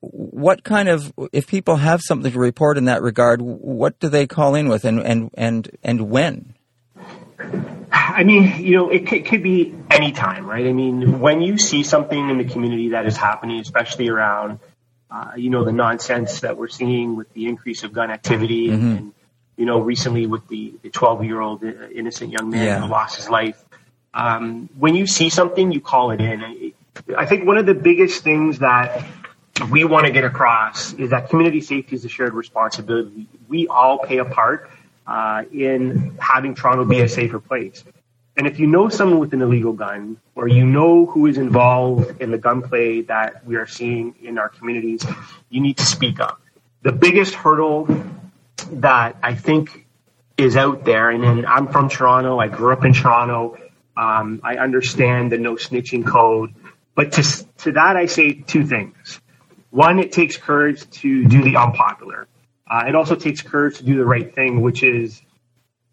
what 0.00 0.64
kind 0.64 0.88
of 0.88 1.12
if 1.32 1.46
people 1.46 1.76
have 1.76 2.00
something 2.02 2.32
to 2.32 2.38
report 2.38 2.78
in 2.78 2.86
that 2.86 3.02
regard, 3.02 3.40
what 3.40 3.98
do 4.00 4.08
they 4.08 4.26
call 4.26 4.54
in 4.54 4.68
with, 4.68 4.84
and 4.84 5.00
and 5.00 5.30
and 5.34 5.70
and 5.82 6.10
when? 6.10 6.54
I 7.92 8.24
mean, 8.24 8.64
you 8.64 8.76
know, 8.76 8.90
it 8.90 9.06
could, 9.06 9.26
could 9.26 9.42
be 9.42 9.74
any 9.90 10.12
time, 10.12 10.46
right? 10.46 10.66
I 10.66 10.72
mean, 10.72 11.20
when 11.20 11.42
you 11.42 11.58
see 11.58 11.82
something 11.82 12.30
in 12.30 12.38
the 12.38 12.44
community 12.44 12.90
that 12.90 13.06
is 13.06 13.16
happening, 13.16 13.60
especially 13.60 14.08
around 14.08 14.58
uh, 15.10 15.32
you 15.36 15.50
know, 15.50 15.64
the 15.64 15.72
nonsense 15.72 16.40
that 16.40 16.56
we're 16.56 16.68
seeing 16.68 17.16
with 17.16 17.32
the 17.32 17.46
increase 17.46 17.84
of 17.84 17.92
gun 17.92 18.10
activity 18.10 18.68
mm-hmm. 18.68 18.96
and, 18.96 19.12
you 19.56 19.64
know, 19.64 19.78
recently 19.80 20.26
with 20.26 20.46
the 20.48 20.74
12 20.92 21.24
year 21.24 21.40
old 21.40 21.64
uh, 21.64 21.88
innocent 21.94 22.32
young 22.32 22.50
man 22.50 22.64
yeah. 22.64 22.80
who 22.80 22.88
lost 22.88 23.16
his 23.16 23.30
life. 23.30 23.62
Um, 24.12 24.68
when 24.76 24.94
you 24.94 25.06
see 25.06 25.30
something, 25.30 25.72
you 25.72 25.80
call 25.80 26.10
it 26.10 26.20
in. 26.20 26.72
I 27.16 27.26
think 27.26 27.46
one 27.46 27.58
of 27.58 27.66
the 27.66 27.74
biggest 27.74 28.24
things 28.24 28.58
that 28.60 29.04
we 29.64 29.84
want 29.84 30.06
to 30.06 30.12
get 30.12 30.24
across 30.24 30.92
is 30.94 31.10
that 31.10 31.30
community 31.30 31.60
safety 31.60 31.96
is 31.96 32.04
a 32.04 32.08
shared 32.08 32.34
responsibility. 32.34 33.26
We 33.48 33.68
all 33.68 33.98
pay 33.98 34.18
a 34.18 34.24
part 34.24 34.70
uh, 35.06 35.44
in 35.52 36.16
having 36.20 36.54
Toronto 36.54 36.84
be 36.84 37.00
a 37.00 37.08
safer 37.08 37.40
place. 37.40 37.84
And 38.36 38.46
if 38.46 38.58
you 38.58 38.66
know 38.66 38.88
someone 38.90 39.18
with 39.18 39.32
an 39.32 39.40
illegal 39.40 39.72
gun, 39.72 40.18
or 40.34 40.46
you 40.46 40.66
know 40.66 41.06
who 41.06 41.26
is 41.26 41.38
involved 41.38 42.20
in 42.20 42.30
the 42.30 42.38
gunplay 42.38 43.00
that 43.02 43.46
we 43.46 43.56
are 43.56 43.66
seeing 43.66 44.14
in 44.22 44.36
our 44.36 44.50
communities, 44.50 45.06
you 45.48 45.62
need 45.62 45.78
to 45.78 45.86
speak 45.86 46.20
up. 46.20 46.40
The 46.82 46.92
biggest 46.92 47.34
hurdle 47.34 47.88
that 48.72 49.16
I 49.22 49.34
think 49.34 49.86
is 50.36 50.54
out 50.56 50.84
there, 50.84 51.08
and, 51.08 51.24
and 51.24 51.46
I'm 51.46 51.68
from 51.68 51.88
Toronto, 51.88 52.38
I 52.38 52.48
grew 52.48 52.74
up 52.74 52.84
in 52.84 52.92
Toronto, 52.92 53.56
um, 53.96 54.40
I 54.44 54.56
understand 54.56 55.32
the 55.32 55.38
no 55.38 55.54
snitching 55.54 56.06
code, 56.06 56.54
but 56.94 57.12
to, 57.12 57.46
to 57.58 57.72
that 57.72 57.96
I 57.96 58.04
say 58.04 58.34
two 58.34 58.66
things. 58.66 59.20
One, 59.76 59.98
it 59.98 60.10
takes 60.10 60.38
courage 60.38 60.88
to 61.02 61.26
do 61.26 61.42
the 61.42 61.58
unpopular. 61.58 62.26
Uh, 62.66 62.84
it 62.88 62.94
also 62.94 63.14
takes 63.14 63.42
courage 63.42 63.76
to 63.76 63.84
do 63.84 63.96
the 63.96 64.06
right 64.06 64.34
thing, 64.34 64.62
which 64.62 64.82
is 64.82 65.20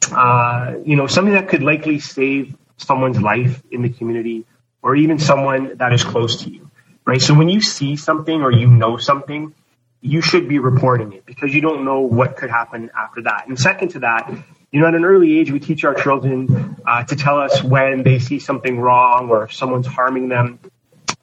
uh, 0.09 0.75
you 0.85 0.95
know, 0.95 1.07
something 1.07 1.33
that 1.33 1.49
could 1.49 1.63
likely 1.63 1.99
save 1.99 2.55
someone's 2.77 3.21
life 3.21 3.61
in 3.71 3.81
the 3.81 3.89
community 3.89 4.45
or 4.81 4.95
even 4.95 5.19
someone 5.19 5.75
that 5.79 5.91
is 5.91 6.01
close 6.01 6.43
to 6.43 6.49
you, 6.49 6.71
right? 7.05 7.21
So 7.21 7.33
when 7.33 7.49
you 7.49 7.59
see 7.59 7.97
something 7.97 8.41
or 8.41 8.53
you 8.53 8.67
know 8.67 8.95
something, 8.95 9.53
you 9.99 10.21
should 10.21 10.47
be 10.47 10.59
reporting 10.59 11.11
it 11.11 11.25
because 11.25 11.53
you 11.53 11.59
don't 11.59 11.83
know 11.83 11.99
what 11.99 12.37
could 12.37 12.49
happen 12.49 12.89
after 12.97 13.23
that. 13.23 13.47
And 13.49 13.59
second 13.59 13.89
to 13.89 13.99
that, 13.99 14.31
you 14.71 14.79
know, 14.79 14.87
at 14.87 14.95
an 14.95 15.03
early 15.03 15.39
age, 15.39 15.51
we 15.51 15.59
teach 15.59 15.83
our 15.83 15.93
children 15.93 16.77
uh, 16.87 17.03
to 17.03 17.17
tell 17.17 17.37
us 17.37 17.61
when 17.61 18.03
they 18.03 18.19
see 18.19 18.39
something 18.39 18.79
wrong 18.79 19.29
or 19.29 19.43
if 19.43 19.53
someone's 19.53 19.87
harming 19.87 20.29
them. 20.29 20.59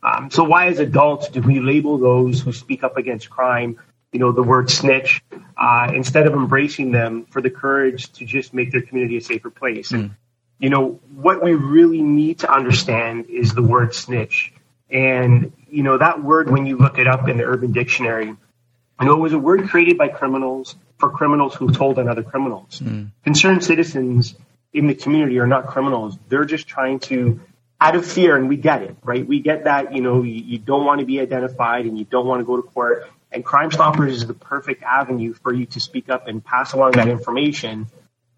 Um, 0.02 0.30
so 0.30 0.44
why, 0.44 0.68
as 0.68 0.78
adults, 0.78 1.28
do 1.28 1.42
we 1.42 1.60
label 1.60 1.98
those 1.98 2.40
who 2.40 2.52
speak 2.52 2.82
up 2.84 2.96
against 2.96 3.28
crime 3.28 3.78
you 4.12 4.18
know, 4.18 4.32
the 4.32 4.42
word 4.42 4.70
snitch, 4.70 5.22
uh, 5.56 5.92
instead 5.94 6.26
of 6.26 6.32
embracing 6.32 6.90
them 6.90 7.26
for 7.26 7.40
the 7.40 7.50
courage 7.50 8.12
to 8.14 8.24
just 8.24 8.52
make 8.52 8.72
their 8.72 8.82
community 8.82 9.16
a 9.16 9.20
safer 9.20 9.50
place. 9.50 9.92
And, 9.92 10.06
hmm. 10.08 10.12
you 10.58 10.70
know, 10.70 11.00
what 11.14 11.42
we 11.42 11.54
really 11.54 12.02
need 12.02 12.40
to 12.40 12.52
understand 12.52 13.26
is 13.28 13.54
the 13.54 13.62
word 13.62 13.94
snitch. 13.94 14.52
And, 14.90 15.52
you 15.68 15.84
know, 15.84 15.98
that 15.98 16.22
word, 16.22 16.50
when 16.50 16.66
you 16.66 16.76
look 16.76 16.98
it 16.98 17.06
up 17.06 17.28
in 17.28 17.36
the 17.36 17.44
Urban 17.44 17.72
Dictionary, 17.72 18.26
you 18.26 19.06
know, 19.06 19.14
it 19.14 19.20
was 19.20 19.32
a 19.32 19.38
word 19.38 19.68
created 19.68 19.96
by 19.96 20.08
criminals 20.08 20.74
for 20.98 21.10
criminals 21.10 21.54
who 21.54 21.70
told 21.70 21.98
on 21.98 22.08
other 22.08 22.24
criminals. 22.24 22.80
Mm. 22.80 23.12
Concerned 23.22 23.64
citizens 23.64 24.34
in 24.72 24.88
the 24.88 24.94
community 24.94 25.38
are 25.38 25.46
not 25.46 25.68
criminals. 25.68 26.18
They're 26.28 26.44
just 26.44 26.66
trying 26.66 26.98
to, 27.00 27.40
out 27.80 27.96
of 27.96 28.06
fear, 28.06 28.36
and 28.36 28.48
we 28.48 28.56
get 28.56 28.82
it, 28.82 28.96
right? 29.02 29.26
We 29.26 29.40
get 29.40 29.64
that, 29.64 29.94
you 29.94 30.02
know, 30.02 30.22
you, 30.22 30.34
you 30.34 30.58
don't 30.58 30.84
want 30.84 31.00
to 31.00 31.06
be 31.06 31.20
identified 31.20 31.86
and 31.86 31.98
you 31.98 32.04
don't 32.04 32.26
want 32.26 32.40
to 32.40 32.44
go 32.44 32.56
to 32.56 32.62
court 32.62 33.10
and 33.32 33.44
Crime 33.44 33.70
Stoppers 33.70 34.14
is 34.14 34.26
the 34.26 34.34
perfect 34.34 34.82
avenue 34.82 35.34
for 35.34 35.52
you 35.52 35.66
to 35.66 35.80
speak 35.80 36.08
up 36.08 36.26
and 36.26 36.44
pass 36.44 36.72
along 36.72 36.92
that 36.92 37.08
information 37.08 37.86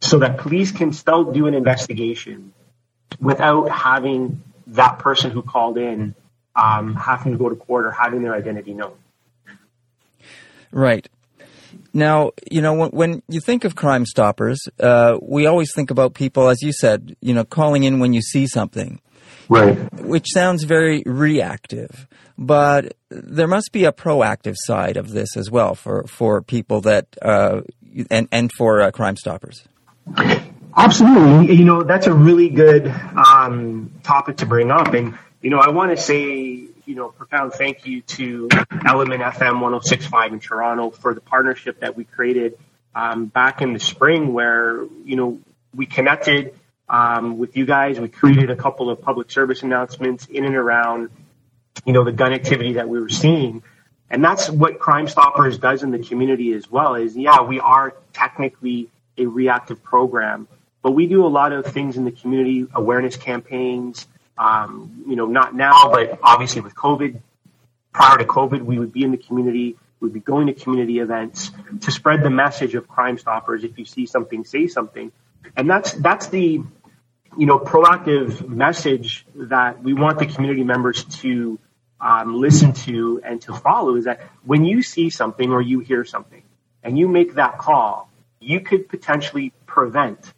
so 0.01 0.19
that 0.19 0.39
police 0.39 0.71
can 0.71 0.93
still 0.93 1.33
do 1.33 1.47
an 1.47 1.55
investigation 1.55 2.53
without 3.21 3.71
having 3.71 4.43
that 4.69 4.99
person 4.99 5.31
who 5.31 5.43
called 5.43 5.79
in 5.79 6.15
um, 6.55 6.95
having 6.95 7.33
to 7.33 7.39
go 7.39 7.49
to 7.49 7.57
court 7.57 7.87
or 7.87 7.91
having 7.91 8.23
their 8.23 8.35
identity 8.35 8.75
known. 8.75 8.95
Right. 10.71 11.09
Now, 11.95 12.33
you 12.51 12.61
know, 12.61 12.75
when, 12.75 12.91
when 12.91 13.23
you 13.29 13.41
think 13.41 13.65
of 13.65 13.75
Crime 13.75 14.05
Stoppers, 14.05 14.61
uh, 14.79 15.19
we 15.23 15.47
always 15.47 15.75
think 15.75 15.91
about 15.91 16.15
people, 16.15 16.49
as 16.49 16.63
you 16.63 16.73
said, 16.73 17.17
you 17.21 17.33
know, 17.33 17.45
calling 17.45 17.85
in 17.85 17.99
when 17.99 18.13
you 18.13 18.21
see 18.21 18.47
something. 18.47 19.01
Right. 19.49 19.77
Which 20.01 20.27
sounds 20.33 20.65
very 20.65 21.03
reactive. 21.07 22.07
But 22.39 22.95
there 23.11 23.47
must 23.47 23.73
be 23.73 23.85
a 23.85 23.93
proactive 23.93 24.55
side 24.57 24.97
of 24.97 25.11
this 25.11 25.37
as 25.37 25.51
well 25.51 25.75
for, 25.75 26.05
for 26.05 26.43
people 26.43 26.81
that, 26.83 27.07
uh, 27.21 27.61
and, 28.11 28.29
and 28.33 28.51
for 28.53 28.81
uh, 28.81 28.91
Crime 28.91 29.17
Stoppers. 29.17 29.65
Absolutely. 30.77 31.55
You 31.55 31.65
know, 31.65 31.83
that's 31.83 32.07
a 32.07 32.15
really 32.15 32.49
good 32.49 32.87
um, 32.87 33.93
topic 34.03 34.39
to 34.39 34.47
bring 34.47 34.71
up. 34.71 34.95
And, 34.95 35.19
you 35.43 35.51
know, 35.51 35.59
I 35.59 35.69
want 35.71 35.95
to 35.95 36.03
say, 36.03 36.25
you 36.85 36.95
know, 36.95 37.09
profound 37.09 37.53
thank 37.53 37.87
you 37.87 38.01
to 38.03 38.49
Element 38.87 39.23
FM 39.23 39.61
1065 39.61 40.33
in 40.33 40.41
Toronto 40.41 40.91
for 40.91 41.15
the 41.15 41.21
partnership 41.21 41.81
that 41.81 41.97
we 41.97 42.05
created 42.05 42.59
um, 42.95 43.27
back 43.27 43.63
in 43.63 43.73
the 43.73 43.81
spring 43.81 44.33
where, 44.33 44.83
you 45.05 45.17
know, 45.17 45.39
we 45.75 45.87
connected 45.87 46.55
um, 46.89 47.39
with 47.39 47.57
you 47.57 47.67
guys. 47.67 47.99
We 47.99 48.09
created 48.09 48.51
a 48.51 48.57
couple 48.57 48.91
of 48.91 49.01
public 49.01 49.31
service 49.31 49.63
announcements 49.63 50.27
in 50.27 50.45
and 50.45 50.55
around 50.55 51.11
you 51.85 51.93
know, 51.93 52.05
the 52.05 52.13
gun 52.13 52.33
activity 52.33 52.75
that 52.75 52.89
we 52.89 53.01
were 53.01 53.09
seeing. 53.09 53.63
And 54.11 54.23
that's 54.23 54.51
what 54.51 54.79
Crime 54.79 55.09
Stoppers 55.09 55.59
does 55.59 55.83
in 55.83 55.91
the 55.91 55.99
community 55.99 56.53
as 56.53 56.71
well 56.71 56.95
is, 56.95 57.17
yeah, 57.17 57.43
we 57.43 57.61
are 57.61 57.95
technically 58.13 58.89
a 59.17 59.27
reactive 59.27 59.83
program, 59.83 60.49
but 60.83 60.93
we 60.93 61.07
do 61.07 61.25
a 61.25 61.29
lot 61.29 61.53
of 61.53 61.67
things 61.67 61.97
in 61.97 62.05
the 62.05 62.13
community, 62.13 62.67
awareness 62.75 63.17
campaigns, 63.17 64.07
um, 64.37 65.05
you 65.09 65.17
know, 65.17 65.27
not 65.27 65.55
now, 65.55 65.91
but 65.91 66.19
obviously 66.23 66.61
with 66.61 66.75
COVID, 66.75 67.21
prior 67.93 68.19
to 68.19 68.25
COVID, 68.25 68.63
we 68.63 68.79
would 68.79 68.93
be 68.93 69.03
in 69.03 69.13
the 69.13 69.17
community, 69.17 69.77
we'd 70.01 70.13
be 70.13 70.21
going 70.21 70.47
to 70.49 70.55
community 70.55 70.99
events 70.99 71.51
to 71.81 71.91
spread 71.91 72.23
the 72.23 72.31
message 72.31 72.75
of 72.75 72.89
Crime 72.89 73.17
Stoppers. 73.19 73.65
If 73.65 73.79
you 73.79 73.85
see 73.85 74.07
something, 74.07 74.45
say 74.45 74.67
something. 74.67 75.11
And 75.57 75.69
that's, 75.69 75.93
that's 75.93 76.29
the, 76.29 76.63
you 77.39 77.47
know, 77.47 77.59
proactive 77.59 78.49
message 78.49 79.27
that 79.35 79.83
we 79.83 79.95
want 79.95 80.19
the 80.19 80.27
community 80.27 80.65
members 80.65 81.05
to 81.05 81.59
um, 82.01 82.35
listen 82.35 82.73
to 82.73 83.21
and 83.25 83.41
to 83.43 83.55
follow 83.55 83.97
is 83.97 84.05
that 84.05 84.21
when 84.45 84.65
you 84.65 84.83
see 84.83 85.09
something 85.09 85.51
or 85.51 85.63
you 85.63 85.81
hear 85.81 86.05
something 86.05 86.43
and 86.83 86.99
you 86.99 87.09
make 87.09 87.35
that 87.35 87.59
call, 87.59 88.11
you 88.41 88.61
could 88.61 88.89
potentially 88.89 89.53
prevent 89.67 90.33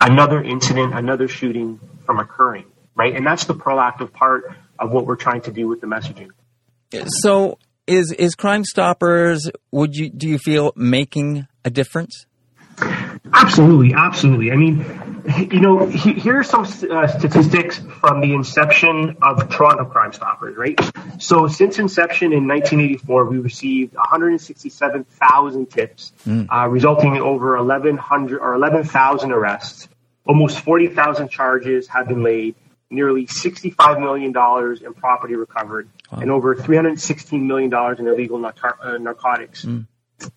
another 0.00 0.42
incident, 0.42 0.92
another 0.92 1.28
shooting 1.28 1.78
from 2.04 2.18
occurring, 2.18 2.66
right? 2.94 3.14
And 3.14 3.24
that's 3.24 3.44
the 3.44 3.54
proactive 3.54 4.12
part 4.12 4.56
of 4.78 4.90
what 4.90 5.06
we're 5.06 5.16
trying 5.16 5.42
to 5.42 5.52
do 5.52 5.68
with 5.68 5.80
the 5.80 5.86
messaging. 5.86 6.30
So, 7.22 7.58
is 7.86 8.12
is 8.12 8.34
Crime 8.34 8.64
Stoppers? 8.64 9.50
Would 9.70 9.94
you 9.94 10.10
do 10.10 10.28
you 10.28 10.38
feel 10.38 10.72
making 10.76 11.46
a 11.64 11.70
difference? 11.70 12.26
Absolutely, 13.32 13.94
absolutely. 13.94 14.52
I 14.52 14.56
mean, 14.56 14.84
you 15.50 15.60
know, 15.60 15.86
here 15.86 16.38
are 16.38 16.44
some 16.44 16.62
uh, 16.62 17.06
statistics 17.06 17.78
from 18.00 18.20
the 18.20 18.34
inception 18.34 19.16
of 19.22 19.48
Toronto 19.48 19.84
Crime 19.84 20.12
Stoppers, 20.12 20.56
right? 20.56 20.78
So 21.18 21.46
since 21.46 21.78
inception 21.78 22.32
in 22.32 22.48
1984, 22.48 23.24
we 23.26 23.38
received 23.38 23.94
167,000 23.94 25.66
tips, 25.66 26.12
mm. 26.26 26.46
uh, 26.50 26.68
resulting 26.68 27.16
in 27.16 27.22
over 27.22 27.56
1,100 27.56 28.40
or 28.40 28.54
11,000 28.54 29.32
arrests. 29.32 29.88
Almost 30.26 30.60
40,000 30.60 31.28
charges 31.28 31.88
have 31.88 32.08
been 32.08 32.22
laid, 32.22 32.54
nearly 32.90 33.26
$65 33.26 34.00
million 34.00 34.84
in 34.84 34.94
property 34.94 35.34
recovered 35.36 35.88
wow. 36.10 36.18
and 36.18 36.30
over 36.30 36.54
$316 36.54 37.42
million 37.42 37.72
in 37.98 38.06
illegal 38.06 38.38
nar- 38.38 38.78
uh, 38.82 38.98
narcotics 38.98 39.64
mm. 39.64 39.86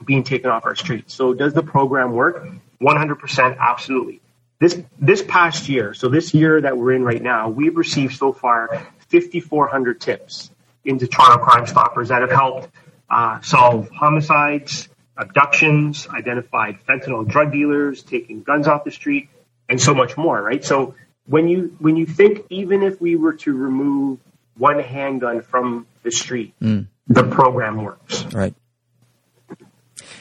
being 0.05 0.23
taken 0.23 0.49
off 0.49 0.65
our 0.65 0.75
streets. 0.75 1.13
So 1.13 1.33
does 1.33 1.53
the 1.53 1.63
program 1.63 2.13
work? 2.13 2.47
100% 2.81 3.57
absolutely. 3.57 4.21
This, 4.59 4.81
this 4.99 5.21
past 5.21 5.67
year, 5.67 5.93
so 5.93 6.07
this 6.07 6.33
year 6.33 6.61
that 6.61 6.77
we're 6.77 6.93
in 6.93 7.03
right 7.03 7.21
now, 7.21 7.49
we've 7.49 7.75
received 7.75 8.15
so 8.15 8.31
far 8.31 8.69
5,400 9.09 9.99
tips 9.99 10.49
into 10.85 11.07
Toronto 11.07 11.43
Crime 11.43 11.67
Stoppers 11.67 12.09
that 12.09 12.21
have 12.21 12.31
helped 12.31 12.69
uh, 13.09 13.41
solve 13.41 13.89
homicides, 13.89 14.87
abductions, 15.17 16.07
identified 16.07 16.79
fentanyl 16.87 17.27
drug 17.27 17.51
dealers, 17.51 18.03
taking 18.03 18.43
guns 18.43 18.67
off 18.67 18.83
the 18.83 18.91
street, 18.91 19.29
and 19.69 19.81
so 19.81 19.93
much 19.93 20.17
more, 20.17 20.41
right? 20.41 20.63
So 20.63 20.95
when 21.25 21.47
you 21.47 21.75
when 21.79 21.95
you 21.95 22.05
think 22.05 22.45
even 22.49 22.83
if 22.83 23.01
we 23.01 23.15
were 23.15 23.33
to 23.33 23.53
remove 23.53 24.19
one 24.57 24.79
handgun 24.79 25.41
from 25.41 25.87
the 26.03 26.11
street, 26.11 26.53
mm. 26.61 26.87
the 27.07 27.23
program 27.23 27.83
works. 27.83 28.25
Right. 28.25 28.53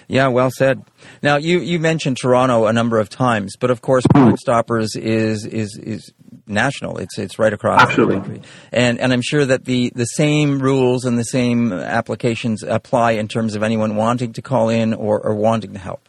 Yeah, 0.08 0.28
well 0.28 0.50
said. 0.50 0.82
Now 1.22 1.36
you, 1.36 1.60
you 1.60 1.78
mentioned 1.78 2.18
Toronto 2.20 2.66
a 2.66 2.72
number 2.72 2.98
of 2.98 3.08
times, 3.08 3.56
but 3.56 3.70
of 3.70 3.80
course 3.80 4.04
Crime 4.12 4.36
Stoppers 4.36 4.96
is 4.96 5.46
is 5.46 5.76
is 5.76 6.12
national. 6.46 6.98
It's 6.98 7.18
it's 7.18 7.38
right 7.38 7.52
across 7.52 7.82
Absolutely. 7.82 8.16
the 8.16 8.20
country, 8.20 8.42
and 8.72 9.00
and 9.00 9.12
I'm 9.12 9.22
sure 9.22 9.44
that 9.44 9.64
the 9.64 9.92
the 9.94 10.04
same 10.04 10.58
rules 10.60 11.04
and 11.04 11.18
the 11.18 11.24
same 11.24 11.72
applications 11.72 12.62
apply 12.62 13.12
in 13.12 13.28
terms 13.28 13.54
of 13.54 13.62
anyone 13.62 13.96
wanting 13.96 14.32
to 14.34 14.42
call 14.42 14.68
in 14.68 14.94
or, 14.94 15.20
or 15.20 15.34
wanting 15.34 15.72
to 15.72 15.78
help. 15.78 16.08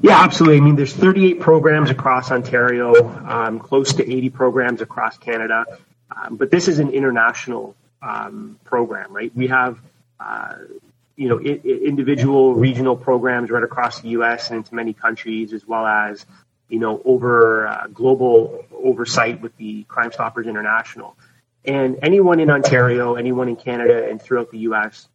Yeah, 0.00 0.22
absolutely. 0.22 0.58
I 0.58 0.60
mean, 0.60 0.76
there's 0.76 0.92
38 0.92 1.40
programs 1.40 1.90
across 1.90 2.30
Ontario, 2.30 2.94
um, 3.26 3.58
close 3.58 3.94
to 3.94 4.10
80 4.10 4.30
programs 4.30 4.80
across 4.80 5.16
Canada, 5.18 5.64
um, 6.14 6.36
but 6.36 6.50
this 6.50 6.68
is 6.68 6.78
an 6.78 6.90
international 6.90 7.74
um, 8.02 8.58
program, 8.64 9.12
right? 9.12 9.34
We 9.34 9.48
have 9.48 9.78
uh, 10.20 10.56
you 11.16 11.28
know, 11.28 11.38
I- 11.38 11.60
individual 11.64 12.54
regional 12.54 12.96
programs 12.96 13.50
right 13.50 13.62
across 13.62 14.00
the 14.00 14.08
U.S. 14.10 14.50
and 14.50 14.58
into 14.58 14.74
many 14.74 14.92
countries, 14.92 15.52
as 15.52 15.66
well 15.66 15.86
as, 15.86 16.24
you 16.68 16.78
know, 16.78 17.00
over 17.04 17.66
uh, 17.66 17.86
global 17.92 18.64
oversight 18.72 19.40
with 19.40 19.56
the 19.56 19.84
Crime 19.84 20.12
Stoppers 20.12 20.46
International. 20.46 21.16
And 21.64 21.98
anyone 22.02 22.40
in 22.40 22.50
Ontario, 22.50 23.14
anyone 23.14 23.48
in 23.48 23.56
Canada, 23.56 24.08
and 24.08 24.20
throughout 24.20 24.50
the 24.50 24.58
U.S. 24.58 25.08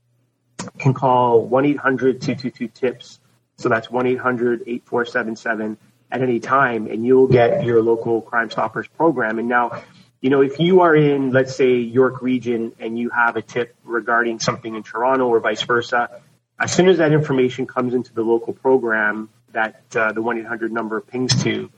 can 0.80 0.93
call 0.93 1.47
1-800-222-TIPS. 1.47 3.20
So 3.58 3.70
that's 3.70 3.88
1-800-8477 3.88 5.78
at 6.12 6.22
any 6.22 6.39
time, 6.39 6.88
and 6.88 7.06
you'll 7.06 7.28
get 7.28 7.64
your 7.64 7.84
local 7.84 8.22
Crime 8.22 8.50
Stoppers 8.50 8.88
program. 8.88 9.38
And 9.38 9.47
now, 9.47 9.84
you 10.22 10.30
know, 10.30 10.41
if 10.41 10.59
you 10.59 10.82
are 10.82 10.95
in, 10.95 11.32
let's 11.32 11.55
say, 11.55 11.76
York 11.76 12.22
region 12.22 12.74
and 12.80 12.99
you 12.99 13.09
have 13.09 13.38
a 13.38 13.41
tip 13.41 13.76
regarding 13.84 14.39
something 14.39 14.76
in 14.76 14.84
Toronto 14.84 15.28
or 15.28 15.39
vice 15.39 15.61
versa, 15.61 16.22
as 16.59 16.74
soon 16.74 16.89
as 16.89 16.97
that 16.97 17.13
information 17.13 17.65
comes 17.65 17.93
into 17.93 18.13
the 18.13 18.22
local 18.22 18.53
program 18.53 19.30
that 19.53 19.82
uh, 19.95 20.11
the 20.11 20.22
1-800 20.22 20.72
number 20.72 20.99
pings 20.99 21.43
to, 21.43 21.72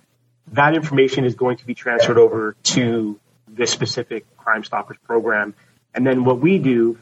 that 0.54 0.74
information 0.74 1.24
is 1.24 1.36
going 1.36 1.58
to 1.58 1.66
be 1.66 1.76
transferred 1.76 2.18
over 2.18 2.56
to 2.64 3.20
this 3.48 3.72
specific 3.72 4.26
Crime 4.38 4.64
Stoppers 4.64 4.98
program. 5.06 5.54
And 5.94 6.06
then 6.06 6.26
what 6.26 6.39
we 6.39 6.58
do, 6.58 6.98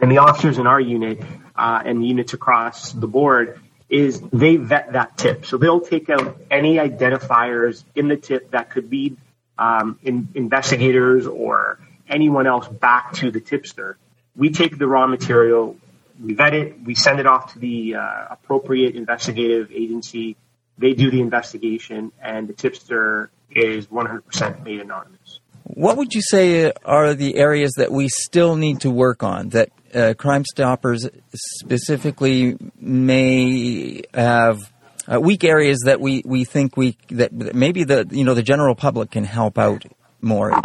and 0.00 0.10
the 0.10 0.18
officers 0.18 0.58
in 0.58 0.66
our 0.66 0.80
unit 0.80 1.22
uh, 1.56 1.82
and 1.84 2.06
units 2.06 2.34
across 2.34 2.92
the 2.92 3.08
board, 3.08 3.60
is 3.88 4.20
they 4.32 4.56
vet 4.56 4.92
that 4.92 5.16
tip. 5.16 5.46
So 5.46 5.56
they'll 5.56 5.80
take 5.80 6.10
out 6.10 6.36
any 6.50 6.76
identifiers 6.76 7.82
in 7.94 8.08
the 8.08 8.16
tip 8.16 8.50
that 8.50 8.70
could 8.70 8.90
lead 8.90 9.16
um, 9.58 9.98
in, 10.02 10.28
investigators 10.34 11.26
or 11.26 11.78
anyone 12.08 12.46
else 12.46 12.68
back 12.68 13.12
to 13.14 13.30
the 13.30 13.40
tipster. 13.40 13.98
We 14.36 14.50
take 14.50 14.78
the 14.78 14.86
raw 14.86 15.06
material, 15.06 15.76
we 16.22 16.34
vet 16.34 16.54
it, 16.54 16.82
we 16.82 16.94
send 16.94 17.20
it 17.20 17.26
off 17.26 17.54
to 17.54 17.58
the 17.58 17.96
uh, 17.96 18.26
appropriate 18.30 18.94
investigative 18.94 19.70
agency. 19.72 20.36
They 20.78 20.92
do 20.92 21.10
the 21.10 21.20
investigation, 21.20 22.12
and 22.22 22.48
the 22.48 22.52
tipster 22.52 23.30
is 23.50 23.86
100% 23.86 24.62
made 24.62 24.80
anonymous. 24.80 25.40
What 25.64 25.96
would 25.96 26.14
you 26.14 26.22
say 26.22 26.72
are 26.84 27.14
the 27.14 27.36
areas 27.36 27.72
that 27.76 27.90
we 27.90 28.08
still 28.08 28.56
need 28.56 28.80
to 28.82 28.90
work 28.90 29.22
on 29.22 29.48
that 29.50 29.70
uh, 29.94 30.14
Crime 30.16 30.44
Stoppers 30.44 31.08
specifically 31.34 32.56
may 32.78 34.02
have 34.14 34.70
uh, 35.12 35.20
weak 35.20 35.44
areas 35.44 35.80
that 35.84 36.00
we, 36.00 36.22
we 36.24 36.44
think 36.44 36.76
we 36.76 36.96
that 37.10 37.32
maybe 37.32 37.84
the 37.84 38.06
you 38.10 38.24
know 38.24 38.34
the 38.34 38.42
general 38.42 38.74
public 38.74 39.10
can 39.10 39.24
help 39.24 39.58
out 39.58 39.84
more? 40.20 40.60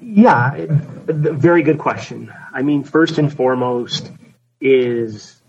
Yeah, 0.00 0.66
very 1.06 1.62
good 1.62 1.78
question. 1.78 2.32
I 2.52 2.62
mean, 2.62 2.84
first 2.84 3.18
and 3.18 3.34
foremost 3.34 4.10
is 4.60 5.40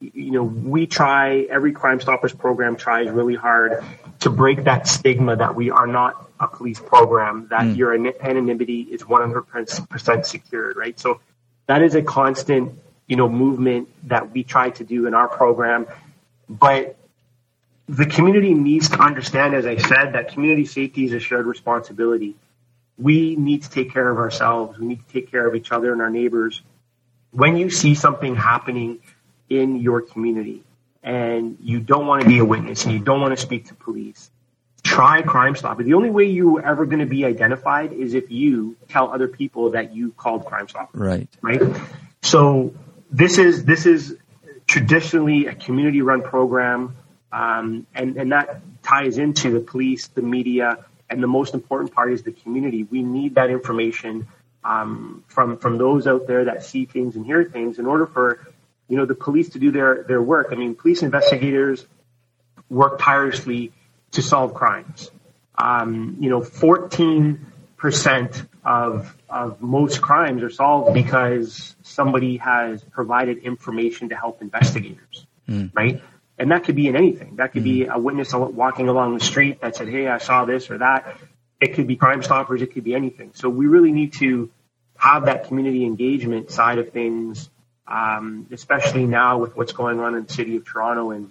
you 0.00 0.30
know 0.30 0.42
we 0.42 0.86
try 0.86 1.40
every 1.50 1.72
Crime 1.72 2.00
Stoppers 2.00 2.32
program 2.32 2.76
tries 2.76 3.10
really 3.10 3.34
hard 3.34 3.84
to 4.20 4.30
break 4.30 4.64
that 4.64 4.88
stigma 4.88 5.36
that 5.36 5.54
we 5.54 5.70
are 5.70 5.86
not 5.86 6.30
a 6.40 6.48
police 6.48 6.80
program 6.80 7.46
that 7.50 7.62
mm. 7.62 7.76
your 7.76 7.94
anonymity 7.94 8.80
is 8.82 9.02
100% 9.02 10.26
secured, 10.26 10.76
right? 10.76 10.98
So 10.98 11.20
that 11.66 11.82
is 11.82 11.94
a 11.94 12.02
constant 12.02 12.78
you 13.06 13.16
know 13.16 13.28
movement 13.28 13.88
that 14.08 14.32
we 14.32 14.42
try 14.42 14.70
to 14.70 14.84
do 14.84 15.06
in 15.06 15.14
our 15.14 15.28
program, 15.28 15.86
but 16.48 16.96
the 17.88 18.06
community 18.06 18.54
needs 18.54 18.88
to 18.90 18.98
understand, 18.98 19.54
as 19.54 19.66
I 19.66 19.76
said, 19.76 20.14
that 20.14 20.28
community 20.32 20.64
safety 20.64 21.04
is 21.04 21.12
a 21.12 21.20
shared 21.20 21.46
responsibility. 21.46 22.36
We 22.96 23.36
need 23.36 23.62
to 23.64 23.70
take 23.70 23.92
care 23.92 24.08
of 24.08 24.18
ourselves. 24.18 24.78
We 24.78 24.86
need 24.86 25.06
to 25.06 25.12
take 25.12 25.30
care 25.30 25.46
of 25.46 25.54
each 25.54 25.72
other 25.72 25.92
and 25.92 26.00
our 26.00 26.10
neighbors. 26.10 26.62
When 27.30 27.56
you 27.56 27.68
see 27.68 27.94
something 27.94 28.36
happening 28.36 29.00
in 29.50 29.80
your 29.80 30.00
community 30.00 30.62
and 31.02 31.58
you 31.60 31.80
don't 31.80 32.06
want 32.06 32.22
to 32.22 32.28
be 32.28 32.38
a 32.38 32.44
witness 32.44 32.84
and 32.84 32.94
you 32.94 33.00
don't 33.00 33.20
want 33.20 33.36
to 33.36 33.42
speak 33.42 33.66
to 33.66 33.74
police, 33.74 34.30
try 34.82 35.22
Crime 35.22 35.56
Stopper. 35.56 35.82
The 35.82 35.94
only 35.94 36.10
way 36.10 36.24
you're 36.24 36.64
ever 36.64 36.86
going 36.86 37.00
to 37.00 37.06
be 37.06 37.24
identified 37.24 37.92
is 37.92 38.14
if 38.14 38.30
you 38.30 38.76
tell 38.88 39.12
other 39.12 39.28
people 39.28 39.72
that 39.72 39.94
you 39.94 40.12
called 40.12 40.46
Crime 40.46 40.68
Stopper. 40.68 40.96
Right. 40.96 41.28
Right. 41.42 41.60
So 42.22 42.72
this 43.10 43.38
is 43.38 43.64
this 43.64 43.84
is 43.84 44.16
traditionally 44.66 45.46
a 45.46 45.54
community 45.54 46.00
run 46.00 46.22
program 46.22 46.96
um, 47.34 47.84
and, 47.92 48.16
and 48.16 48.30
that 48.30 48.60
ties 48.84 49.18
into 49.18 49.50
the 49.50 49.58
police, 49.58 50.06
the 50.06 50.22
media, 50.22 50.84
and 51.10 51.20
the 51.20 51.26
most 51.26 51.52
important 51.52 51.92
part 51.92 52.12
is 52.12 52.22
the 52.22 52.30
community. 52.30 52.84
We 52.84 53.02
need 53.02 53.34
that 53.34 53.50
information 53.50 54.28
um, 54.62 55.24
from 55.26 55.58
from 55.58 55.76
those 55.76 56.06
out 56.06 56.28
there 56.28 56.44
that 56.44 56.64
see 56.64 56.84
things 56.84 57.16
and 57.16 57.26
hear 57.26 57.42
things 57.42 57.80
in 57.80 57.86
order 57.86 58.06
for 58.06 58.46
you 58.88 58.96
know 58.96 59.04
the 59.04 59.16
police 59.16 59.48
to 59.50 59.58
do 59.58 59.72
their 59.72 60.04
their 60.04 60.22
work. 60.22 60.48
I 60.52 60.54
mean, 60.54 60.76
police 60.76 61.02
investigators 61.02 61.84
work 62.70 63.00
tirelessly 63.00 63.72
to 64.12 64.22
solve 64.22 64.54
crimes. 64.54 65.10
Um, 65.58 66.18
you 66.20 66.30
know, 66.30 66.40
14 66.40 67.46
percent 67.76 68.44
of 68.64 69.12
of 69.28 69.60
most 69.60 70.00
crimes 70.00 70.44
are 70.44 70.50
solved 70.50 70.94
because 70.94 71.74
somebody 71.82 72.36
has 72.36 72.84
provided 72.84 73.38
information 73.38 74.10
to 74.10 74.14
help 74.14 74.40
investigators, 74.40 75.26
mm. 75.48 75.70
right? 75.74 76.00
And 76.38 76.50
that 76.50 76.64
could 76.64 76.74
be 76.74 76.88
in 76.88 76.96
anything. 76.96 77.36
That 77.36 77.52
could 77.52 77.62
mm-hmm. 77.62 77.84
be 77.84 77.86
a 77.86 77.98
witness 77.98 78.32
walking 78.32 78.88
along 78.88 79.14
the 79.14 79.24
street 79.24 79.60
that 79.60 79.76
said, 79.76 79.88
Hey, 79.88 80.08
I 80.08 80.18
saw 80.18 80.44
this 80.44 80.70
or 80.70 80.78
that. 80.78 81.16
It 81.60 81.74
could 81.74 81.86
be 81.86 81.96
crime 81.96 82.22
stoppers. 82.22 82.60
It 82.62 82.72
could 82.74 82.84
be 82.84 82.94
anything. 82.94 83.30
So 83.34 83.48
we 83.48 83.66
really 83.66 83.92
need 83.92 84.14
to 84.14 84.50
have 84.96 85.26
that 85.26 85.44
community 85.48 85.84
engagement 85.84 86.50
side 86.50 86.78
of 86.78 86.90
things, 86.90 87.48
um, 87.86 88.46
especially 88.52 89.06
now 89.06 89.38
with 89.38 89.56
what's 89.56 89.72
going 89.72 90.00
on 90.00 90.14
in 90.14 90.24
the 90.24 90.32
city 90.32 90.56
of 90.56 90.64
Toronto 90.64 91.10
and 91.10 91.30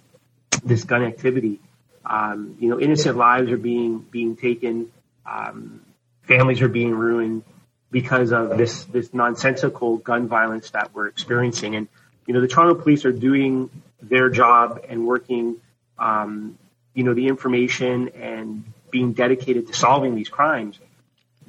this 0.64 0.84
gun 0.84 1.02
activity. 1.02 1.60
Um, 2.04 2.56
you 2.60 2.68
know, 2.68 2.80
innocent 2.80 3.16
lives 3.16 3.50
are 3.50 3.56
being 3.56 3.98
being 3.98 4.36
taken, 4.36 4.90
um, 5.24 5.80
families 6.22 6.60
are 6.62 6.68
being 6.68 6.94
ruined 6.94 7.44
because 7.90 8.32
of 8.32 8.58
this 8.58 8.84
this 8.84 9.14
nonsensical 9.14 9.98
gun 9.98 10.28
violence 10.28 10.70
that 10.70 10.94
we're 10.94 11.06
experiencing. 11.06 11.76
And 11.76 11.88
you 12.26 12.34
know, 12.34 12.40
the 12.40 12.48
Toronto 12.48 12.74
police 12.74 13.04
are 13.04 13.12
doing 13.12 13.70
their 14.08 14.30
job 14.30 14.84
and 14.88 15.06
working, 15.06 15.56
um, 15.98 16.58
you 16.94 17.04
know, 17.04 17.14
the 17.14 17.28
information 17.28 18.08
and 18.10 18.64
being 18.90 19.12
dedicated 19.12 19.66
to 19.66 19.72
solving 19.72 20.14
these 20.14 20.28
crimes. 20.28 20.78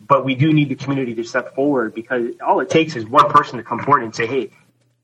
But 0.07 0.25
we 0.25 0.35
do 0.35 0.53
need 0.53 0.69
the 0.69 0.75
community 0.75 1.15
to 1.15 1.23
step 1.23 1.55
forward 1.55 1.95
because 1.95 2.35
all 2.45 2.59
it 2.59 2.69
takes 2.69 2.95
is 2.95 3.05
one 3.05 3.29
person 3.29 3.57
to 3.57 3.63
come 3.63 3.79
forward 3.79 4.03
and 4.03 4.15
say, 4.15 4.27
"Hey, 4.27 4.51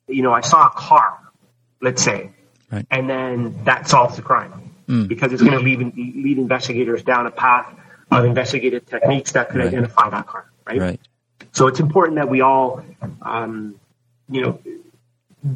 you 0.08 0.22
know, 0.22 0.32
I 0.32 0.42
saw 0.42 0.68
a 0.68 0.70
car, 0.70 1.18
let's 1.82 2.04
say," 2.04 2.32
right. 2.72 2.86
and 2.92 3.10
then 3.10 3.64
that 3.64 3.88
solves 3.88 4.16
the 4.16 4.22
crime 4.22 4.62
mm. 4.88 5.08
because 5.08 5.34
it's 5.34 5.42
going 5.42 5.58
to 5.58 5.64
lead, 5.64 5.80
lead 5.80 6.38
investigators 6.38 7.04
down 7.04 7.26
a 7.26 7.32
path 7.32 7.74
of 8.12 8.26
investigative 8.26 8.86
techniques 8.86 9.32
that 9.32 9.50
could 9.50 9.60
right. 9.60 9.68
identify 9.68 10.10
that 10.10 10.28
car, 10.28 10.52
right? 10.68 10.80
Right. 10.80 11.00
So 11.54 11.68
it's 11.68 11.80
important 11.80 12.18
that 12.18 12.30
we 12.30 12.42
all, 12.42 12.84
um, 13.22 13.80
you 14.30 14.42
know, 14.42 14.60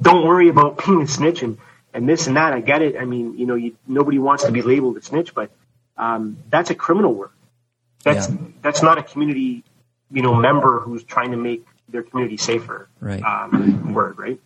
don't 0.01 0.25
worry 0.25 0.49
about 0.49 0.83
being 0.85 1.03
a 1.03 1.07
snitch 1.07 1.43
and 1.43 1.57
and 1.95 2.07
this 2.07 2.27
and 2.27 2.37
that. 2.37 2.53
I 2.53 2.61
get 2.61 2.81
it. 2.83 2.95
I 2.97 3.05
mean, 3.05 3.37
you 3.37 3.45
know, 3.47 3.55
you, 3.55 3.75
nobody 3.87 4.19
wants 4.19 4.43
to 4.43 4.51
be 4.51 4.61
labeled 4.61 4.97
a 4.97 5.01
snitch, 5.01 5.33
but 5.33 5.49
um, 5.97 6.37
that's 6.51 6.69
a 6.69 6.75
criminal 6.75 7.13
word. 7.13 7.29
That's 8.03 8.29
Yeah. 8.29 8.37
that's 8.61 8.83
not 8.83 8.97
a 8.99 9.03
community, 9.03 9.63
you 10.11 10.21
know, 10.21 10.35
member 10.35 10.79
who's 10.81 11.03
trying 11.03 11.31
to 11.31 11.37
make 11.37 11.65
their 11.89 12.03
community 12.03 12.37
safer. 12.37 12.87
Right. 12.99 13.23
Um, 13.23 13.93
word, 13.93 14.19
right? 14.19 14.39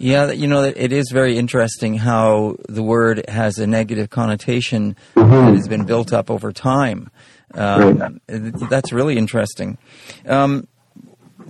Yeah, 0.00 0.30
you 0.30 0.46
know, 0.46 0.62
it 0.62 0.92
is 0.92 1.10
very 1.10 1.36
interesting 1.36 1.94
how 1.94 2.56
the 2.68 2.84
word 2.84 3.24
has 3.28 3.58
a 3.58 3.66
negative 3.66 4.10
connotation 4.10 4.94
that 5.16 5.54
has 5.56 5.66
been 5.66 5.86
built 5.86 6.12
up 6.12 6.30
over 6.30 6.52
time. 6.52 7.10
Um, 7.52 8.20
That's 8.28 8.92
really 8.92 9.16
interesting. 9.18 9.76
Um, 10.24 10.68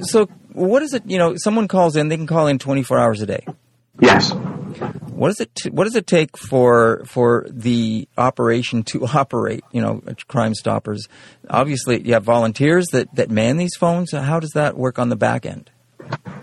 so, 0.01 0.26
what 0.53 0.82
is 0.82 0.95
it? 0.95 1.03
You 1.07 1.18
know, 1.18 1.34
someone 1.36 1.68
calls 1.68 1.95
in; 1.97 2.09
they 2.09 2.16
can 2.16 2.26
call 2.26 2.47
in 2.47 2.59
twenty 2.59 2.82
four 2.82 2.99
hours 2.99 3.20
a 3.20 3.26
day. 3.26 3.45
Yes. 4.01 4.32
What 5.19 5.29
does 5.29 5.41
it? 5.41 5.55
T- 5.55 5.71
what 5.71 5.85
does 5.85 5.97
it 5.97 6.07
take 6.07 6.37
for 6.37 7.03
for 7.05 7.47
the 7.51 8.09
operation 8.16 8.85
to 8.85 9.05
operate? 9.14 9.64
You 9.73 9.83
know, 9.83 10.03
Crime 10.29 10.55
Stoppers. 10.55 11.09
Obviously, 11.51 12.01
you 12.01 12.14
have 12.14 12.23
volunteers 12.23 12.87
that 12.93 13.12
that 13.16 13.29
man 13.31 13.57
these 13.57 13.75
phones. 13.77 14.12
How 14.12 14.39
does 14.39 14.53
that 14.53 14.79
work 14.79 14.99
on 14.99 15.09
the 15.09 15.16
back 15.16 15.45
end? 15.45 15.71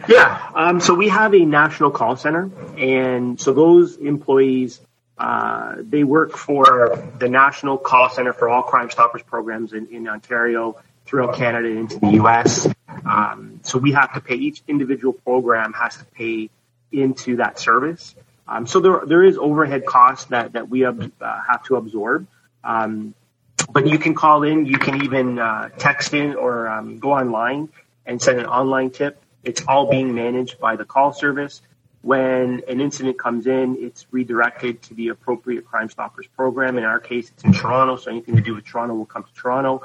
Yeah. 0.09 0.51
Um, 0.53 0.81
so 0.81 0.93
we 0.93 1.07
have 1.07 1.33
a 1.33 1.45
national 1.45 1.91
call 1.91 2.17
center, 2.17 2.51
and 2.77 3.39
so 3.39 3.53
those 3.53 3.95
employees 3.95 4.81
uh, 5.17 5.75
they 5.79 6.03
work 6.03 6.35
for 6.35 7.09
the 7.17 7.29
national 7.29 7.77
call 7.77 8.09
center 8.09 8.33
for 8.33 8.49
all 8.49 8.63
Crime 8.63 8.89
Stoppers 8.89 9.23
programs 9.23 9.71
in, 9.71 9.87
in 9.87 10.07
Ontario, 10.09 10.75
throughout 11.05 11.35
Canada, 11.35 11.69
and 11.69 11.79
into 11.79 11.99
the 11.99 12.11
U.S. 12.13 12.67
Um, 13.05 13.61
so 13.63 13.77
we 13.77 13.93
have 13.93 14.13
to 14.15 14.19
pay 14.19 14.35
each 14.35 14.61
individual 14.67 15.13
program 15.13 15.71
has 15.73 15.95
to 15.95 16.05
pay 16.05 16.49
into 16.91 17.37
that 17.37 17.57
service. 17.59 18.15
Um, 18.47 18.67
so 18.67 18.79
there 18.79 19.01
there 19.05 19.23
is 19.23 19.37
overhead 19.37 19.85
costs 19.85 20.25
that 20.25 20.53
that 20.53 20.69
we 20.69 20.85
uh, 20.85 20.93
have 21.21 21.63
to 21.63 21.75
absorb. 21.75 22.27
Um, 22.63 23.13
but 23.69 23.87
you 23.87 23.97
can 23.97 24.13
call 24.13 24.43
in, 24.43 24.65
you 24.65 24.77
can 24.77 25.03
even 25.03 25.39
uh, 25.39 25.69
text 25.77 26.13
in 26.13 26.35
or 26.35 26.67
um, 26.67 26.99
go 26.99 27.13
online 27.13 27.69
and 28.05 28.21
send 28.21 28.39
an 28.39 28.45
online 28.45 28.91
tip. 28.91 29.21
It's 29.43 29.61
all 29.67 29.89
being 29.89 30.13
managed 30.13 30.59
by 30.59 30.75
the 30.75 30.85
call 30.85 31.13
service. 31.13 31.61
When 32.01 32.61
an 32.67 32.81
incident 32.81 33.17
comes 33.17 33.47
in, 33.47 33.77
it's 33.79 34.05
redirected 34.11 34.83
to 34.83 34.93
the 34.93 35.07
appropriate 35.07 35.65
Crime 35.65 35.89
Stoppers 35.89 36.27
program. 36.27 36.77
In 36.77 36.83
our 36.83 36.99
case, 36.99 37.31
it's 37.31 37.43
in 37.43 37.53
Toronto, 37.53 37.95
so 37.95 38.11
anything 38.11 38.35
to 38.35 38.41
do 38.41 38.53
with 38.53 38.65
Toronto 38.65 38.93
will 38.93 39.07
come 39.07 39.23
to 39.23 39.33
Toronto. 39.33 39.81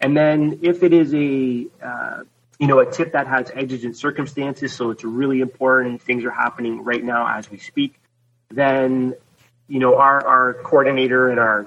And 0.00 0.16
then 0.16 0.60
if 0.62 0.82
it 0.82 0.94
is 0.94 1.12
a 1.14 1.66
uh, 1.82 2.22
you 2.58 2.66
know 2.66 2.80
a 2.80 2.90
tip 2.90 3.12
that 3.12 3.26
has 3.26 3.50
exigent 3.54 3.96
circumstances, 3.96 4.72
so 4.72 4.90
it's 4.90 5.04
really 5.04 5.40
important, 5.40 6.02
things 6.02 6.24
are 6.24 6.30
happening 6.30 6.82
right 6.84 7.02
now 7.02 7.26
as 7.26 7.50
we 7.50 7.58
speak, 7.58 7.94
then 8.50 9.14
you 9.68 9.78
know 9.78 9.96
our 9.96 10.26
our 10.26 10.54
coordinator 10.54 11.28
and 11.28 11.38
our 11.38 11.66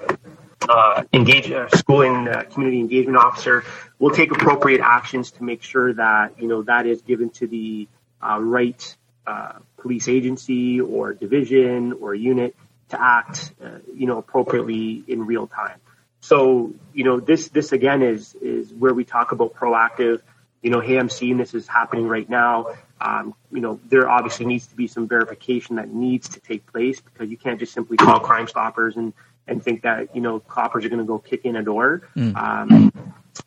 uh, 0.68 1.04
engage 1.12 1.50
uh, 1.50 1.68
school 1.70 2.02
and 2.02 2.28
uh, 2.28 2.44
community 2.44 2.80
engagement 2.80 3.16
officer 3.16 3.64
will 3.98 4.14
take 4.14 4.30
appropriate 4.30 4.80
actions 4.80 5.30
to 5.32 5.44
make 5.44 5.62
sure 5.62 5.94
that 5.94 6.40
you 6.40 6.48
know 6.48 6.62
that 6.62 6.86
is 6.86 7.02
given 7.02 7.30
to 7.30 7.46
the 7.46 7.88
uh, 8.22 8.38
right 8.40 8.96
uh, 9.26 9.52
police 9.78 10.08
agency 10.08 10.80
or 10.80 11.14
division 11.14 11.94
or 11.94 12.14
unit 12.14 12.54
to 12.88 13.00
act 13.00 13.52
uh, 13.64 13.78
you 13.94 14.06
know 14.06 14.18
appropriately 14.18 15.02
in 15.08 15.26
real 15.26 15.46
time. 15.46 15.78
So 16.20 16.72
you 16.92 17.04
know 17.04 17.18
this 17.18 17.48
this 17.48 17.72
again 17.72 18.02
is 18.02 18.34
is 18.40 18.72
where 18.72 18.94
we 18.94 19.04
talk 19.04 19.32
about 19.32 19.54
proactive. 19.54 20.20
You 20.62 20.70
know, 20.70 20.80
hey, 20.80 20.98
I'm 20.98 21.08
seeing 21.08 21.38
this 21.38 21.54
is 21.54 21.66
happening 21.66 22.06
right 22.06 22.28
now. 22.28 22.66
Um, 23.00 23.34
you 23.50 23.60
know, 23.60 23.80
there 23.88 24.08
obviously 24.08 24.46
needs 24.46 24.68
to 24.68 24.76
be 24.76 24.86
some 24.86 25.08
verification 25.08 25.76
that 25.76 25.88
needs 25.88 26.28
to 26.30 26.40
take 26.40 26.64
place 26.66 27.00
because 27.00 27.28
you 27.28 27.36
can't 27.36 27.58
just 27.58 27.72
simply 27.72 27.96
call 27.96 28.20
Crime 28.20 28.46
Stoppers 28.46 28.96
and 28.96 29.12
and 29.48 29.62
think 29.62 29.82
that 29.82 30.14
you 30.14 30.20
know 30.20 30.38
coppers 30.40 30.84
are 30.84 30.88
going 30.88 31.00
to 31.00 31.04
go 31.04 31.18
kick 31.18 31.44
in 31.44 31.56
a 31.56 31.62
door. 31.62 32.08
Um, 32.36 32.92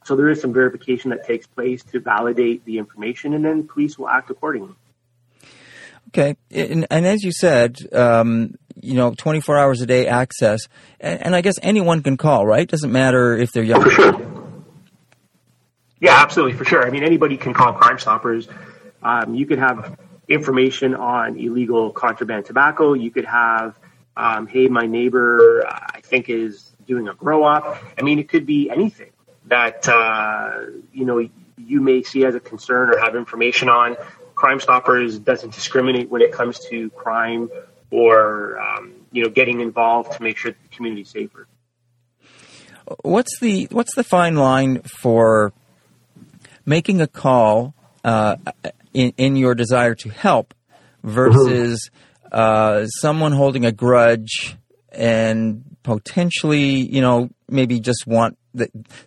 so 0.03 0.15
there 0.15 0.29
is 0.29 0.41
some 0.41 0.53
verification 0.53 1.11
that 1.11 1.25
takes 1.25 1.47
place 1.47 1.83
to 1.85 1.99
validate 1.99 2.65
the 2.65 2.77
information, 2.77 3.33
and 3.33 3.45
then 3.45 3.67
police 3.67 3.97
will 3.97 4.09
act 4.09 4.29
accordingly. 4.29 4.75
Okay, 6.09 6.35
and, 6.51 6.87
and 6.89 7.05
as 7.05 7.23
you 7.23 7.31
said, 7.31 7.77
um, 7.93 8.55
you 8.81 8.93
know, 8.93 9.13
24 9.13 9.57
hours 9.57 9.81
a 9.81 9.85
day 9.85 10.07
access, 10.07 10.61
and, 10.99 11.27
and 11.27 11.35
I 11.35 11.41
guess 11.41 11.55
anyone 11.61 12.03
can 12.03 12.17
call, 12.17 12.45
right? 12.45 12.67
Doesn't 12.67 12.91
matter 12.91 13.35
if 13.35 13.51
they're 13.51 13.63
young. 13.63 14.31
Yeah, 16.05 16.21
absolutely, 16.21 16.55
for 16.55 16.65
sure. 16.65 16.85
I 16.85 16.91
mean, 16.91 17.03
anybody 17.03 17.35
can 17.35 17.51
call 17.51 17.73
Crime 17.73 17.97
Stoppers. 17.97 18.47
Um, 19.01 19.33
you 19.33 19.47
could 19.47 19.57
have 19.57 19.97
information 20.29 20.93
on 20.93 21.39
illegal 21.39 21.89
contraband 21.89 22.45
tobacco. 22.45 22.93
You 22.93 23.09
could 23.09 23.25
have, 23.25 23.79
um, 24.15 24.45
hey, 24.45 24.67
my 24.67 24.85
neighbor, 24.85 25.65
I 25.67 26.01
think 26.01 26.29
is 26.29 26.69
doing 26.85 27.07
a 27.07 27.15
grow 27.15 27.43
op. 27.43 27.83
I 27.97 28.03
mean, 28.03 28.19
it 28.19 28.29
could 28.29 28.45
be 28.45 28.69
anything 28.69 29.09
that 29.47 29.89
uh, 29.89 30.65
you 30.93 31.05
know 31.05 31.27
you 31.57 31.81
may 31.81 32.03
see 32.03 32.23
as 32.23 32.35
a 32.35 32.39
concern 32.39 32.91
or 32.91 32.99
have 32.99 33.15
information 33.15 33.67
on. 33.67 33.97
Crime 34.35 34.59
Stoppers 34.59 35.17
doesn't 35.17 35.55
discriminate 35.55 36.11
when 36.11 36.21
it 36.21 36.31
comes 36.31 36.59
to 36.69 36.91
crime 36.91 37.49
or 37.89 38.59
um, 38.59 38.93
you 39.11 39.23
know 39.23 39.29
getting 39.29 39.59
involved 39.59 40.11
to 40.11 40.21
make 40.21 40.37
sure 40.37 40.51
the 40.51 40.75
community's 40.75 41.09
safer. 41.09 41.47
What's 43.01 43.39
the 43.39 43.67
what's 43.71 43.95
the 43.95 44.03
fine 44.03 44.35
line 44.35 44.83
for 44.83 45.51
making 46.65 47.01
a 47.01 47.07
call 47.07 47.75
uh, 48.03 48.37
in, 48.93 49.13
in 49.17 49.35
your 49.35 49.55
desire 49.55 49.95
to 49.95 50.09
help 50.09 50.53
versus 51.03 51.89
uh, 52.31 52.85
someone 52.87 53.31
holding 53.31 53.65
a 53.65 53.71
grudge 53.71 54.57
and 54.91 55.63
potentially, 55.83 56.65
you 56.65 57.01
know, 57.01 57.29
maybe 57.47 57.79
just 57.79 58.07
want 58.07 58.37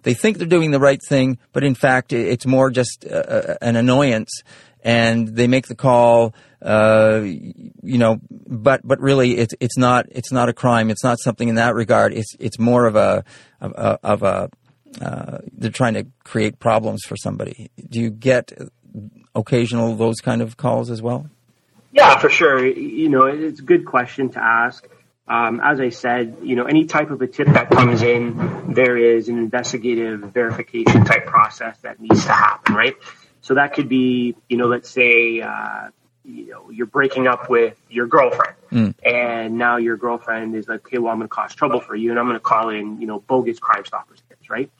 they 0.02 0.14
think 0.14 0.38
they're 0.38 0.46
doing 0.46 0.70
the 0.70 0.80
right 0.80 1.00
thing, 1.08 1.38
but 1.52 1.64
in 1.64 1.74
fact, 1.74 2.12
it's 2.12 2.46
more 2.46 2.70
just 2.70 3.06
uh, 3.06 3.56
an 3.62 3.76
annoyance, 3.76 4.42
and 4.82 5.28
they 5.28 5.46
make 5.46 5.66
the 5.66 5.74
call. 5.74 6.34
Uh, 6.60 7.20
you 7.22 7.98
know, 7.98 8.18
but 8.30 8.80
but 8.84 9.00
really, 9.00 9.38
it's 9.38 9.54
it's 9.60 9.78
not 9.78 10.06
it's 10.10 10.32
not 10.32 10.48
a 10.48 10.52
crime. 10.52 10.90
It's 10.90 11.04
not 11.04 11.18
something 11.20 11.48
in 11.48 11.54
that 11.54 11.74
regard. 11.74 12.12
It's 12.12 12.34
it's 12.38 12.58
more 12.58 12.86
of 12.86 12.96
a 12.96 13.24
of 13.60 13.72
a, 13.72 13.98
of 14.02 14.22
a 14.22 14.50
uh, 15.00 15.38
they're 15.52 15.70
trying 15.70 15.94
to 15.94 16.06
create 16.24 16.58
problems 16.58 17.02
for 17.04 17.16
somebody. 17.16 17.70
Do 17.88 18.00
you 18.00 18.10
get 18.10 18.52
occasional 19.34 19.94
those 19.96 20.20
kind 20.20 20.42
of 20.42 20.56
calls 20.56 20.90
as 20.90 21.02
well? 21.02 21.28
Yeah, 21.92 22.18
for 22.18 22.28
sure. 22.28 22.64
You 22.66 23.08
know, 23.08 23.26
it's 23.26 23.60
a 23.60 23.64
good 23.64 23.86
question 23.86 24.30
to 24.30 24.42
ask. 24.42 24.86
Um, 25.26 25.60
as 25.62 25.78
I 25.78 25.90
said, 25.90 26.38
you 26.42 26.56
know, 26.56 26.64
any 26.64 26.86
type 26.86 27.10
of 27.10 27.20
a 27.20 27.26
tip 27.26 27.48
that 27.48 27.70
comes 27.70 28.02
in, 28.02 28.72
there 28.72 28.96
is 28.96 29.28
an 29.28 29.36
investigative 29.38 30.20
verification 30.20 31.04
type 31.04 31.26
process 31.26 31.76
that 31.82 32.00
needs 32.00 32.24
to 32.24 32.32
happen, 32.32 32.74
right? 32.74 32.96
So 33.42 33.54
that 33.54 33.74
could 33.74 33.88
be, 33.88 34.36
you 34.48 34.56
know, 34.56 34.66
let's 34.66 34.88
say, 34.88 35.40
uh, 35.40 35.88
you 36.28 36.50
know, 36.50 36.70
you're 36.70 36.86
breaking 36.86 37.26
up 37.26 37.48
with 37.48 37.80
your 37.88 38.06
girlfriend, 38.06 38.54
and 39.02 39.56
now 39.56 39.78
your 39.78 39.96
girlfriend 39.96 40.54
is 40.54 40.68
like, 40.68 40.86
okay, 40.86 40.98
well, 40.98 41.12
I'm 41.12 41.18
going 41.18 41.28
to 41.28 41.34
cause 41.34 41.54
trouble 41.54 41.80
for 41.80 41.96
you, 41.96 42.10
and 42.10 42.18
I'm 42.18 42.26
going 42.26 42.36
to 42.36 42.40
call 42.40 42.68
in, 42.68 43.00
you 43.00 43.06
know, 43.06 43.20
bogus 43.20 43.58
Crime 43.58 43.84
Stoppers 43.84 44.22
tips, 44.28 44.50
right? 44.50 44.70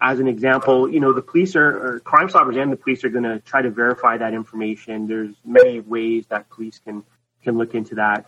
as 0.00 0.20
an 0.20 0.28
example, 0.28 0.88
you 0.88 1.00
know, 1.00 1.12
the 1.12 1.22
police 1.22 1.56
are, 1.56 1.68
or 1.68 2.00
Crime 2.00 2.28
Stoppers 2.28 2.56
and 2.56 2.70
the 2.70 2.76
police 2.76 3.02
are 3.04 3.08
going 3.08 3.24
to 3.24 3.40
try 3.40 3.62
to 3.62 3.70
verify 3.70 4.18
that 4.18 4.34
information. 4.34 5.06
There's 5.06 5.34
many 5.44 5.80
ways 5.80 6.26
that 6.28 6.48
police 6.50 6.78
can 6.78 7.02
can 7.42 7.56
look 7.56 7.74
into 7.74 7.94
that. 7.94 8.26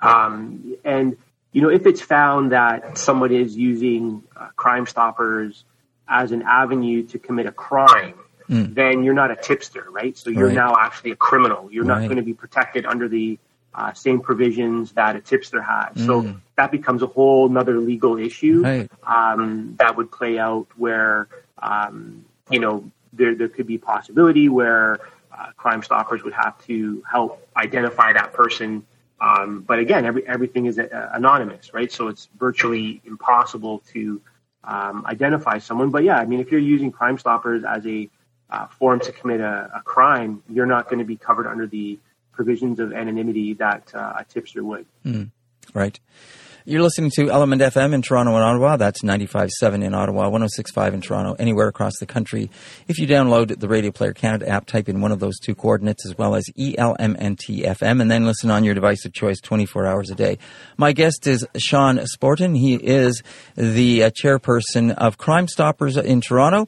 Um, 0.00 0.76
and 0.84 1.16
you 1.52 1.62
know, 1.62 1.70
if 1.70 1.86
it's 1.86 2.00
found 2.00 2.52
that 2.52 2.98
someone 2.98 3.32
is 3.32 3.56
using 3.56 4.22
uh, 4.36 4.48
Crime 4.56 4.86
Stoppers 4.86 5.64
as 6.08 6.32
an 6.32 6.42
avenue 6.42 7.04
to 7.04 7.18
commit 7.18 7.46
a 7.46 7.52
crime, 7.52 8.14
then 8.48 9.04
you're 9.04 9.14
not 9.14 9.30
a 9.30 9.36
tipster, 9.36 9.86
right? 9.90 10.16
So 10.16 10.30
you're 10.30 10.48
Right. 10.48 10.54
now 10.54 10.74
actually 10.78 11.12
a 11.12 11.16
criminal. 11.16 11.68
You're 11.70 11.84
not 11.84 12.00
going 12.02 12.16
to 12.16 12.22
be 12.22 12.34
protected 12.34 12.86
under 12.86 13.08
the 13.08 13.38
uh, 13.74 13.92
same 13.92 14.20
provisions 14.20 14.92
that 14.92 15.16
a 15.16 15.20
tipster 15.20 15.60
has. 15.60 16.00
So 16.00 16.22
that 16.56 16.70
becomes 16.70 17.02
a 17.02 17.06
whole 17.06 17.46
another 17.48 17.78
legal 17.78 18.16
issue 18.18 18.62
Right. 18.62 18.90
um, 19.04 19.74
that 19.78 19.96
would 19.96 20.10
play 20.10 20.38
out 20.38 20.66
where 20.76 21.28
um, 21.62 22.24
you 22.50 22.60
know 22.60 22.84
there 23.12 23.34
there 23.34 23.48
could 23.48 23.66
be 23.66 23.78
possibility 23.78 24.48
where 24.48 25.00
uh, 25.36 25.46
Crime 25.56 25.82
Stoppers 25.82 26.22
would 26.22 26.34
have 26.34 26.58
to 26.66 27.02
help 27.10 27.46
identify 27.56 28.12
that 28.12 28.32
person. 28.32 28.84
Um, 29.20 29.60
but 29.62 29.78
again, 29.78 30.04
every, 30.04 30.26
everything 30.26 30.66
is 30.66 30.78
uh, 30.78 31.10
anonymous, 31.12 31.72
right? 31.72 31.90
So 31.90 32.08
it's 32.08 32.28
virtually 32.38 33.00
impossible 33.04 33.82
to 33.92 34.20
um, 34.64 35.04
identify 35.06 35.58
someone. 35.58 35.90
But 35.90 36.04
yeah, 36.04 36.18
I 36.18 36.24
mean, 36.26 36.40
if 36.40 36.50
you're 36.50 36.60
using 36.60 36.90
Crime 36.92 37.18
Stoppers 37.18 37.64
as 37.64 37.86
a 37.86 38.08
uh, 38.50 38.66
form 38.68 39.00
to 39.00 39.12
commit 39.12 39.40
a, 39.40 39.70
a 39.74 39.82
crime, 39.82 40.42
you're 40.48 40.66
not 40.66 40.88
going 40.88 40.98
to 40.98 41.04
be 41.04 41.16
covered 41.16 41.46
under 41.46 41.66
the 41.66 41.98
provisions 42.32 42.80
of 42.80 42.92
anonymity 42.92 43.54
that 43.54 43.94
uh, 43.94 44.14
a 44.18 44.24
tipster 44.24 44.62
would. 44.62 44.86
Right. 45.72 45.98
You're 46.66 46.80
listening 46.80 47.10
to 47.16 47.30
Element 47.30 47.60
FM 47.60 47.92
in 47.92 48.00
Toronto 48.00 48.34
and 48.36 48.42
Ottawa. 48.42 48.78
That's 48.78 49.02
95.7 49.02 49.84
in 49.84 49.92
Ottawa, 49.92 50.30
106.5 50.30 50.94
in 50.94 51.00
Toronto, 51.02 51.34
anywhere 51.38 51.68
across 51.68 51.92
the 52.00 52.06
country. 52.06 52.50
If 52.88 52.98
you 52.98 53.06
download 53.06 53.60
the 53.60 53.68
Radio 53.68 53.90
Player 53.90 54.14
Canada 54.14 54.48
app, 54.48 54.64
type 54.64 54.88
in 54.88 55.02
one 55.02 55.12
of 55.12 55.20
those 55.20 55.38
two 55.38 55.54
coordinates 55.54 56.06
as 56.06 56.16
well 56.16 56.34
as 56.34 56.46
ELMNT 56.58 57.66
FM 57.66 58.00
and 58.00 58.10
then 58.10 58.24
listen 58.24 58.50
on 58.50 58.64
your 58.64 58.72
device 58.72 59.04
of 59.04 59.12
choice 59.12 59.42
24 59.42 59.86
hours 59.86 60.08
a 60.08 60.14
day. 60.14 60.38
My 60.78 60.92
guest 60.92 61.26
is 61.26 61.46
Sean 61.58 62.00
Sporton. 62.06 62.54
He 62.54 62.76
is 62.76 63.22
the 63.56 64.04
uh, 64.04 64.10
chairperson 64.10 64.94
of 64.94 65.18
Crime 65.18 65.48
Stoppers 65.48 65.98
in 65.98 66.22
Toronto. 66.22 66.66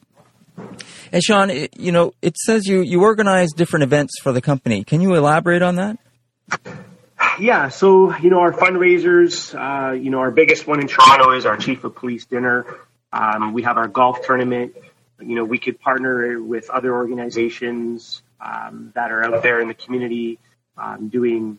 And 1.13 1.23
Sean, 1.23 1.51
you 1.77 1.93
know, 1.93 2.13
it 2.23 2.37
says 2.37 2.67
you, 2.67 2.81
you 2.81 3.03
organize 3.03 3.53
different 3.53 3.85
events 3.85 4.15
for 4.21 4.33
the 4.33 4.41
company. 4.41 4.85
Can 4.85 5.01
you 5.01 5.15
elaborate 5.15 5.63
on 5.63 5.77
that? 5.77 5.99
Yeah, 7.39 7.69
so 7.69 8.17
you 8.17 8.31
know 8.31 8.41
our 8.41 8.53
fundraisers. 8.53 9.55
Uh, 9.55 9.93
you 9.93 10.11
know 10.11 10.21
our 10.21 10.31
biggest 10.31 10.67
one 10.67 10.81
in 10.81 10.87
Toronto 10.87 11.33
is 11.33 11.45
our 11.45 11.57
Chief 11.57 11.85
of 11.85 11.95
Police 11.95 12.25
dinner. 12.25 12.67
Um, 13.13 13.53
we 13.53 13.63
have 13.63 13.77
our 13.77 13.89
golf 13.89 14.25
tournament. 14.25 14.75
You 15.21 15.35
know 15.35 15.45
we 15.45 15.59
could 15.59 15.79
partner 15.79 16.43
with 16.43 16.71
other 16.71 16.95
organizations 16.95 18.23
um, 18.41 18.93
that 18.95 19.13
are 19.13 19.23
out 19.23 19.43
there 19.43 19.61
in 19.61 19.69
the 19.69 19.75
community 19.75 20.39
um, 20.79 21.09
doing 21.09 21.59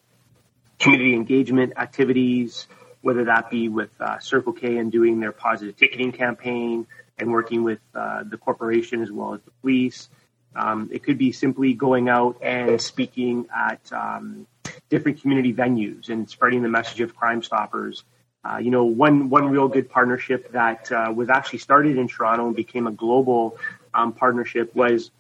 community 0.79 1.13
engagement 1.13 1.73
activities, 1.77 2.67
whether 3.01 3.25
that 3.25 3.51
be 3.51 3.69
with 3.69 3.89
uh, 3.99 4.19
Circle 4.19 4.53
K 4.53 4.77
and 4.77 4.91
doing 4.91 5.19
their 5.19 5.31
positive 5.31 5.77
ticketing 5.77 6.11
campaign 6.11 6.87
and 7.18 7.32
working 7.32 7.63
with 7.63 7.80
uh, 7.95 8.24
the 8.24 8.38
corporation 8.38 9.01
as 9.01 9.11
well 9.11 9.34
as 9.34 9.41
the 9.41 9.51
police. 9.61 10.09
Um, 10.55 10.89
it 10.91 11.03
could 11.03 11.18
be 11.18 11.32
simply 11.32 11.74
going 11.74 12.09
out 12.09 12.38
and 12.41 12.82
speaking 12.82 13.47
at 13.55 13.91
um, 13.91 14.47
different 14.89 15.22
community 15.22 15.53
venues 15.53 16.09
and 16.09 16.30
spreading 16.30 16.63
the 16.63 16.70
message 16.70 17.01
of 17.01 17.15
Crime 17.15 17.43
Stoppers. 17.43 18.03
Uh, 18.43 18.57
you 18.57 18.72
know, 18.72 18.86
one 18.86 19.30
one 19.30 19.49
real 19.49 19.68
good 19.68 19.89
partnership 19.89 20.51
that 20.53 20.91
uh, 20.91 21.11
was 21.13 21.30
actually 21.30 21.59
started 21.59 21.97
in 21.97 22.07
Toronto 22.07 22.47
and 22.47 22.55
became 22.55 22.88
a 22.88 22.91
global 22.91 23.57
um, 23.93 24.13
partnership 24.13 24.74
was 24.76 25.11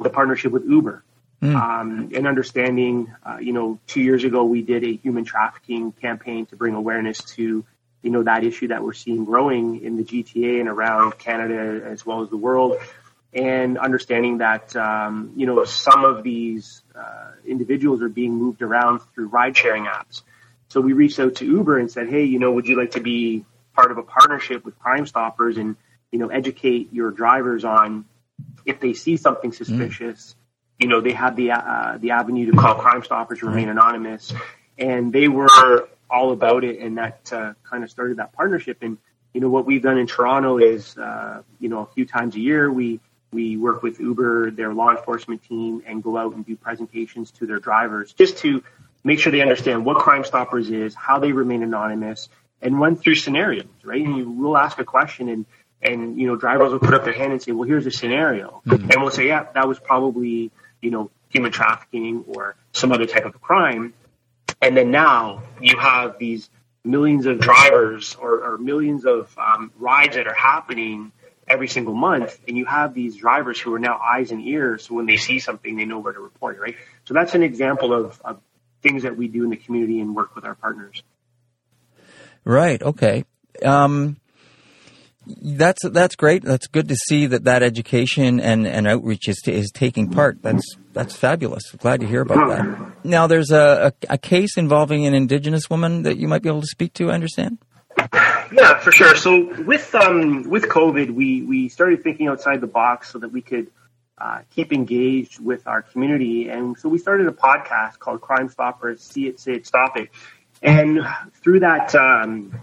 the 0.00 0.10
partnership 0.10 0.52
with 0.52 0.64
Uber. 0.64 1.02
Mm. 1.42 1.56
Um, 1.56 2.12
and 2.14 2.26
understanding, 2.28 3.12
uh, 3.26 3.38
you 3.38 3.52
know, 3.52 3.80
two 3.88 4.00
years 4.00 4.22
ago 4.22 4.44
we 4.44 4.62
did 4.62 4.84
a 4.84 4.96
human 4.96 5.24
trafficking 5.24 5.90
campaign 5.90 6.46
to 6.46 6.56
bring 6.56 6.74
awareness 6.74 7.18
to, 7.34 7.64
you 8.02 8.10
know, 8.10 8.22
that 8.22 8.44
issue 8.44 8.68
that 8.68 8.82
we're 8.82 8.92
seeing 8.92 9.24
growing 9.24 9.82
in 9.82 9.96
the 9.96 10.04
GTA 10.04 10.60
and 10.60 10.68
around 10.68 11.18
Canada 11.18 11.84
as 11.86 12.04
well 12.04 12.22
as 12.22 12.30
the 12.30 12.36
world 12.36 12.78
and 13.34 13.78
understanding 13.78 14.38
that 14.38 14.74
um, 14.76 15.32
you 15.36 15.46
know 15.46 15.64
some 15.64 16.04
of 16.04 16.22
these 16.22 16.82
uh, 16.94 17.30
individuals 17.46 18.02
are 18.02 18.08
being 18.08 18.34
moved 18.34 18.62
around 18.62 19.00
through 19.14 19.28
ride 19.28 19.56
sharing 19.56 19.84
apps. 19.84 20.22
So 20.68 20.80
we 20.80 20.92
reached 20.92 21.18
out 21.18 21.36
to 21.36 21.44
Uber 21.44 21.78
and 21.78 21.90
said, 21.90 22.08
hey, 22.08 22.24
you 22.24 22.38
know, 22.38 22.52
would 22.52 22.66
you 22.66 22.78
like 22.78 22.92
to 22.92 23.00
be 23.00 23.44
part 23.74 23.90
of 23.90 23.98
a 23.98 24.02
partnership 24.02 24.64
with 24.64 24.78
Crime 24.78 25.06
Stoppers 25.06 25.56
and 25.56 25.76
you 26.10 26.18
know 26.18 26.28
educate 26.28 26.92
your 26.92 27.10
drivers 27.10 27.64
on 27.64 28.04
if 28.66 28.80
they 28.80 28.92
see 28.92 29.16
something 29.16 29.52
suspicious, 29.52 30.34
mm. 30.34 30.82
you 30.82 30.88
know, 30.88 31.00
they 31.00 31.12
have 31.12 31.36
the 31.36 31.52
uh, 31.52 31.98
the 31.98 32.10
avenue 32.10 32.50
to 32.50 32.56
call 32.56 32.74
Crime 32.74 33.02
Stoppers, 33.02 33.42
remain 33.42 33.68
anonymous, 33.68 34.32
and 34.76 35.12
they 35.12 35.28
were 35.28 35.88
all 36.12 36.32
about 36.32 36.62
it, 36.62 36.78
and 36.78 36.98
that 36.98 37.32
uh, 37.32 37.54
kind 37.64 37.82
of 37.82 37.90
started 37.90 38.18
that 38.18 38.32
partnership. 38.32 38.78
And 38.82 38.98
you 39.32 39.40
know 39.40 39.48
what 39.48 39.66
we've 39.66 39.82
done 39.82 39.98
in 39.98 40.06
Toronto 40.06 40.58
is, 40.58 40.96
uh, 40.98 41.42
you 41.58 41.68
know, 41.68 41.80
a 41.80 41.86
few 41.86 42.04
times 42.04 42.36
a 42.36 42.40
year 42.40 42.70
we 42.70 43.00
we 43.32 43.56
work 43.56 43.82
with 43.82 43.98
Uber, 43.98 44.50
their 44.50 44.74
law 44.74 44.90
enforcement 44.90 45.42
team, 45.42 45.82
and 45.86 46.02
go 46.02 46.18
out 46.18 46.34
and 46.34 46.44
do 46.44 46.54
presentations 46.54 47.30
to 47.32 47.46
their 47.46 47.58
drivers 47.58 48.12
just 48.12 48.38
to 48.38 48.62
make 49.02 49.18
sure 49.18 49.32
they 49.32 49.40
understand 49.40 49.86
what 49.86 49.96
Crime 49.96 50.22
Stoppers 50.22 50.70
is, 50.70 50.94
how 50.94 51.18
they 51.18 51.32
remain 51.32 51.62
anonymous, 51.62 52.28
and 52.60 52.78
run 52.78 52.94
through 52.94 53.16
scenarios, 53.16 53.66
right? 53.82 54.04
And 54.04 54.16
you 54.16 54.30
will 54.30 54.56
ask 54.56 54.78
a 54.78 54.84
question 54.84 55.28
and 55.28 55.46
and 55.82 56.18
you 56.18 56.26
know 56.26 56.36
drivers 56.36 56.72
will 56.72 56.78
put 56.78 56.94
up 56.94 57.04
their 57.04 57.14
hand 57.14 57.32
and 57.32 57.42
say, 57.42 57.52
"Well, 57.52 57.66
here's 57.66 57.86
a 57.86 57.90
scenario," 57.90 58.62
mm-hmm. 58.66 58.90
and 58.90 59.02
we'll 59.02 59.10
say, 59.10 59.26
"Yeah, 59.26 59.46
that 59.54 59.66
was 59.66 59.78
probably 59.78 60.50
you 60.82 60.90
know 60.90 61.10
human 61.30 61.52
trafficking 61.52 62.24
or 62.28 62.54
some 62.72 62.92
other 62.92 63.06
type 63.06 63.24
of 63.24 63.40
crime." 63.40 63.94
And 64.62 64.76
then 64.76 64.92
now 64.92 65.42
you 65.60 65.76
have 65.78 66.18
these 66.18 66.48
millions 66.84 67.26
of 67.26 67.40
drivers 67.40 68.14
or, 68.14 68.42
or 68.44 68.58
millions 68.58 69.04
of 69.04 69.36
um, 69.36 69.72
rides 69.76 70.14
that 70.14 70.26
are 70.26 70.34
happening 70.34 71.12
every 71.48 71.68
single 71.68 71.94
month, 71.94 72.38
and 72.46 72.56
you 72.56 72.64
have 72.64 72.94
these 72.94 73.16
drivers 73.16 73.60
who 73.60 73.74
are 73.74 73.78
now 73.78 73.98
eyes 73.98 74.30
and 74.30 74.40
ears. 74.46 74.86
So 74.86 74.94
when 74.94 75.06
they 75.06 75.16
see 75.16 75.40
something, 75.40 75.76
they 75.76 75.84
know 75.84 75.98
where 75.98 76.12
to 76.12 76.20
report 76.20 76.56
it, 76.56 76.60
right? 76.60 76.76
So 77.04 77.14
that's 77.14 77.34
an 77.34 77.42
example 77.42 77.92
of, 77.92 78.22
of 78.24 78.40
things 78.82 79.02
that 79.02 79.16
we 79.16 79.28
do 79.28 79.44
in 79.44 79.50
the 79.50 79.56
community 79.56 80.00
and 80.00 80.14
work 80.14 80.34
with 80.34 80.44
our 80.44 80.54
partners. 80.54 81.02
Right. 82.44 82.80
Okay. 82.80 83.24
Um, 83.64 84.16
that's 85.26 85.88
that's 85.88 86.16
great. 86.16 86.42
That's 86.42 86.66
good 86.66 86.88
to 86.88 86.96
see 86.96 87.26
that 87.26 87.44
that 87.44 87.62
education 87.62 88.40
and, 88.40 88.66
and 88.66 88.88
outreach 88.88 89.28
is 89.28 89.40
is 89.46 89.70
taking 89.70 90.10
part. 90.10 90.42
That's 90.42 90.76
that's 90.92 91.16
fabulous. 91.16 91.70
Glad 91.72 92.00
to 92.00 92.06
hear 92.06 92.22
about 92.22 92.48
that. 92.48 93.04
Now, 93.04 93.26
there's 93.26 93.50
a, 93.50 93.92
a, 94.08 94.14
a 94.14 94.18
case 94.18 94.56
involving 94.56 95.06
an 95.06 95.14
Indigenous 95.14 95.68
woman 95.70 96.02
that 96.02 96.18
you 96.18 96.28
might 96.28 96.42
be 96.42 96.48
able 96.48 96.60
to 96.60 96.66
speak 96.66 96.92
to. 96.94 97.10
I 97.10 97.14
understand. 97.14 97.58
Yeah, 98.52 98.78
for 98.78 98.92
sure. 98.92 99.16
So 99.16 99.62
with 99.64 99.94
um, 99.94 100.48
with 100.48 100.64
COVID, 100.64 101.10
we 101.10 101.42
we 101.42 101.68
started 101.68 102.02
thinking 102.02 102.28
outside 102.28 102.60
the 102.60 102.66
box 102.66 103.10
so 103.10 103.18
that 103.18 103.30
we 103.30 103.40
could 103.40 103.70
uh, 104.18 104.40
keep 104.54 104.72
engaged 104.72 105.40
with 105.40 105.66
our 105.66 105.82
community, 105.82 106.48
and 106.48 106.76
so 106.78 106.88
we 106.88 106.98
started 106.98 107.26
a 107.28 107.32
podcast 107.32 107.98
called 107.98 108.20
Crime 108.20 108.48
Stoppers. 108.48 109.02
See 109.02 109.26
it, 109.26 109.40
say 109.40 109.52
it, 109.52 109.66
stop 109.66 109.96
it. 109.96 110.10
And 110.62 111.00
through 111.42 111.60
that, 111.60 111.94
um, 111.94 112.60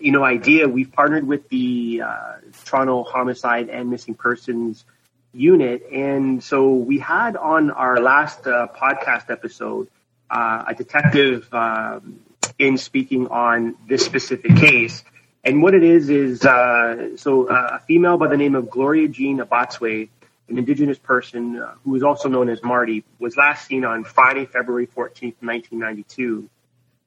you 0.00 0.12
know, 0.12 0.24
idea, 0.24 0.68
we've 0.68 0.90
partnered 0.90 1.26
with 1.26 1.48
the 1.50 2.02
uh, 2.04 2.36
Toronto 2.64 3.04
Homicide 3.04 3.68
and 3.68 3.90
Missing 3.90 4.14
Persons 4.14 4.84
unit, 5.32 5.86
and 5.92 6.42
so 6.42 6.74
we 6.74 6.98
had 6.98 7.36
on 7.36 7.70
our 7.70 8.00
last 8.00 8.46
uh, 8.46 8.68
podcast 8.76 9.30
episode 9.30 9.88
uh, 10.30 10.64
a 10.68 10.74
detective. 10.74 11.52
Um, 11.52 12.20
in 12.58 12.78
speaking 12.78 13.26
on 13.28 13.74
this 13.88 14.04
specific 14.04 14.56
case. 14.56 15.02
And 15.44 15.62
what 15.62 15.74
it 15.74 15.82
is 15.82 16.08
is 16.08 16.44
uh, 16.44 17.16
so 17.16 17.48
uh, 17.48 17.70
a 17.72 17.80
female 17.80 18.16
by 18.16 18.28
the 18.28 18.36
name 18.36 18.54
of 18.54 18.70
Gloria 18.70 19.08
Jean 19.08 19.38
Abotswe, 19.38 20.08
an 20.48 20.58
Indigenous 20.58 20.98
person 20.98 21.58
uh, 21.58 21.74
who 21.84 21.96
is 21.96 22.02
also 22.02 22.28
known 22.28 22.48
as 22.48 22.62
Marty, 22.62 23.04
was 23.18 23.36
last 23.36 23.66
seen 23.66 23.84
on 23.84 24.04
Friday, 24.04 24.46
February 24.46 24.86
14th, 24.86 25.34
1992. 25.40 26.48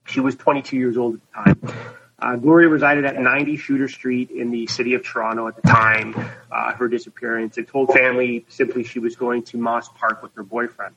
She 0.07 0.19
was 0.19 0.35
22 0.35 0.75
years 0.75 0.97
old 0.97 1.15
at 1.15 1.61
the 1.61 1.67
time. 1.67 1.85
Uh, 2.17 2.37
Gloria 2.37 2.69
resided 2.69 3.03
at 3.03 3.19
90 3.19 3.57
Shooter 3.57 3.87
Street 3.89 4.31
in 4.31 4.49
the 4.49 4.67
city 4.67 4.93
of 4.93 5.03
Toronto 5.03 5.47
at 5.47 5.55
the 5.57 5.61
time 5.63 6.15
uh, 6.49 6.73
her 6.73 6.87
disappearance 6.87 7.57
and 7.57 7.67
told 7.67 7.91
family 7.91 8.45
simply 8.47 8.85
she 8.85 8.99
was 8.99 9.17
going 9.17 9.43
to 9.43 9.57
Moss 9.57 9.89
Park 9.89 10.23
with 10.23 10.33
her 10.35 10.43
boyfriend. 10.43 10.95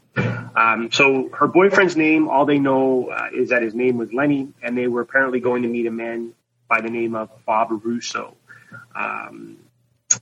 Um, 0.55 0.91
so 0.93 1.29
her 1.31 1.49
boyfriend's 1.49 1.97
name, 1.97 2.29
all 2.29 2.47
they 2.47 2.59
know 2.59 3.09
uh, 3.09 3.29
is 3.35 3.49
that 3.49 3.63
his 3.63 3.75
name 3.75 3.99
was 3.99 4.13
Lenny, 4.13 4.49
and 4.63 4.79
they 4.79 4.87
were 4.87 5.01
apparently 5.01 5.41
going 5.41 5.63
to 5.63 5.69
meet 5.69 5.87
a 5.87 5.91
man 5.91 6.35
by 6.69 6.81
the 6.81 6.91
name 6.91 7.17
of 7.17 7.31
Bob 7.45 7.69
Russo. 7.85 8.37
Um, 8.95 9.57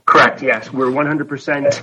Correct. 0.05 0.43
Yes, 0.43 0.71
we're 0.71 0.85
100% 0.85 1.81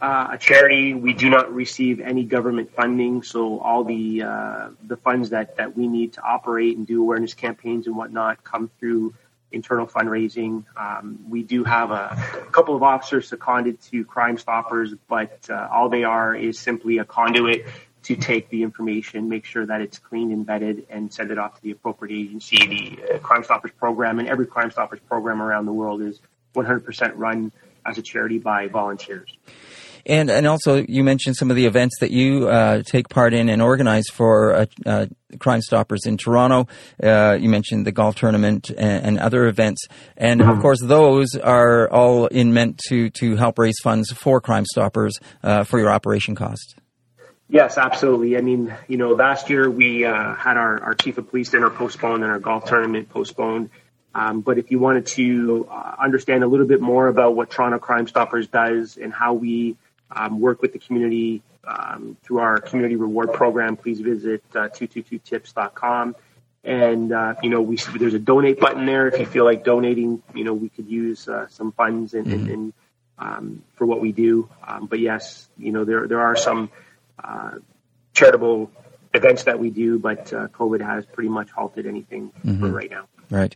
uh, 0.00 0.28
a 0.32 0.38
charity. 0.38 0.94
We 0.94 1.12
do 1.12 1.30
not 1.30 1.52
receive 1.54 2.00
any 2.00 2.24
government 2.24 2.74
funding, 2.74 3.22
so 3.22 3.60
all 3.60 3.84
the 3.84 4.22
uh, 4.22 4.68
the 4.82 4.96
funds 4.96 5.30
that 5.30 5.56
that 5.58 5.76
we 5.76 5.86
need 5.86 6.14
to 6.14 6.22
operate 6.22 6.76
and 6.76 6.86
do 6.86 7.00
awareness 7.02 7.34
campaigns 7.34 7.86
and 7.86 7.96
whatnot 7.96 8.42
come 8.42 8.70
through 8.80 9.14
internal 9.52 9.86
fundraising. 9.86 10.64
Um, 10.76 11.18
we 11.28 11.42
do 11.42 11.64
have 11.64 11.90
a, 11.90 12.16
a, 12.46 12.50
couple 12.52 12.76
of 12.76 12.82
officers 12.82 13.28
seconded 13.28 13.80
to 13.90 14.04
Crime 14.04 14.38
Stoppers, 14.38 14.94
but 15.08 15.38
uh, 15.50 15.68
all 15.70 15.88
they 15.88 16.04
are 16.04 16.34
is 16.34 16.58
simply 16.58 16.98
a 16.98 17.04
conduit 17.04 17.66
to 18.04 18.16
take 18.16 18.48
the 18.48 18.62
information, 18.62 19.28
make 19.28 19.44
sure 19.44 19.66
that 19.66 19.80
it's 19.80 19.98
cleaned 19.98 20.32
and 20.32 20.46
vetted, 20.46 20.84
and 20.88 21.12
send 21.12 21.30
it 21.30 21.38
off 21.38 21.56
to 21.56 21.62
the 21.62 21.70
appropriate 21.70 22.16
agency. 22.16 22.56
The 22.56 23.14
uh, 23.14 23.18
Crime 23.18 23.44
Stoppers 23.44 23.72
program 23.78 24.18
and 24.18 24.28
every 24.28 24.46
Crime 24.46 24.70
Stoppers 24.70 25.00
program 25.00 25.42
around 25.42 25.66
the 25.66 25.72
world 25.72 26.00
is 26.02 26.20
100% 26.54 27.12
run 27.16 27.52
as 27.84 27.98
a 27.98 28.02
charity 28.02 28.38
by 28.38 28.68
volunteers. 28.68 29.36
And 30.06 30.30
and 30.30 30.46
also, 30.46 30.84
you 30.88 31.04
mentioned 31.04 31.36
some 31.36 31.50
of 31.50 31.56
the 31.56 31.66
events 31.66 31.98
that 32.00 32.10
you 32.10 32.48
uh, 32.48 32.82
take 32.82 33.08
part 33.08 33.34
in 33.34 33.48
and 33.48 33.60
organize 33.60 34.06
for 34.08 34.54
uh, 34.54 34.66
uh, 34.86 35.06
Crime 35.38 35.60
Stoppers 35.60 36.06
in 36.06 36.16
Toronto. 36.16 36.68
Uh, 37.02 37.36
you 37.40 37.48
mentioned 37.48 37.86
the 37.86 37.92
golf 37.92 38.16
tournament 38.16 38.70
and, 38.70 39.06
and 39.06 39.18
other 39.18 39.46
events, 39.46 39.86
and 40.16 40.40
mm-hmm. 40.40 40.50
of 40.50 40.60
course, 40.60 40.80
those 40.82 41.36
are 41.36 41.88
all 41.90 42.26
in 42.26 42.52
meant 42.52 42.78
to 42.88 43.10
to 43.10 43.36
help 43.36 43.58
raise 43.58 43.78
funds 43.82 44.12
for 44.12 44.40
Crime 44.40 44.64
Stoppers 44.64 45.18
uh, 45.42 45.64
for 45.64 45.78
your 45.78 45.90
operation 45.90 46.34
costs. 46.34 46.74
Yes, 47.48 47.78
absolutely. 47.78 48.36
I 48.36 48.42
mean, 48.42 48.72
you 48.86 48.96
know, 48.96 49.10
last 49.10 49.50
year 49.50 49.68
we 49.68 50.04
uh, 50.04 50.34
had 50.36 50.56
our, 50.56 50.80
our 50.84 50.94
chief 50.94 51.18
of 51.18 51.28
police 51.30 51.50
dinner 51.50 51.68
postponed 51.68 52.22
and 52.22 52.30
our 52.30 52.38
golf 52.38 52.64
tournament 52.64 53.08
postponed. 53.08 53.70
Um, 54.14 54.40
but 54.40 54.58
if 54.58 54.70
you 54.70 54.78
wanted 54.78 55.06
to 55.06 55.68
uh, 55.70 55.96
understand 55.98 56.44
a 56.44 56.46
little 56.46 56.66
bit 56.66 56.80
more 56.80 57.08
about 57.08 57.34
what 57.34 57.50
Toronto 57.50 57.78
Crime 57.78 58.06
Stoppers 58.06 58.46
does 58.46 58.96
and 58.96 59.12
how 59.12 59.34
we 59.34 59.76
um, 60.12 60.40
work 60.40 60.62
with 60.62 60.72
the 60.72 60.78
community 60.78 61.42
um, 61.64 62.16
through 62.22 62.38
our 62.38 62.58
community 62.58 62.96
reward 62.96 63.32
program, 63.32 63.76
please 63.76 64.00
visit 64.00 64.42
uh, 64.54 64.68
222tips.com. 64.68 66.16
And, 66.62 67.12
uh, 67.12 67.34
you 67.42 67.50
know, 67.50 67.62
we, 67.62 67.76
there's 67.98 68.14
a 68.14 68.18
donate 68.18 68.60
button 68.60 68.84
there. 68.84 69.08
If 69.08 69.18
you 69.18 69.26
feel 69.26 69.44
like 69.44 69.64
donating, 69.64 70.22
you 70.34 70.44
know, 70.44 70.52
we 70.52 70.68
could 70.68 70.88
use 70.88 71.26
uh, 71.28 71.48
some 71.48 71.72
funds 71.72 72.14
and, 72.14 72.26
mm-hmm. 72.26 72.52
and, 72.52 72.72
um, 73.18 73.62
for 73.76 73.86
what 73.86 74.00
we 74.00 74.12
do. 74.12 74.48
Um, 74.66 74.86
but 74.86 74.98
yes, 74.98 75.48
you 75.58 75.72
know, 75.72 75.84
there, 75.84 76.06
there 76.06 76.20
are 76.20 76.36
some 76.36 76.70
uh, 77.22 77.52
charitable 78.14 78.70
events 79.14 79.44
that 79.44 79.58
we 79.58 79.70
do, 79.70 79.98
but 79.98 80.32
uh, 80.32 80.48
COVID 80.48 80.80
has 80.80 81.06
pretty 81.06 81.30
much 81.30 81.50
halted 81.50 81.86
anything 81.86 82.30
mm-hmm. 82.44 82.60
for 82.60 82.68
right 82.68 82.90
now. 82.90 83.06
Right. 83.30 83.54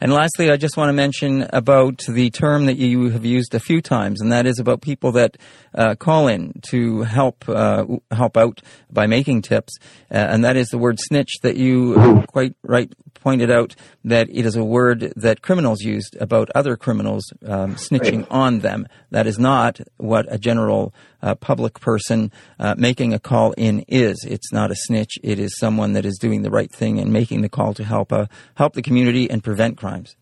And 0.00 0.12
lastly, 0.12 0.52
I 0.52 0.56
just 0.56 0.76
want 0.76 0.88
to 0.88 0.92
mention 0.92 1.48
about 1.52 2.04
the 2.08 2.30
term 2.30 2.66
that 2.66 2.76
you 2.76 3.10
have 3.10 3.24
used 3.24 3.54
a 3.54 3.60
few 3.60 3.82
times, 3.82 4.20
and 4.20 4.30
that 4.30 4.46
is 4.46 4.60
about 4.60 4.82
people 4.82 5.10
that 5.12 5.36
uh, 5.74 5.96
call 5.96 6.28
in 6.28 6.60
to 6.70 7.02
help 7.02 7.44
uh, 7.48 7.86
help 8.12 8.36
out 8.36 8.62
by 8.88 9.08
making 9.08 9.42
tips, 9.42 9.78
uh, 10.12 10.14
and 10.14 10.44
that 10.44 10.56
is 10.56 10.68
the 10.68 10.78
word 10.78 10.98
snitch 11.00 11.40
that 11.42 11.56
you 11.56 12.22
quite 12.28 12.54
right 12.62 12.92
pointed 13.26 13.50
out 13.50 13.74
that 14.04 14.28
it 14.30 14.46
is 14.46 14.54
a 14.54 14.62
word 14.62 15.12
that 15.16 15.42
criminals 15.42 15.80
used 15.80 16.16
about 16.20 16.48
other 16.54 16.76
criminals 16.76 17.24
um, 17.44 17.74
snitching 17.74 18.20
right. 18.20 18.30
on 18.30 18.60
them. 18.60 18.86
That 19.10 19.26
is 19.26 19.36
not 19.36 19.80
what 19.96 20.32
a 20.32 20.38
general 20.38 20.94
uh, 21.22 21.34
public 21.34 21.80
person 21.80 22.30
uh, 22.60 22.76
making 22.78 23.12
a 23.12 23.18
call 23.18 23.50
in 23.52 23.84
is. 23.88 24.24
It's 24.28 24.52
not 24.52 24.70
a 24.70 24.76
snitch. 24.76 25.18
It 25.24 25.40
is 25.40 25.58
someone 25.58 25.94
that 25.94 26.04
is 26.04 26.18
doing 26.20 26.42
the 26.42 26.50
right 26.50 26.70
thing 26.70 27.00
and 27.00 27.12
making 27.12 27.40
the 27.40 27.48
call 27.48 27.74
to 27.74 27.82
help 27.82 28.12
uh, 28.12 28.26
help 28.54 28.74
the 28.74 28.82
community 28.82 29.15
and 29.30 29.42
prevent 29.42 29.76
crimes. 29.78 30.16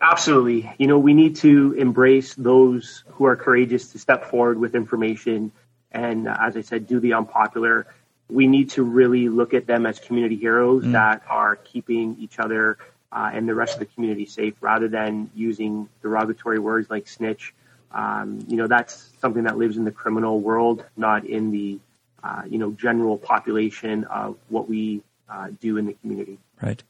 Absolutely. 0.00 0.70
You 0.78 0.88
know, 0.88 0.98
we 0.98 1.14
need 1.14 1.36
to 1.36 1.72
embrace 1.72 2.34
those 2.34 3.04
who 3.12 3.26
are 3.26 3.36
courageous 3.36 3.92
to 3.92 3.98
step 3.98 4.30
forward 4.30 4.58
with 4.58 4.74
information 4.74 5.52
and, 5.90 6.28
as 6.28 6.56
I 6.56 6.60
said, 6.60 6.86
do 6.86 7.00
the 7.00 7.14
unpopular 7.14 7.86
we 8.28 8.46
need 8.46 8.70
to 8.70 8.82
really 8.82 9.28
look 9.28 9.54
at 9.54 9.66
them 9.66 9.86
as 9.86 9.98
community 9.98 10.36
heroes 10.36 10.84
mm. 10.84 10.92
that 10.92 11.22
are 11.28 11.56
keeping 11.56 12.16
each 12.18 12.38
other 12.38 12.78
uh, 13.12 13.30
and 13.32 13.48
the 13.48 13.54
rest 13.54 13.74
of 13.74 13.80
the 13.80 13.86
community 13.86 14.26
safe 14.26 14.54
rather 14.60 14.88
than 14.88 15.30
using 15.34 15.88
derogatory 16.02 16.58
words 16.58 16.90
like 16.90 17.06
snitch. 17.06 17.54
Um, 17.92 18.44
you 18.48 18.56
know, 18.56 18.66
that's 18.66 19.10
something 19.20 19.44
that 19.44 19.56
lives 19.56 19.76
in 19.76 19.84
the 19.84 19.92
criminal 19.92 20.40
world, 20.40 20.84
not 20.96 21.24
in 21.24 21.50
the, 21.52 21.78
uh, 22.22 22.42
you 22.48 22.58
know, 22.58 22.72
general 22.72 23.16
population 23.16 24.04
of 24.04 24.36
what 24.48 24.68
we 24.68 25.02
uh, 25.28 25.48
do 25.60 25.76
in 25.76 25.86
the 25.86 25.92
community. 25.94 26.38
Right. 26.62 26.82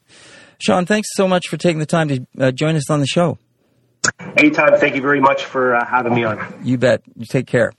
Sean, 0.59 0.85
thanks 0.85 1.09
so 1.13 1.27
much 1.27 1.47
for 1.47 1.57
taking 1.57 1.79
the 1.79 1.85
time 1.85 2.07
to 2.07 2.27
uh, 2.39 2.51
join 2.51 2.75
us 2.75 2.89
on 2.89 2.99
the 2.99 3.07
show. 3.07 3.37
Anytime. 4.37 4.77
Thank 4.79 4.95
you 4.95 5.01
very 5.01 5.19
much 5.19 5.45
for 5.45 5.75
uh, 5.75 5.85
having 5.85 6.15
me 6.15 6.23
on. 6.23 6.61
You 6.63 6.77
bet. 6.77 7.01
You 7.15 7.25
take 7.25 7.47
care. 7.47 7.71